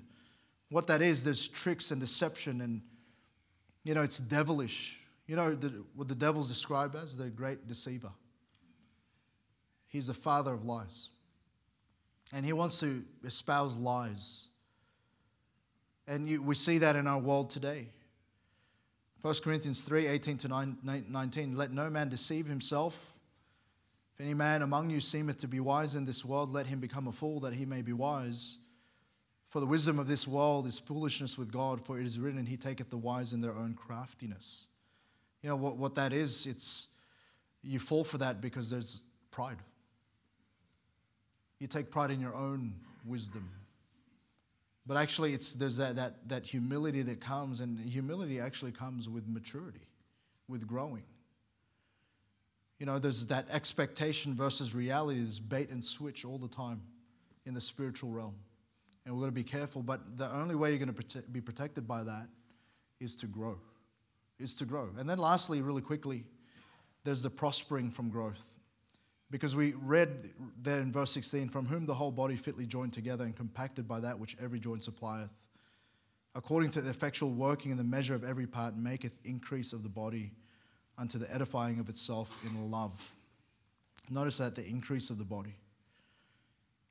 what 0.70 0.86
that 0.88 1.00
is, 1.00 1.24
there's 1.24 1.48
tricks 1.48 1.90
and 1.90 2.00
deception, 2.00 2.60
and 2.60 2.82
you 3.84 3.94
know, 3.94 4.02
it's 4.02 4.18
devilish. 4.18 5.00
You 5.26 5.36
know 5.36 5.54
the, 5.54 5.84
what 5.94 6.08
the 6.08 6.14
devil's 6.14 6.48
described 6.48 6.94
as? 6.94 7.16
The 7.16 7.28
great 7.28 7.66
deceiver. 7.66 8.10
He's 9.88 10.06
the 10.08 10.14
father 10.14 10.52
of 10.52 10.64
lies. 10.64 11.10
And 12.32 12.44
he 12.44 12.52
wants 12.52 12.80
to 12.80 13.02
espouse 13.24 13.78
lies. 13.78 14.48
And 16.06 16.28
you, 16.28 16.42
we 16.42 16.54
see 16.54 16.78
that 16.78 16.96
in 16.96 17.06
our 17.06 17.18
world 17.18 17.48
today. 17.48 17.88
1 19.22 19.34
Corinthians 19.42 19.82
3 19.82 20.06
18 20.06 20.36
to 20.38 20.48
19. 20.48 21.56
Let 21.56 21.72
no 21.72 21.90
man 21.90 22.08
deceive 22.08 22.46
himself. 22.46 23.14
If 24.14 24.24
any 24.24 24.34
man 24.34 24.62
among 24.62 24.90
you 24.90 25.00
seemeth 25.00 25.38
to 25.38 25.48
be 25.48 25.60
wise 25.60 25.94
in 25.94 26.04
this 26.04 26.24
world, 26.24 26.52
let 26.52 26.66
him 26.66 26.80
become 26.80 27.08
a 27.08 27.12
fool 27.12 27.40
that 27.40 27.54
he 27.54 27.64
may 27.64 27.82
be 27.82 27.92
wise. 27.92 28.58
For 29.48 29.60
the 29.60 29.66
wisdom 29.66 29.98
of 29.98 30.08
this 30.08 30.26
world 30.28 30.66
is 30.66 30.78
foolishness 30.78 31.38
with 31.38 31.50
God, 31.50 31.84
for 31.84 31.98
it 31.98 32.06
is 32.06 32.20
written, 32.20 32.44
He 32.46 32.56
taketh 32.56 32.90
the 32.90 32.98
wise 32.98 33.32
in 33.32 33.40
their 33.40 33.56
own 33.56 33.74
craftiness. 33.74 34.68
You 35.42 35.48
know 35.48 35.56
what, 35.56 35.76
what 35.76 35.94
that 35.94 36.12
is? 36.12 36.46
It's 36.46 36.88
you 37.62 37.78
fall 37.78 38.04
for 38.04 38.18
that 38.18 38.40
because 38.40 38.70
there's 38.70 39.02
pride. 39.30 39.58
You 41.58 41.66
take 41.66 41.90
pride 41.90 42.10
in 42.10 42.20
your 42.20 42.34
own 42.34 42.74
wisdom. 43.04 43.48
But 44.88 44.96
actually, 44.96 45.34
it's, 45.34 45.54
there's 45.54 45.76
that, 45.76 45.94
that, 45.96 46.28
that 46.28 46.46
humility 46.46 47.02
that 47.02 47.20
comes, 47.20 47.60
and 47.60 47.78
humility 47.78 48.40
actually 48.40 48.72
comes 48.72 49.08
with 49.08 49.28
maturity, 49.28 49.86
with 50.48 50.66
growing. 50.66 51.04
You 52.80 52.86
know, 52.86 52.98
there's 52.98 53.26
that 53.26 53.46
expectation 53.52 54.34
versus 54.34 54.74
reality, 54.74 55.20
this 55.20 55.38
bait 55.38 55.70
and 55.70 55.84
switch 55.84 56.24
all 56.24 56.38
the 56.38 56.48
time 56.48 56.82
in 57.46 57.54
the 57.54 57.60
spiritual 57.60 58.10
realm 58.10 58.34
and 59.08 59.16
we've 59.16 59.22
got 59.22 59.28
to 59.28 59.32
be 59.32 59.42
careful. 59.42 59.82
But 59.82 60.18
the 60.18 60.30
only 60.30 60.54
way 60.54 60.68
you're 60.68 60.78
going 60.78 60.92
to 60.92 61.02
prote- 61.02 61.32
be 61.32 61.40
protected 61.40 61.88
by 61.88 62.04
that 62.04 62.28
is 63.00 63.16
to 63.16 63.26
grow, 63.26 63.58
is 64.38 64.54
to 64.56 64.66
grow. 64.66 64.90
And 64.98 65.08
then, 65.08 65.16
lastly, 65.16 65.62
really 65.62 65.80
quickly, 65.80 66.24
there's 67.04 67.22
the 67.22 67.30
prospering 67.30 67.90
from 67.90 68.10
growth. 68.10 68.57
Because 69.30 69.54
we 69.54 69.74
read 69.74 70.30
there 70.62 70.80
in 70.80 70.90
verse 70.90 71.10
16, 71.12 71.48
from 71.48 71.66
whom 71.66 71.86
the 71.86 71.94
whole 71.94 72.10
body 72.10 72.36
fitly 72.36 72.64
joined 72.64 72.94
together 72.94 73.24
and 73.24 73.36
compacted 73.36 73.86
by 73.86 74.00
that 74.00 74.18
which 74.18 74.36
every 74.42 74.58
joint 74.58 74.82
supplieth, 74.82 75.32
according 76.34 76.70
to 76.70 76.80
the 76.80 76.88
effectual 76.88 77.30
working 77.30 77.70
in 77.70 77.76
the 77.76 77.84
measure 77.84 78.14
of 78.14 78.24
every 78.24 78.46
part, 78.46 78.76
maketh 78.76 79.18
increase 79.24 79.72
of 79.72 79.82
the 79.82 79.88
body 79.88 80.32
unto 80.96 81.18
the 81.18 81.32
edifying 81.32 81.78
of 81.78 81.88
itself 81.88 82.38
in 82.44 82.70
love. 82.70 83.16
Notice 84.10 84.38
that 84.38 84.54
the 84.54 84.66
increase 84.66 85.10
of 85.10 85.18
the 85.18 85.24
body. 85.24 85.56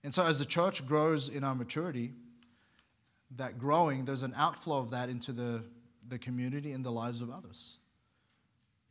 And 0.04 0.14
so, 0.14 0.26
as 0.26 0.40
the 0.40 0.46
church 0.46 0.86
grows 0.86 1.28
in 1.28 1.44
our 1.44 1.56
maturity, 1.56 2.14
that 3.36 3.58
growing, 3.58 4.06
there's 4.06 4.24
an 4.24 4.34
outflow 4.38 4.80
of 4.80 4.92
that 4.92 5.10
into 5.10 5.32
the, 5.32 5.64
the 6.08 6.18
community 6.18 6.72
and 6.72 6.86
the 6.86 6.92
lives 6.92 7.22
of 7.22 7.30
others. 7.30 7.78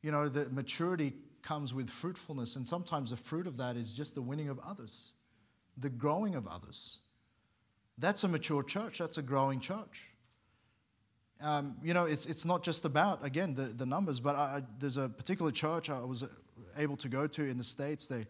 You 0.02 0.10
know, 0.10 0.28
the 0.28 0.50
maturity 0.50 1.12
comes 1.46 1.72
with 1.72 1.88
fruitfulness, 1.88 2.56
and 2.56 2.66
sometimes 2.66 3.10
the 3.10 3.16
fruit 3.16 3.46
of 3.46 3.56
that 3.56 3.76
is 3.76 3.92
just 3.92 4.14
the 4.14 4.22
winning 4.22 4.48
of 4.48 4.58
others, 4.66 5.12
the 5.76 5.88
growing 5.88 6.34
of 6.34 6.46
others. 6.46 6.98
That's 7.98 8.24
a 8.24 8.28
mature 8.28 8.62
church, 8.62 8.98
that's 8.98 9.16
a 9.16 9.22
growing 9.22 9.60
church. 9.60 10.10
Um, 11.40 11.76
you 11.82 11.94
know, 11.94 12.04
it's, 12.04 12.26
it's 12.26 12.44
not 12.44 12.62
just 12.62 12.84
about, 12.84 13.24
again, 13.24 13.54
the, 13.54 13.62
the 13.62 13.86
numbers, 13.86 14.20
but 14.20 14.36
I, 14.36 14.62
there's 14.78 14.96
a 14.96 15.08
particular 15.08 15.50
church 15.50 15.88
I 15.88 16.00
was 16.00 16.24
able 16.76 16.96
to 16.96 17.08
go 17.08 17.26
to 17.26 17.44
in 17.44 17.58
the 17.58 17.64
States. 17.64 18.08
They, 18.08 18.26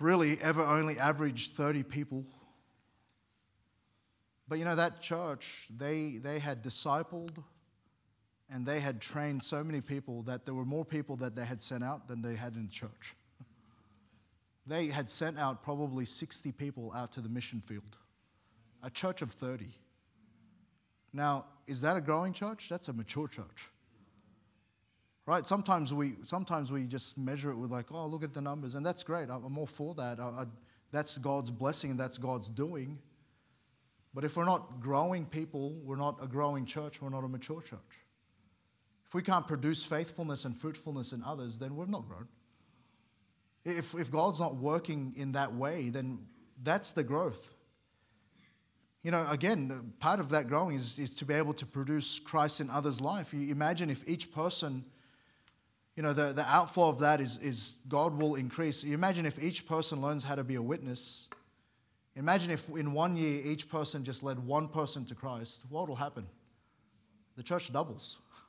really 0.00 0.36
ever 0.42 0.62
only 0.62 0.98
averaged 0.98 1.52
30 1.52 1.82
people. 1.82 2.24
But 4.46 4.58
you 4.58 4.64
know, 4.64 4.76
that 4.76 5.00
church, 5.02 5.66
they, 5.74 6.18
they 6.22 6.38
had 6.38 6.62
discipled 6.62 7.42
and 8.50 8.64
they 8.64 8.80
had 8.80 9.00
trained 9.00 9.42
so 9.42 9.62
many 9.62 9.80
people 9.80 10.22
that 10.22 10.46
there 10.46 10.54
were 10.54 10.64
more 10.64 10.84
people 10.84 11.16
that 11.16 11.36
they 11.36 11.44
had 11.44 11.60
sent 11.60 11.84
out 11.84 12.08
than 12.08 12.22
they 12.22 12.34
had 12.34 12.54
in 12.54 12.66
the 12.66 12.72
church. 12.72 13.14
They 14.66 14.86
had 14.88 15.10
sent 15.10 15.38
out 15.38 15.62
probably 15.62 16.04
60 16.04 16.52
people 16.52 16.92
out 16.94 17.12
to 17.12 17.20
the 17.20 17.28
mission 17.28 17.60
field, 17.60 17.96
a 18.82 18.90
church 18.90 19.22
of 19.22 19.32
30. 19.32 19.66
Now, 21.12 21.46
is 21.66 21.80
that 21.80 21.96
a 21.96 22.00
growing 22.00 22.32
church? 22.32 22.68
That's 22.68 22.88
a 22.88 22.92
mature 22.92 23.28
church. 23.28 23.70
Right? 25.26 25.46
Sometimes 25.46 25.92
we, 25.92 26.14
sometimes 26.22 26.70
we 26.72 26.84
just 26.84 27.18
measure 27.18 27.50
it 27.50 27.56
with, 27.56 27.70
like, 27.70 27.86
oh, 27.92 28.06
look 28.06 28.24
at 28.24 28.32
the 28.32 28.40
numbers, 28.40 28.74
and 28.74 28.84
that's 28.84 29.02
great. 29.02 29.28
I'm 29.30 29.58
all 29.58 29.66
for 29.66 29.94
that. 29.94 30.18
I, 30.20 30.22
I, 30.22 30.44
that's 30.90 31.18
God's 31.18 31.50
blessing 31.50 31.90
and 31.90 32.00
that's 32.00 32.16
God's 32.16 32.48
doing. 32.48 32.98
But 34.14 34.24
if 34.24 34.36
we're 34.36 34.46
not 34.46 34.80
growing 34.80 35.26
people, 35.26 35.74
we're 35.82 35.96
not 35.96 36.18
a 36.22 36.26
growing 36.26 36.64
church, 36.64 37.02
we're 37.02 37.10
not 37.10 37.24
a 37.24 37.28
mature 37.28 37.60
church. 37.60 38.07
If 39.08 39.14
we 39.14 39.22
can't 39.22 39.48
produce 39.48 39.82
faithfulness 39.82 40.44
and 40.44 40.54
fruitfulness 40.54 41.12
in 41.12 41.22
others, 41.24 41.58
then 41.58 41.76
we've 41.76 41.88
not 41.88 42.06
grown. 42.06 42.28
If, 43.64 43.94
if 43.94 44.12
God's 44.12 44.38
not 44.38 44.56
working 44.56 45.14
in 45.16 45.32
that 45.32 45.54
way, 45.54 45.88
then 45.88 46.26
that's 46.62 46.92
the 46.92 47.04
growth. 47.04 47.54
You 49.02 49.10
know, 49.10 49.26
again, 49.30 49.94
part 50.00 50.20
of 50.20 50.28
that 50.30 50.48
growing 50.48 50.76
is, 50.76 50.98
is 50.98 51.16
to 51.16 51.24
be 51.24 51.32
able 51.32 51.54
to 51.54 51.64
produce 51.64 52.18
Christ 52.18 52.60
in 52.60 52.68
others' 52.68 53.00
life. 53.00 53.32
You 53.32 53.50
imagine 53.50 53.88
if 53.88 54.06
each 54.06 54.30
person, 54.32 54.84
you 55.96 56.02
know, 56.02 56.12
the, 56.12 56.34
the 56.34 56.44
outflow 56.44 56.90
of 56.90 56.98
that 56.98 57.20
is, 57.20 57.38
is 57.38 57.78
God 57.88 58.20
will 58.20 58.34
increase. 58.34 58.84
You 58.84 58.92
imagine 58.92 59.24
if 59.24 59.42
each 59.42 59.66
person 59.66 60.02
learns 60.02 60.24
how 60.24 60.34
to 60.34 60.44
be 60.44 60.56
a 60.56 60.62
witness. 60.62 61.30
Imagine 62.16 62.50
if 62.50 62.68
in 62.70 62.92
one 62.92 63.16
year 63.16 63.40
each 63.44 63.70
person 63.70 64.04
just 64.04 64.22
led 64.22 64.38
one 64.38 64.68
person 64.68 65.06
to 65.06 65.14
Christ. 65.14 65.62
What 65.70 65.88
will 65.88 65.96
happen? 65.96 66.26
The 67.36 67.42
church 67.42 67.72
doubles. 67.72 68.18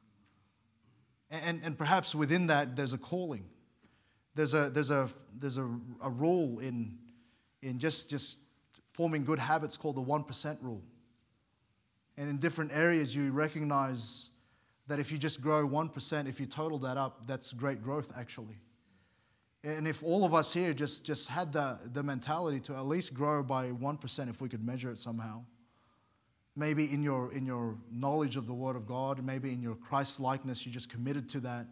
And, 1.32 1.61
and 1.63 1.77
perhaps 1.77 2.15
within 2.15 2.47
that, 2.47 2.75
there's 2.75 2.93
a 2.93 2.97
calling. 2.97 3.45
There's 4.36 4.53
a, 4.53 4.69
there's 4.69 4.89
a, 4.89 5.09
there's 5.39 5.57
a, 5.57 5.69
a 6.03 6.09
rule 6.09 6.59
in, 6.59 6.97
in 7.61 7.77
just, 7.77 8.09
just 8.09 8.39
forming 8.93 9.23
good 9.23 9.39
habits 9.39 9.77
called 9.77 9.95
the 9.95 10.03
1% 10.03 10.57
rule. 10.61 10.84
And 12.17 12.30
in 12.30 12.38
different 12.38 12.71
areas, 12.73 13.15
you 13.15 13.32
recognize 13.32 14.30
that 14.88 14.99
if 14.99 15.11
you 15.11 15.17
just 15.17 15.41
grow 15.41 15.67
1%, 15.67 16.27
if 16.27 16.39
you 16.39 16.45
total 16.45 16.80
that 16.80 16.97
up, 16.97 17.27
that's 17.27 17.53
great 17.53 17.84
growth 17.84 18.11
actually. 18.17 18.57
And 19.63 19.88
if 19.88 20.03
all 20.03 20.25
of 20.25 20.34
us 20.34 20.53
here 20.53 20.73
just, 20.73 21.05
just 21.05 21.30
had 21.30 21.53
the, 21.53 21.80
the 21.93 22.01
mentality 22.01 22.59
to 22.61 22.75
at 22.75 22.86
least 22.86 23.13
grow 23.13 23.43
by 23.43 23.69
1%, 23.69 24.30
if 24.30 24.41
we 24.41 24.49
could 24.49 24.65
measure 24.65 24.89
it 24.89 24.97
somehow, 24.97 25.43
maybe 26.60 26.93
in 26.93 27.01
your, 27.01 27.32
in 27.32 27.45
your 27.45 27.78
knowledge 27.89 28.36
of 28.36 28.45
the 28.45 28.53
Word 28.53 28.76
of 28.76 28.86
God, 28.86 29.24
maybe 29.24 29.53
in 29.53 29.62
your 29.62 29.76
Christ 29.76 30.20
likeness, 30.20 30.66
you 30.66 30.72
just 30.72 30.91
committed 30.91 31.30
to 31.30 31.39
that, 31.39 31.66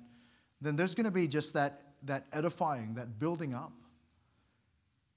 then 0.62 0.78
there's 0.78 0.96
going 0.96 1.06
to 1.06 1.12
be 1.12 1.28
just 1.28 1.54
that, 1.56 1.82
that 2.04 2.26
edifying, 2.32 2.96
that 2.96 3.20
building 3.20 3.54
up. 3.54 3.74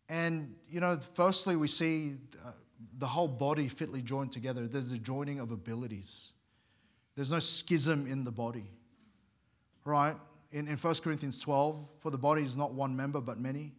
And, 0.08 0.56
you 0.68 0.80
know, 0.80 0.98
firstly, 1.14 1.54
we 1.54 1.68
see 1.68 2.14
uh, 2.44 2.50
the 2.98 3.06
whole 3.06 3.28
body 3.28 3.68
fitly 3.68 4.02
joined 4.02 4.32
together. 4.32 4.66
There's 4.66 4.90
a 4.90 4.98
joining 4.98 5.38
of 5.38 5.52
abilities, 5.52 6.32
there's 7.14 7.30
no 7.30 7.38
schism 7.38 8.08
in 8.08 8.24
the 8.24 8.32
body, 8.32 8.72
right? 9.84 10.16
In, 10.50 10.66
in 10.66 10.76
1 10.76 10.94
Corinthians 10.96 11.38
12, 11.38 11.86
for 12.00 12.10
the 12.10 12.18
body 12.18 12.42
is 12.42 12.56
not 12.56 12.74
one 12.74 12.96
member, 12.96 13.20
but 13.20 13.38
many. 13.38 13.72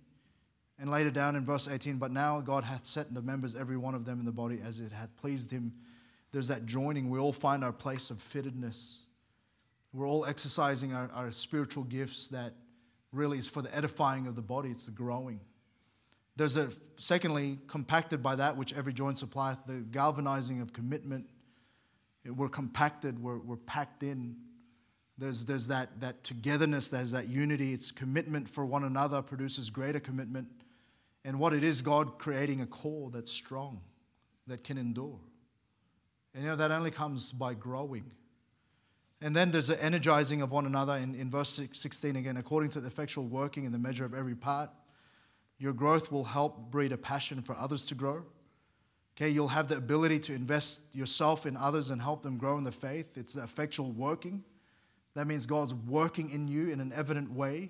And 0.81 0.89
later 0.89 1.11
down 1.11 1.35
in 1.35 1.45
verse 1.45 1.69
18, 1.69 1.99
but 1.99 2.11
now 2.11 2.41
God 2.41 2.63
hath 2.63 2.85
set 2.85 3.13
the 3.13 3.21
members, 3.21 3.55
every 3.55 3.77
one 3.77 3.93
of 3.93 4.03
them 4.03 4.19
in 4.19 4.25
the 4.25 4.31
body, 4.31 4.59
as 4.65 4.79
it 4.79 4.91
hath 4.91 5.15
pleased 5.15 5.51
him. 5.51 5.73
There's 6.31 6.47
that 6.47 6.65
joining. 6.65 7.11
We 7.11 7.19
all 7.19 7.33
find 7.33 7.63
our 7.63 7.71
place 7.71 8.09
of 8.09 8.17
fittedness. 8.17 9.05
We're 9.93 10.07
all 10.07 10.25
exercising 10.25 10.91
our, 10.91 11.11
our 11.13 11.31
spiritual 11.31 11.83
gifts 11.83 12.29
that 12.29 12.53
really 13.11 13.37
is 13.37 13.47
for 13.47 13.61
the 13.61 13.73
edifying 13.75 14.25
of 14.25 14.35
the 14.35 14.41
body, 14.41 14.69
it's 14.69 14.85
the 14.85 14.91
growing. 14.91 15.41
There's 16.35 16.57
a, 16.57 16.69
secondly, 16.95 17.59
compacted 17.67 18.23
by 18.23 18.35
that 18.37 18.57
which 18.57 18.73
every 18.73 18.93
joint 18.93 19.19
supplieth, 19.19 19.63
the 19.67 19.85
galvanizing 19.91 20.61
of 20.61 20.73
commitment. 20.73 21.29
We're 22.25 22.49
compacted, 22.49 23.21
we're, 23.21 23.37
we're 23.37 23.57
packed 23.57 24.01
in. 24.01 24.35
There's, 25.19 25.45
there's 25.45 25.67
that, 25.67 26.01
that 26.01 26.23
togetherness, 26.23 26.89
there's 26.89 27.11
that 27.11 27.27
unity. 27.27 27.73
It's 27.73 27.91
commitment 27.91 28.49
for 28.49 28.65
one 28.65 28.83
another 28.83 29.21
produces 29.21 29.69
greater 29.69 29.99
commitment. 29.99 30.47
And 31.23 31.39
what 31.39 31.53
it 31.53 31.63
is, 31.63 31.81
God 31.81 32.17
creating 32.17 32.61
a 32.61 32.65
core 32.65 33.09
that's 33.11 33.31
strong, 33.31 33.81
that 34.47 34.63
can 34.63 34.77
endure. 34.77 35.19
And 36.33 36.43
you 36.43 36.49
know, 36.49 36.55
that 36.55 36.71
only 36.71 36.91
comes 36.91 37.31
by 37.31 37.53
growing. 37.53 38.11
And 39.21 39.35
then 39.35 39.51
there's 39.51 39.67
the 39.67 39.83
energizing 39.83 40.41
of 40.41 40.51
one 40.51 40.65
another 40.65 40.95
in, 40.95 41.13
in 41.13 41.29
verse 41.29 41.59
16 41.71 42.15
again, 42.15 42.37
according 42.37 42.71
to 42.71 42.81
the 42.81 42.87
effectual 42.87 43.27
working 43.27 43.65
in 43.65 43.71
the 43.71 43.77
measure 43.79 44.05
of 44.05 44.13
every 44.13 44.35
part 44.35 44.71
your 45.61 45.73
growth 45.73 46.11
will 46.11 46.23
help 46.23 46.71
breed 46.71 46.91
a 46.91 46.97
passion 46.97 47.43
for 47.43 47.55
others 47.55 47.85
to 47.85 47.93
grow. 47.93 48.25
Okay, 49.15 49.29
you'll 49.29 49.49
have 49.49 49.67
the 49.67 49.77
ability 49.77 50.17
to 50.21 50.33
invest 50.33 50.81
yourself 50.91 51.45
in 51.45 51.55
others 51.55 51.91
and 51.91 52.01
help 52.01 52.23
them 52.23 52.39
grow 52.39 52.57
in 52.57 52.63
the 52.63 52.71
faith. 52.71 53.15
It's 53.15 53.33
the 53.33 53.43
effectual 53.43 53.91
working. 53.91 54.43
That 55.13 55.27
means 55.27 55.45
God's 55.45 55.75
working 55.75 56.31
in 56.31 56.47
you 56.47 56.69
in 56.69 56.79
an 56.79 56.91
evident 56.95 57.31
way, 57.31 57.69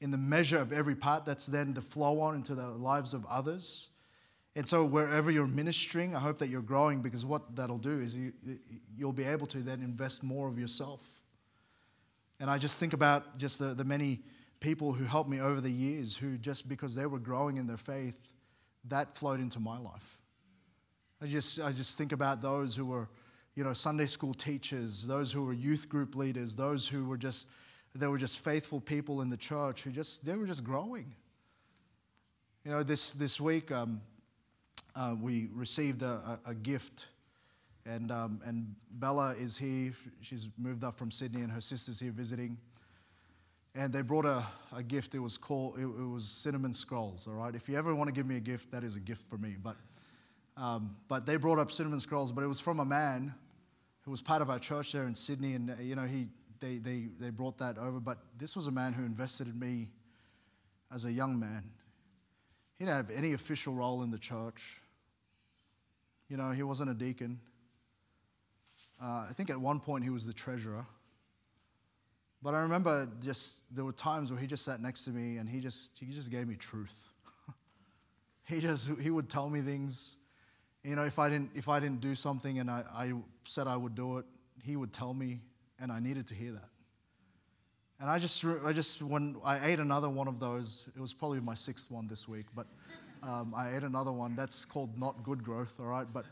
in 0.00 0.10
the 0.10 0.18
measure 0.18 0.58
of 0.58 0.72
every 0.72 0.94
part. 0.94 1.24
That's 1.24 1.46
then 1.46 1.74
the 1.74 1.82
flow 1.82 2.20
on 2.20 2.34
into 2.34 2.54
the 2.54 2.68
lives 2.68 3.14
of 3.14 3.24
others. 3.26 3.90
And 4.54 4.66
so, 4.66 4.84
wherever 4.84 5.30
you're 5.30 5.46
ministering, 5.46 6.16
I 6.16 6.18
hope 6.18 6.38
that 6.38 6.48
you're 6.48 6.62
growing 6.62 7.02
because 7.02 7.26
what 7.26 7.56
that'll 7.56 7.78
do 7.78 7.98
is 7.98 8.16
you, 8.16 8.32
you'll 8.96 9.12
be 9.12 9.24
able 9.24 9.46
to 9.48 9.58
then 9.58 9.80
invest 9.80 10.22
more 10.22 10.48
of 10.48 10.58
yourself. 10.58 11.04
And 12.40 12.50
I 12.50 12.58
just 12.58 12.80
think 12.80 12.92
about 12.92 13.38
just 13.38 13.58
the, 13.58 13.74
the 13.74 13.84
many 13.84 14.20
people 14.60 14.92
who 14.92 15.04
helped 15.04 15.28
me 15.28 15.40
over 15.40 15.60
the 15.60 15.70
years 15.70 16.16
who 16.16 16.38
just 16.38 16.68
because 16.68 16.94
they 16.94 17.06
were 17.06 17.18
growing 17.18 17.58
in 17.58 17.66
their 17.66 17.76
faith, 17.76 18.32
that 18.88 19.16
flowed 19.16 19.40
into 19.40 19.60
my 19.60 19.78
life. 19.78 20.18
I 21.22 21.26
just, 21.26 21.60
I 21.60 21.72
just 21.72 21.98
think 21.98 22.12
about 22.12 22.42
those 22.42 22.76
who 22.76 22.86
were, 22.86 23.08
you 23.54 23.64
know, 23.64 23.72
Sunday 23.72 24.06
school 24.06 24.34
teachers, 24.34 25.06
those 25.06 25.32
who 25.32 25.44
were 25.44 25.52
youth 25.52 25.88
group 25.88 26.14
leaders, 26.14 26.56
those 26.56 26.86
who 26.86 27.06
were 27.06 27.16
just, 27.16 27.48
they 27.98 28.06
were 28.06 28.18
just 28.18 28.38
faithful 28.38 28.80
people 28.80 29.22
in 29.22 29.30
the 29.30 29.36
church 29.36 29.82
who 29.82 29.90
just, 29.90 30.24
they 30.24 30.36
were 30.36 30.46
just 30.46 30.64
growing. 30.64 31.14
You 32.64 32.70
know, 32.72 32.82
this, 32.82 33.12
this 33.12 33.40
week 33.40 33.70
um, 33.70 34.00
uh, 34.94 35.14
we 35.20 35.48
received 35.52 36.02
a, 36.02 36.38
a, 36.46 36.50
a 36.50 36.54
gift 36.54 37.06
and, 37.84 38.10
um, 38.10 38.40
and 38.44 38.74
Bella 38.90 39.34
is 39.38 39.56
here. 39.56 39.92
She's 40.20 40.48
moved 40.58 40.82
up 40.82 40.96
from 40.96 41.10
Sydney 41.10 41.42
and 41.42 41.52
her 41.52 41.60
sister's 41.60 42.00
here 42.00 42.12
visiting 42.12 42.58
and 43.76 43.92
they 43.92 44.00
brought 44.00 44.24
a, 44.24 44.44
a 44.74 44.82
gift. 44.82 45.14
It 45.14 45.18
was 45.18 45.36
called, 45.36 45.74
it, 45.78 45.84
it, 45.84 46.08
was 46.08 46.26
cinnamon 46.26 46.72
scrolls, 46.72 47.26
all 47.28 47.34
right? 47.34 47.54
If 47.54 47.68
you 47.68 47.76
ever 47.76 47.94
want 47.94 48.08
to 48.08 48.14
give 48.14 48.26
me 48.26 48.36
a 48.36 48.40
gift, 48.40 48.72
that 48.72 48.82
is 48.82 48.96
a 48.96 49.00
gift 49.00 49.28
for 49.28 49.36
me. 49.36 49.56
But, 49.62 49.76
um, 50.56 50.96
but 51.08 51.26
they 51.26 51.36
brought 51.36 51.58
up 51.58 51.70
cinnamon 51.70 52.00
scrolls, 52.00 52.32
but 52.32 52.42
it 52.42 52.46
was 52.46 52.58
from 52.58 52.80
a 52.80 52.84
man 52.84 53.34
who 54.02 54.10
was 54.10 54.22
part 54.22 54.40
of 54.40 54.48
our 54.48 54.58
church 54.58 54.92
there 54.92 55.04
in 55.04 55.14
Sydney. 55.14 55.54
And, 55.54 55.76
you 55.80 55.94
know, 55.94 56.04
he, 56.04 56.28
they, 56.60 56.78
they, 56.78 57.08
they 57.18 57.30
brought 57.30 57.58
that 57.58 57.78
over. 57.78 58.00
But 58.00 58.18
this 58.38 58.56
was 58.56 58.66
a 58.66 58.72
man 58.72 58.92
who 58.92 59.04
invested 59.04 59.48
in 59.48 59.58
me 59.58 59.88
as 60.92 61.04
a 61.04 61.12
young 61.12 61.38
man. 61.38 61.64
He 62.78 62.84
didn't 62.84 63.08
have 63.08 63.16
any 63.16 63.32
official 63.32 63.74
role 63.74 64.02
in 64.02 64.10
the 64.10 64.18
church. 64.18 64.80
You 66.28 66.36
know, 66.36 66.50
he 66.50 66.62
wasn't 66.62 66.90
a 66.90 66.94
deacon. 66.94 67.40
Uh, 69.00 69.26
I 69.28 69.32
think 69.34 69.50
at 69.50 69.60
one 69.60 69.80
point 69.80 70.04
he 70.04 70.10
was 70.10 70.26
the 70.26 70.32
treasurer. 70.32 70.86
But 72.42 72.54
I 72.54 72.60
remember 72.62 73.08
just 73.20 73.74
there 73.74 73.84
were 73.84 73.92
times 73.92 74.30
where 74.30 74.40
he 74.40 74.46
just 74.46 74.64
sat 74.64 74.80
next 74.80 75.04
to 75.04 75.10
me 75.10 75.38
and 75.38 75.48
he 75.48 75.60
just 75.60 75.98
he 75.98 76.12
just 76.12 76.30
gave 76.30 76.46
me 76.46 76.54
truth. 76.54 77.08
he 78.44 78.60
just 78.60 78.90
he 79.00 79.10
would 79.10 79.28
tell 79.28 79.48
me 79.48 79.60
things. 79.60 80.16
You 80.84 80.94
know, 80.94 81.04
if 81.04 81.18
I 81.18 81.28
didn't 81.28 81.50
if 81.54 81.68
I 81.68 81.80
didn't 81.80 82.00
do 82.00 82.14
something 82.14 82.58
and 82.58 82.70
I, 82.70 82.82
I 82.94 83.12
said 83.44 83.66
I 83.66 83.76
would 83.76 83.94
do 83.94 84.18
it, 84.18 84.26
he 84.62 84.76
would 84.76 84.92
tell 84.92 85.14
me, 85.14 85.40
and 85.80 85.92
I 85.92 86.00
needed 86.00 86.26
to 86.28 86.34
hear 86.34 86.52
that. 86.52 86.68
And 87.98 88.10
I 88.10 88.18
just 88.18 88.44
I 88.64 88.72
just 88.72 89.02
when 89.02 89.36
I 89.44 89.66
ate 89.66 89.78
another 89.78 90.10
one 90.10 90.28
of 90.28 90.38
those, 90.38 90.88
it 90.94 91.00
was 91.00 91.12
probably 91.12 91.40
my 91.40 91.54
sixth 91.54 91.90
one 91.90 92.06
this 92.08 92.28
week, 92.28 92.46
but 92.54 92.66
um, 93.22 93.54
I 93.56 93.74
ate 93.74 93.82
another 93.82 94.12
one. 94.12 94.36
That's 94.36 94.64
called 94.64 94.98
not 94.98 95.22
good 95.22 95.42
growth, 95.42 95.74
all 95.80 95.86
right. 95.86 96.06
But 96.12 96.26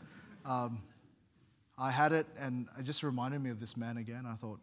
um, 0.45 0.83
I 1.77 1.91
had 1.91 2.11
it, 2.11 2.27
and 2.39 2.67
it 2.79 2.83
just 2.83 3.01
reminded 3.01 3.41
me 3.41 3.49
of 3.49 3.59
this 3.59 3.75
man 3.75 3.97
again. 3.97 4.25
I 4.27 4.35
thought, 4.35 4.59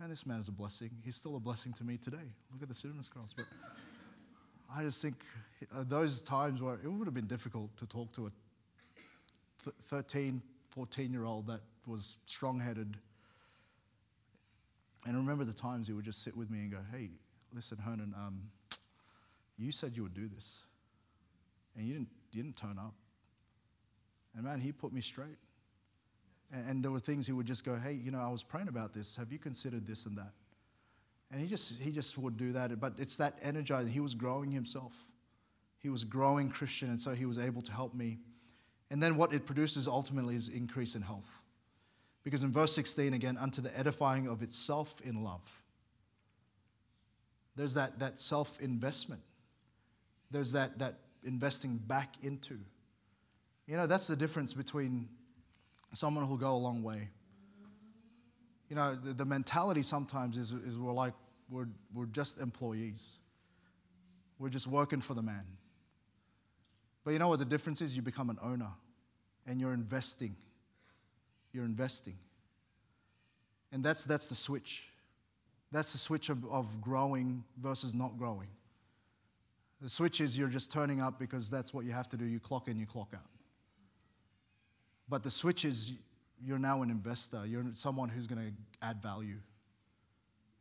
and 0.00 0.10
this 0.10 0.26
man 0.26 0.40
is 0.40 0.48
a 0.48 0.52
blessing. 0.52 0.90
He's 1.04 1.16
still 1.16 1.36
a 1.36 1.40
blessing 1.40 1.72
to 1.74 1.84
me 1.84 1.96
today. 1.96 2.32
Look 2.52 2.62
at 2.62 2.68
the 2.68 2.74
cinnamon 2.74 3.04
scrolls. 3.04 3.32
But 3.36 3.46
I 4.74 4.82
just 4.82 5.00
think 5.00 5.14
uh, 5.74 5.84
those 5.86 6.20
times 6.22 6.60
where 6.60 6.74
it 6.74 6.88
would 6.88 7.06
have 7.06 7.14
been 7.14 7.26
difficult 7.26 7.76
to 7.76 7.86
talk 7.86 8.12
to 8.14 8.26
a 8.26 8.30
13, 9.82 10.42
14 10.70 11.12
year 11.12 11.24
old 11.24 11.46
that 11.46 11.60
was 11.86 12.18
strong 12.26 12.58
headed. 12.58 12.96
And 15.04 15.16
I 15.16 15.18
remember 15.18 15.44
the 15.44 15.52
times 15.52 15.86
he 15.86 15.92
would 15.92 16.04
just 16.04 16.22
sit 16.22 16.36
with 16.36 16.50
me 16.50 16.60
and 16.60 16.70
go, 16.70 16.78
Hey, 16.92 17.10
listen, 17.52 17.78
Hernan, 17.78 18.14
um, 18.16 18.50
you 19.58 19.72
said 19.72 19.96
you 19.96 20.02
would 20.02 20.14
do 20.14 20.28
this. 20.28 20.64
And 21.76 21.86
you 21.86 21.94
didn't, 21.94 22.08
you 22.32 22.42
didn't 22.42 22.56
turn 22.56 22.78
up. 22.78 22.94
And 24.34 24.44
man, 24.44 24.60
he 24.60 24.72
put 24.72 24.92
me 24.92 25.00
straight. 25.00 25.38
And 26.52 26.82
there 26.82 26.90
were 26.90 26.98
things 26.98 27.26
he 27.26 27.32
would 27.32 27.46
just 27.46 27.64
go, 27.64 27.76
hey, 27.76 27.92
you 27.92 28.10
know, 28.10 28.18
I 28.18 28.28
was 28.28 28.42
praying 28.42 28.68
about 28.68 28.92
this. 28.92 29.16
Have 29.16 29.32
you 29.32 29.38
considered 29.38 29.86
this 29.86 30.04
and 30.04 30.18
that? 30.18 30.32
And 31.30 31.40
he 31.40 31.46
just, 31.46 31.80
he 31.80 31.92
just 31.92 32.18
would 32.18 32.36
do 32.36 32.52
that. 32.52 32.78
But 32.78 32.94
it's 32.98 33.16
that 33.16 33.38
energizing. 33.42 33.90
He 33.90 34.00
was 34.00 34.14
growing 34.14 34.50
himself. 34.50 34.92
He 35.78 35.88
was 35.88 36.04
growing 36.04 36.50
Christian, 36.50 36.90
and 36.90 37.00
so 37.00 37.12
he 37.12 37.24
was 37.24 37.38
able 37.38 37.62
to 37.62 37.72
help 37.72 37.94
me. 37.94 38.18
And 38.90 39.02
then 39.02 39.16
what 39.16 39.32
it 39.32 39.46
produces 39.46 39.88
ultimately 39.88 40.34
is 40.34 40.48
increase 40.48 40.94
in 40.94 41.02
health. 41.02 41.42
Because 42.24 42.42
in 42.42 42.52
verse 42.52 42.72
16, 42.74 43.14
again, 43.14 43.36
unto 43.36 43.60
the 43.60 43.76
edifying 43.78 44.28
of 44.28 44.42
itself 44.42 45.00
in 45.04 45.24
love. 45.24 45.62
There's 47.56 47.74
that, 47.74 47.98
that 47.98 48.20
self 48.20 48.60
investment. 48.60 49.22
There's 50.30 50.52
that, 50.52 50.78
that 50.78 50.98
investing 51.24 51.76
back 51.78 52.14
into. 52.22 52.58
You 53.66 53.76
know, 53.76 53.86
that's 53.86 54.06
the 54.06 54.16
difference 54.16 54.54
between 54.54 55.08
someone 55.92 56.26
who'll 56.26 56.36
go 56.36 56.54
a 56.54 56.56
long 56.56 56.82
way. 56.82 57.10
You 58.68 58.76
know, 58.76 58.94
the, 58.94 59.12
the 59.12 59.24
mentality 59.24 59.82
sometimes 59.82 60.36
is, 60.36 60.52
is 60.52 60.78
we're 60.78 60.92
like, 60.92 61.12
we're, 61.50 61.68
we're 61.92 62.06
just 62.06 62.40
employees. 62.40 63.18
We're 64.38 64.48
just 64.48 64.66
working 64.66 65.00
for 65.00 65.14
the 65.14 65.22
man. 65.22 65.44
But 67.04 67.12
you 67.12 67.18
know 67.18 67.28
what 67.28 67.38
the 67.38 67.44
difference 67.44 67.80
is? 67.80 67.94
You 67.94 68.02
become 68.02 68.30
an 68.30 68.38
owner 68.42 68.70
and 69.46 69.60
you're 69.60 69.74
investing. 69.74 70.36
You're 71.52 71.64
investing. 71.64 72.16
And 73.72 73.82
that's, 73.82 74.04
that's 74.04 74.28
the 74.28 74.34
switch. 74.34 74.90
That's 75.70 75.92
the 75.92 75.98
switch 75.98 76.28
of, 76.28 76.44
of 76.50 76.80
growing 76.80 77.44
versus 77.60 77.94
not 77.94 78.18
growing. 78.18 78.48
The 79.80 79.88
switch 79.88 80.20
is 80.20 80.38
you're 80.38 80.48
just 80.48 80.70
turning 80.70 81.00
up 81.00 81.18
because 81.18 81.50
that's 81.50 81.74
what 81.74 81.84
you 81.84 81.92
have 81.92 82.08
to 82.10 82.16
do. 82.16 82.24
You 82.24 82.38
clock 82.38 82.68
in, 82.68 82.78
you 82.78 82.86
clock 82.86 83.12
out. 83.14 83.28
But 85.08 85.24
the 85.24 85.30
switch 85.30 85.64
is 85.64 85.94
you're 86.44 86.58
now 86.58 86.82
an 86.82 86.90
investor. 86.90 87.44
You're 87.46 87.64
someone 87.74 88.08
who's 88.08 88.26
going 88.26 88.46
to 88.46 88.86
add 88.86 89.02
value. 89.02 89.38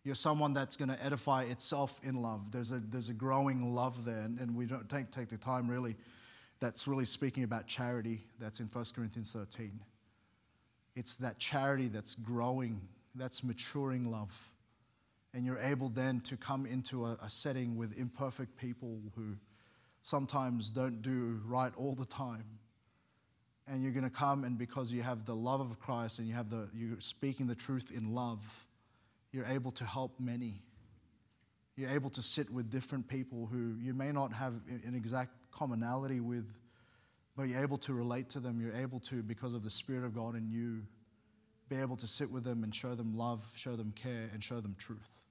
You're 0.03 0.15
someone 0.15 0.53
that's 0.53 0.77
going 0.77 0.89
to 0.89 1.05
edify 1.05 1.43
itself 1.43 1.99
in 2.03 2.15
love. 2.15 2.51
There's 2.51 2.71
a, 2.71 2.79
there's 2.79 3.09
a 3.09 3.13
growing 3.13 3.75
love 3.75 4.03
there, 4.05 4.21
and, 4.21 4.39
and 4.39 4.55
we 4.55 4.65
don't 4.65 4.89
take, 4.89 5.11
take 5.11 5.29
the 5.29 5.37
time 5.37 5.69
really. 5.69 5.95
That's 6.59 6.87
really 6.87 7.05
speaking 7.05 7.43
about 7.43 7.67
charity. 7.67 8.21
That's 8.39 8.59
in 8.59 8.67
1 8.67 8.85
Corinthians 8.95 9.31
13. 9.31 9.79
It's 10.95 11.15
that 11.17 11.39
charity 11.39 11.87
that's 11.87 12.15
growing, 12.15 12.81
that's 13.15 13.43
maturing 13.43 14.05
love. 14.05 14.51
And 15.33 15.45
you're 15.45 15.59
able 15.59 15.89
then 15.89 16.19
to 16.21 16.35
come 16.35 16.65
into 16.65 17.05
a, 17.05 17.17
a 17.21 17.29
setting 17.29 17.77
with 17.77 17.97
imperfect 17.97 18.57
people 18.57 18.99
who 19.15 19.37
sometimes 20.01 20.71
don't 20.71 21.01
do 21.01 21.39
right 21.45 21.71
all 21.77 21.95
the 21.95 22.05
time. 22.05 22.45
And 23.67 23.81
you're 23.81 23.93
going 23.93 24.03
to 24.03 24.09
come, 24.09 24.43
and 24.43 24.57
because 24.57 24.91
you 24.91 25.01
have 25.03 25.25
the 25.25 25.35
love 25.35 25.61
of 25.61 25.79
Christ 25.79 26.19
and 26.19 26.27
you 26.27 26.33
have 26.33 26.49
the, 26.49 26.69
you're 26.73 26.99
speaking 26.99 27.47
the 27.47 27.55
truth 27.55 27.91
in 27.95 28.13
love, 28.13 28.65
you're 29.31 29.45
able 29.45 29.71
to 29.71 29.85
help 29.85 30.19
many. 30.19 30.63
You're 31.77 31.91
able 31.91 32.09
to 32.09 32.21
sit 32.21 32.51
with 32.51 32.69
different 32.69 33.07
people 33.07 33.47
who 33.49 33.77
you 33.79 33.93
may 33.93 34.11
not 34.11 34.33
have 34.33 34.55
an 34.67 34.93
exact 34.95 35.31
commonality 35.51 36.19
with, 36.19 36.51
but 37.41 37.49
you're 37.49 37.63
able 37.63 37.79
to 37.79 37.93
relate 37.95 38.29
to 38.29 38.39
them. 38.39 38.61
You're 38.61 38.79
able 38.79 38.99
to, 38.99 39.23
because 39.23 39.55
of 39.55 39.63
the 39.63 39.71
Spirit 39.71 40.05
of 40.05 40.13
God 40.13 40.35
in 40.35 40.47
you, 40.47 40.83
be 41.69 41.75
able 41.75 41.95
to 41.97 42.05
sit 42.05 42.29
with 42.29 42.43
them 42.43 42.63
and 42.63 42.75
show 42.75 42.93
them 42.93 43.17
love, 43.17 43.43
show 43.55 43.75
them 43.75 43.91
care, 43.93 44.29
and 44.31 44.43
show 44.43 44.61
them 44.61 44.75
truth. 44.77 45.23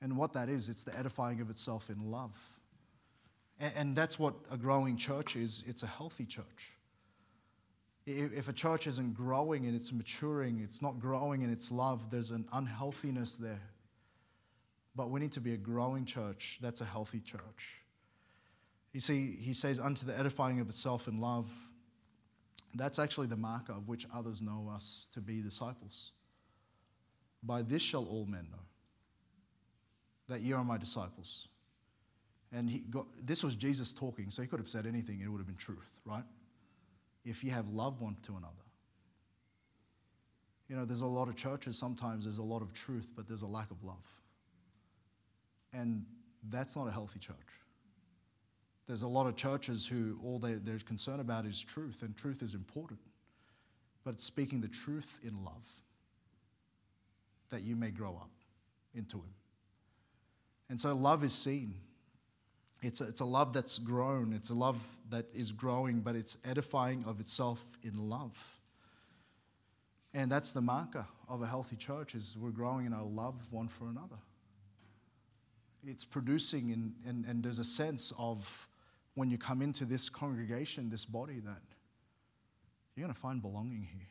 And 0.00 0.16
what 0.16 0.32
that 0.34 0.48
is, 0.48 0.68
it's 0.68 0.84
the 0.84 0.96
edifying 0.96 1.40
of 1.40 1.50
itself 1.50 1.90
in 1.90 2.08
love. 2.08 2.38
And, 3.58 3.72
and 3.76 3.96
that's 3.96 4.16
what 4.16 4.34
a 4.48 4.56
growing 4.56 4.96
church 4.96 5.34
is 5.34 5.64
it's 5.66 5.82
a 5.82 5.88
healthy 5.88 6.24
church. 6.24 6.76
If 8.06 8.48
a 8.48 8.52
church 8.52 8.86
isn't 8.86 9.14
growing 9.14 9.66
and 9.66 9.74
it's 9.74 9.92
maturing, 9.92 10.60
it's 10.62 10.80
not 10.80 11.00
growing 11.00 11.42
in 11.42 11.50
its 11.50 11.72
love, 11.72 12.12
there's 12.12 12.30
an 12.30 12.46
unhealthiness 12.52 13.34
there. 13.34 13.62
But 14.94 15.10
we 15.10 15.18
need 15.18 15.32
to 15.32 15.40
be 15.40 15.52
a 15.54 15.56
growing 15.56 16.04
church 16.04 16.60
that's 16.62 16.80
a 16.80 16.84
healthy 16.84 17.18
church. 17.18 17.82
You 18.92 19.00
see, 19.00 19.36
he 19.40 19.54
says, 19.54 19.80
unto 19.80 20.04
the 20.04 20.18
edifying 20.18 20.60
of 20.60 20.68
itself 20.68 21.08
in 21.08 21.18
love, 21.18 21.50
that's 22.74 22.98
actually 22.98 23.26
the 23.26 23.36
marker 23.36 23.72
of 23.72 23.88
which 23.88 24.06
others 24.14 24.42
know 24.42 24.70
us 24.72 25.08
to 25.12 25.20
be 25.20 25.40
disciples. 25.42 26.12
By 27.42 27.62
this 27.62 27.82
shall 27.82 28.04
all 28.04 28.26
men 28.26 28.48
know 28.50 28.58
that 30.28 30.40
ye 30.40 30.52
are 30.52 30.64
my 30.64 30.78
disciples. 30.78 31.48
And 32.52 32.68
he 32.68 32.80
got, 32.80 33.06
this 33.22 33.42
was 33.42 33.56
Jesus 33.56 33.92
talking, 33.92 34.30
so 34.30 34.42
he 34.42 34.48
could 34.48 34.60
have 34.60 34.68
said 34.68 34.86
anything, 34.86 35.20
it 35.22 35.28
would 35.28 35.38
have 35.38 35.46
been 35.46 35.56
truth, 35.56 36.00
right? 36.04 36.24
if 37.24 37.44
you 37.44 37.50
have 37.50 37.68
love 37.68 38.00
one 38.00 38.16
to 38.22 38.32
another. 38.32 38.52
You 40.68 40.76
know, 40.76 40.84
there's 40.84 41.02
a 41.02 41.06
lot 41.06 41.28
of 41.28 41.36
churches, 41.36 41.78
sometimes 41.78 42.24
there's 42.24 42.38
a 42.38 42.42
lot 42.42 42.62
of 42.62 42.72
truth, 42.72 43.10
but 43.14 43.28
there's 43.28 43.42
a 43.42 43.46
lack 43.46 43.70
of 43.70 43.82
love. 43.84 44.06
And 45.72 46.04
that's 46.48 46.76
not 46.76 46.88
a 46.88 46.90
healthy 46.90 47.18
church. 47.18 47.36
There's 48.86 49.02
a 49.02 49.08
lot 49.08 49.26
of 49.26 49.36
churches 49.36 49.86
who 49.86 50.18
all 50.24 50.38
they, 50.38 50.54
they're 50.54 50.78
concerned 50.78 51.20
about 51.20 51.46
is 51.46 51.62
truth, 51.62 52.02
and 52.02 52.16
truth 52.16 52.42
is 52.42 52.54
important. 52.54 53.00
But 54.04 54.14
it's 54.14 54.24
speaking 54.24 54.60
the 54.60 54.68
truth 54.68 55.20
in 55.22 55.44
love 55.44 55.66
that 57.50 57.62
you 57.62 57.76
may 57.76 57.90
grow 57.90 58.16
up 58.20 58.30
into 58.94 59.18
Him. 59.18 59.34
And 60.68 60.80
so 60.80 60.94
love 60.94 61.22
is 61.22 61.34
seen. 61.34 61.74
It's 62.82 63.00
a, 63.00 63.04
it's 63.04 63.20
a 63.20 63.24
love 63.24 63.52
that's 63.52 63.78
grown. 63.78 64.32
It's 64.32 64.50
a 64.50 64.54
love 64.54 64.84
that 65.10 65.26
is 65.32 65.52
growing, 65.52 66.00
but 66.00 66.16
it's 66.16 66.36
edifying 66.44 67.04
of 67.06 67.20
itself 67.20 67.62
in 67.82 68.08
love. 68.08 68.58
And 70.14 70.30
that's 70.30 70.52
the 70.52 70.60
marker 70.60 71.06
of 71.28 71.42
a 71.42 71.46
healthy 71.46 71.76
church 71.76 72.14
is 72.14 72.36
we're 72.38 72.50
growing 72.50 72.86
in 72.86 72.92
our 72.92 73.04
love 73.04 73.36
one 73.50 73.68
for 73.68 73.88
another. 73.88 74.18
It's 75.84 76.04
producing, 76.04 76.72
and, 76.72 76.94
and, 77.06 77.24
and 77.24 77.42
there's 77.42 77.58
a 77.58 77.64
sense 77.64 78.12
of 78.18 78.68
when 79.14 79.30
you 79.30 79.38
come 79.38 79.62
into 79.62 79.84
this 79.84 80.08
congregation, 80.08 80.88
this 80.88 81.04
body, 81.04 81.40
that 81.40 81.60
you're 82.94 83.04
going 83.04 83.14
to 83.14 83.20
find 83.20 83.42
belonging 83.42 83.88
here. 83.92 84.08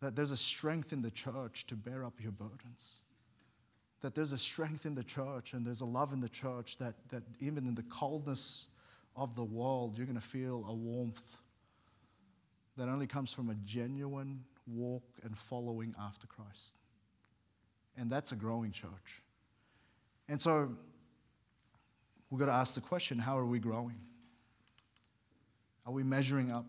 That 0.00 0.16
there's 0.16 0.30
a 0.30 0.36
strength 0.36 0.92
in 0.92 1.02
the 1.02 1.10
church 1.10 1.66
to 1.66 1.76
bear 1.76 2.04
up 2.04 2.14
your 2.20 2.32
burdens 2.32 2.98
that 4.00 4.14
there's 4.14 4.32
a 4.32 4.38
strength 4.38 4.86
in 4.86 4.94
the 4.94 5.04
church 5.04 5.52
and 5.52 5.66
there's 5.66 5.80
a 5.80 5.86
love 5.86 6.12
in 6.12 6.20
the 6.20 6.28
church 6.28 6.78
that, 6.78 6.94
that 7.10 7.22
even 7.38 7.66
in 7.66 7.74
the 7.74 7.82
coldness 7.84 8.68
of 9.16 9.36
the 9.36 9.44
world, 9.44 9.96
you're 9.96 10.06
going 10.06 10.18
to 10.18 10.26
feel 10.26 10.64
a 10.68 10.74
warmth 10.74 11.36
that 12.76 12.88
only 12.88 13.06
comes 13.06 13.32
from 13.32 13.50
a 13.50 13.54
genuine 13.66 14.42
walk 14.66 15.04
and 15.22 15.36
following 15.36 15.94
after 16.00 16.26
Christ. 16.26 16.76
And 17.96 18.10
that's 18.10 18.32
a 18.32 18.36
growing 18.36 18.72
church. 18.72 19.22
And 20.28 20.40
so 20.40 20.76
we've 22.30 22.38
got 22.38 22.46
to 22.46 22.52
ask 22.52 22.74
the 22.74 22.80
question 22.80 23.18
how 23.18 23.36
are 23.38 23.46
we 23.46 23.58
growing? 23.58 24.00
Are 25.86 25.92
we 25.92 26.02
measuring 26.02 26.50
up? 26.50 26.66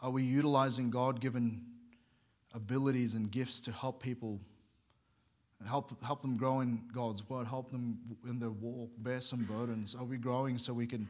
Are 0.00 0.10
we 0.10 0.22
utilizing 0.24 0.90
God 0.90 1.20
given 1.20 1.64
abilities 2.52 3.14
and 3.14 3.30
gifts 3.30 3.60
to 3.62 3.72
help 3.72 4.02
people 4.02 4.40
help, 5.66 6.02
help 6.04 6.22
them 6.22 6.36
grow 6.36 6.60
in 6.60 6.82
God's 6.92 7.28
word, 7.28 7.46
help 7.46 7.70
them 7.70 7.98
in 8.28 8.38
their 8.38 8.50
walk, 8.50 8.90
bear 8.98 9.20
some 9.20 9.44
burdens? 9.44 9.94
Are 9.94 10.04
we 10.04 10.16
growing 10.16 10.58
so 10.58 10.72
we 10.72 10.86
can, 10.86 11.08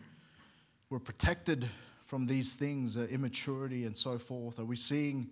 we're 0.91 0.99
protected 0.99 1.69
from 2.05 2.27
these 2.27 2.55
things, 2.55 2.97
uh, 2.97 3.07
immaturity 3.11 3.85
and 3.85 3.97
so 3.97 4.19
forth? 4.19 4.59
Are 4.59 4.65
we 4.65 4.77
seeing 4.77 5.31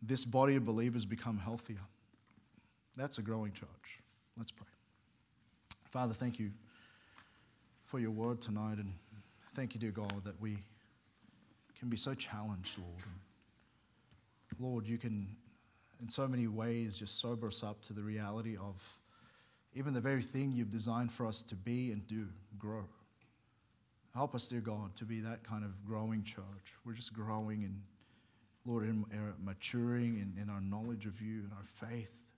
this 0.00 0.24
body 0.24 0.56
of 0.56 0.64
believers 0.64 1.04
become 1.04 1.38
healthier? 1.38 1.80
That's 2.96 3.18
a 3.18 3.22
growing 3.22 3.52
church. 3.52 4.00
Let's 4.36 4.50
pray. 4.50 4.71
Father, 5.92 6.14
thank 6.14 6.38
you 6.38 6.52
for 7.84 7.98
your 7.98 8.12
word 8.12 8.40
tonight, 8.40 8.78
and 8.78 8.94
thank 9.50 9.74
you, 9.74 9.80
dear 9.80 9.90
God, 9.90 10.24
that 10.24 10.40
we 10.40 10.56
can 11.78 11.90
be 11.90 11.98
so 11.98 12.14
challenged, 12.14 12.78
Lord. 12.78 13.02
Lord, 14.58 14.86
you 14.86 14.96
can 14.96 15.36
in 16.00 16.08
so 16.08 16.26
many 16.26 16.46
ways 16.46 16.96
just 16.96 17.20
sober 17.20 17.48
us 17.48 17.62
up 17.62 17.82
to 17.82 17.92
the 17.92 18.02
reality 18.02 18.56
of 18.56 19.00
even 19.74 19.92
the 19.92 20.00
very 20.00 20.22
thing 20.22 20.50
you've 20.50 20.70
designed 20.70 21.12
for 21.12 21.26
us 21.26 21.42
to 21.42 21.54
be 21.54 21.92
and 21.92 22.06
do, 22.06 22.26
grow. 22.58 22.86
Help 24.14 24.34
us, 24.34 24.48
dear 24.48 24.60
God, 24.60 24.96
to 24.96 25.04
be 25.04 25.20
that 25.20 25.44
kind 25.44 25.62
of 25.62 25.84
growing 25.84 26.24
church. 26.24 26.72
We're 26.86 26.94
just 26.94 27.12
growing 27.12 27.64
and, 27.64 27.82
Lord, 28.64 28.84
in, 28.84 29.04
uh, 29.12 29.34
maturing 29.44 30.16
in, 30.16 30.42
in 30.42 30.48
our 30.48 30.62
knowledge 30.62 31.04
of 31.04 31.20
you 31.20 31.40
and 31.40 31.52
our 31.52 31.64
faith. 31.64 32.31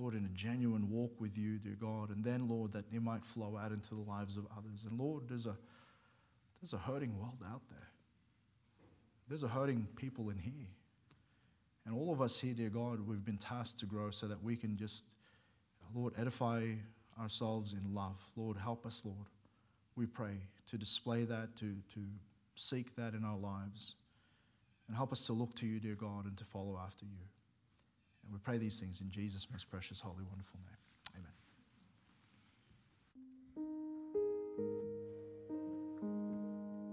Lord, 0.00 0.14
in 0.14 0.24
a 0.24 0.28
genuine 0.28 0.88
walk 0.88 1.20
with 1.20 1.36
you, 1.36 1.58
dear 1.58 1.76
God. 1.78 2.08
And 2.08 2.24
then, 2.24 2.48
Lord, 2.48 2.72
that 2.72 2.84
it 2.90 3.02
might 3.02 3.22
flow 3.22 3.58
out 3.62 3.70
into 3.70 3.94
the 3.94 4.00
lives 4.00 4.38
of 4.38 4.46
others. 4.56 4.86
And 4.88 4.98
Lord, 4.98 5.24
there's 5.28 5.44
a, 5.44 5.56
there's 6.62 6.72
a 6.72 6.78
hurting 6.78 7.18
world 7.18 7.44
out 7.46 7.60
there. 7.68 7.88
There's 9.28 9.42
a 9.42 9.48
hurting 9.48 9.86
people 9.96 10.30
in 10.30 10.38
here. 10.38 10.68
And 11.84 11.94
all 11.94 12.12
of 12.12 12.22
us 12.22 12.40
here, 12.40 12.54
dear 12.54 12.70
God, 12.70 13.06
we've 13.06 13.24
been 13.24 13.36
tasked 13.36 13.80
to 13.80 13.86
grow 13.86 14.10
so 14.10 14.26
that 14.26 14.42
we 14.42 14.56
can 14.56 14.76
just, 14.76 15.04
Lord, 15.94 16.14
edify 16.18 16.64
ourselves 17.20 17.74
in 17.74 17.94
love. 17.94 18.22
Lord, 18.36 18.56
help 18.56 18.86
us, 18.86 19.02
Lord. 19.04 19.28
We 19.96 20.06
pray 20.06 20.38
to 20.70 20.78
display 20.78 21.24
that, 21.24 21.56
to, 21.56 21.74
to 21.94 22.00
seek 22.54 22.96
that 22.96 23.12
in 23.12 23.24
our 23.24 23.38
lives. 23.38 23.96
And 24.88 24.96
help 24.96 25.12
us 25.12 25.26
to 25.26 25.34
look 25.34 25.54
to 25.56 25.66
you, 25.66 25.78
dear 25.78 25.94
God, 25.94 26.24
and 26.24 26.36
to 26.38 26.44
follow 26.44 26.80
after 26.82 27.04
you. 27.04 27.26
We 28.30 28.38
pray 28.38 28.58
these 28.58 28.78
things 28.78 29.00
in 29.00 29.10
Jesus' 29.10 29.46
most 29.50 29.70
precious, 29.70 30.00
holy, 30.00 30.24
wonderful 30.28 30.60
name. 30.64 30.79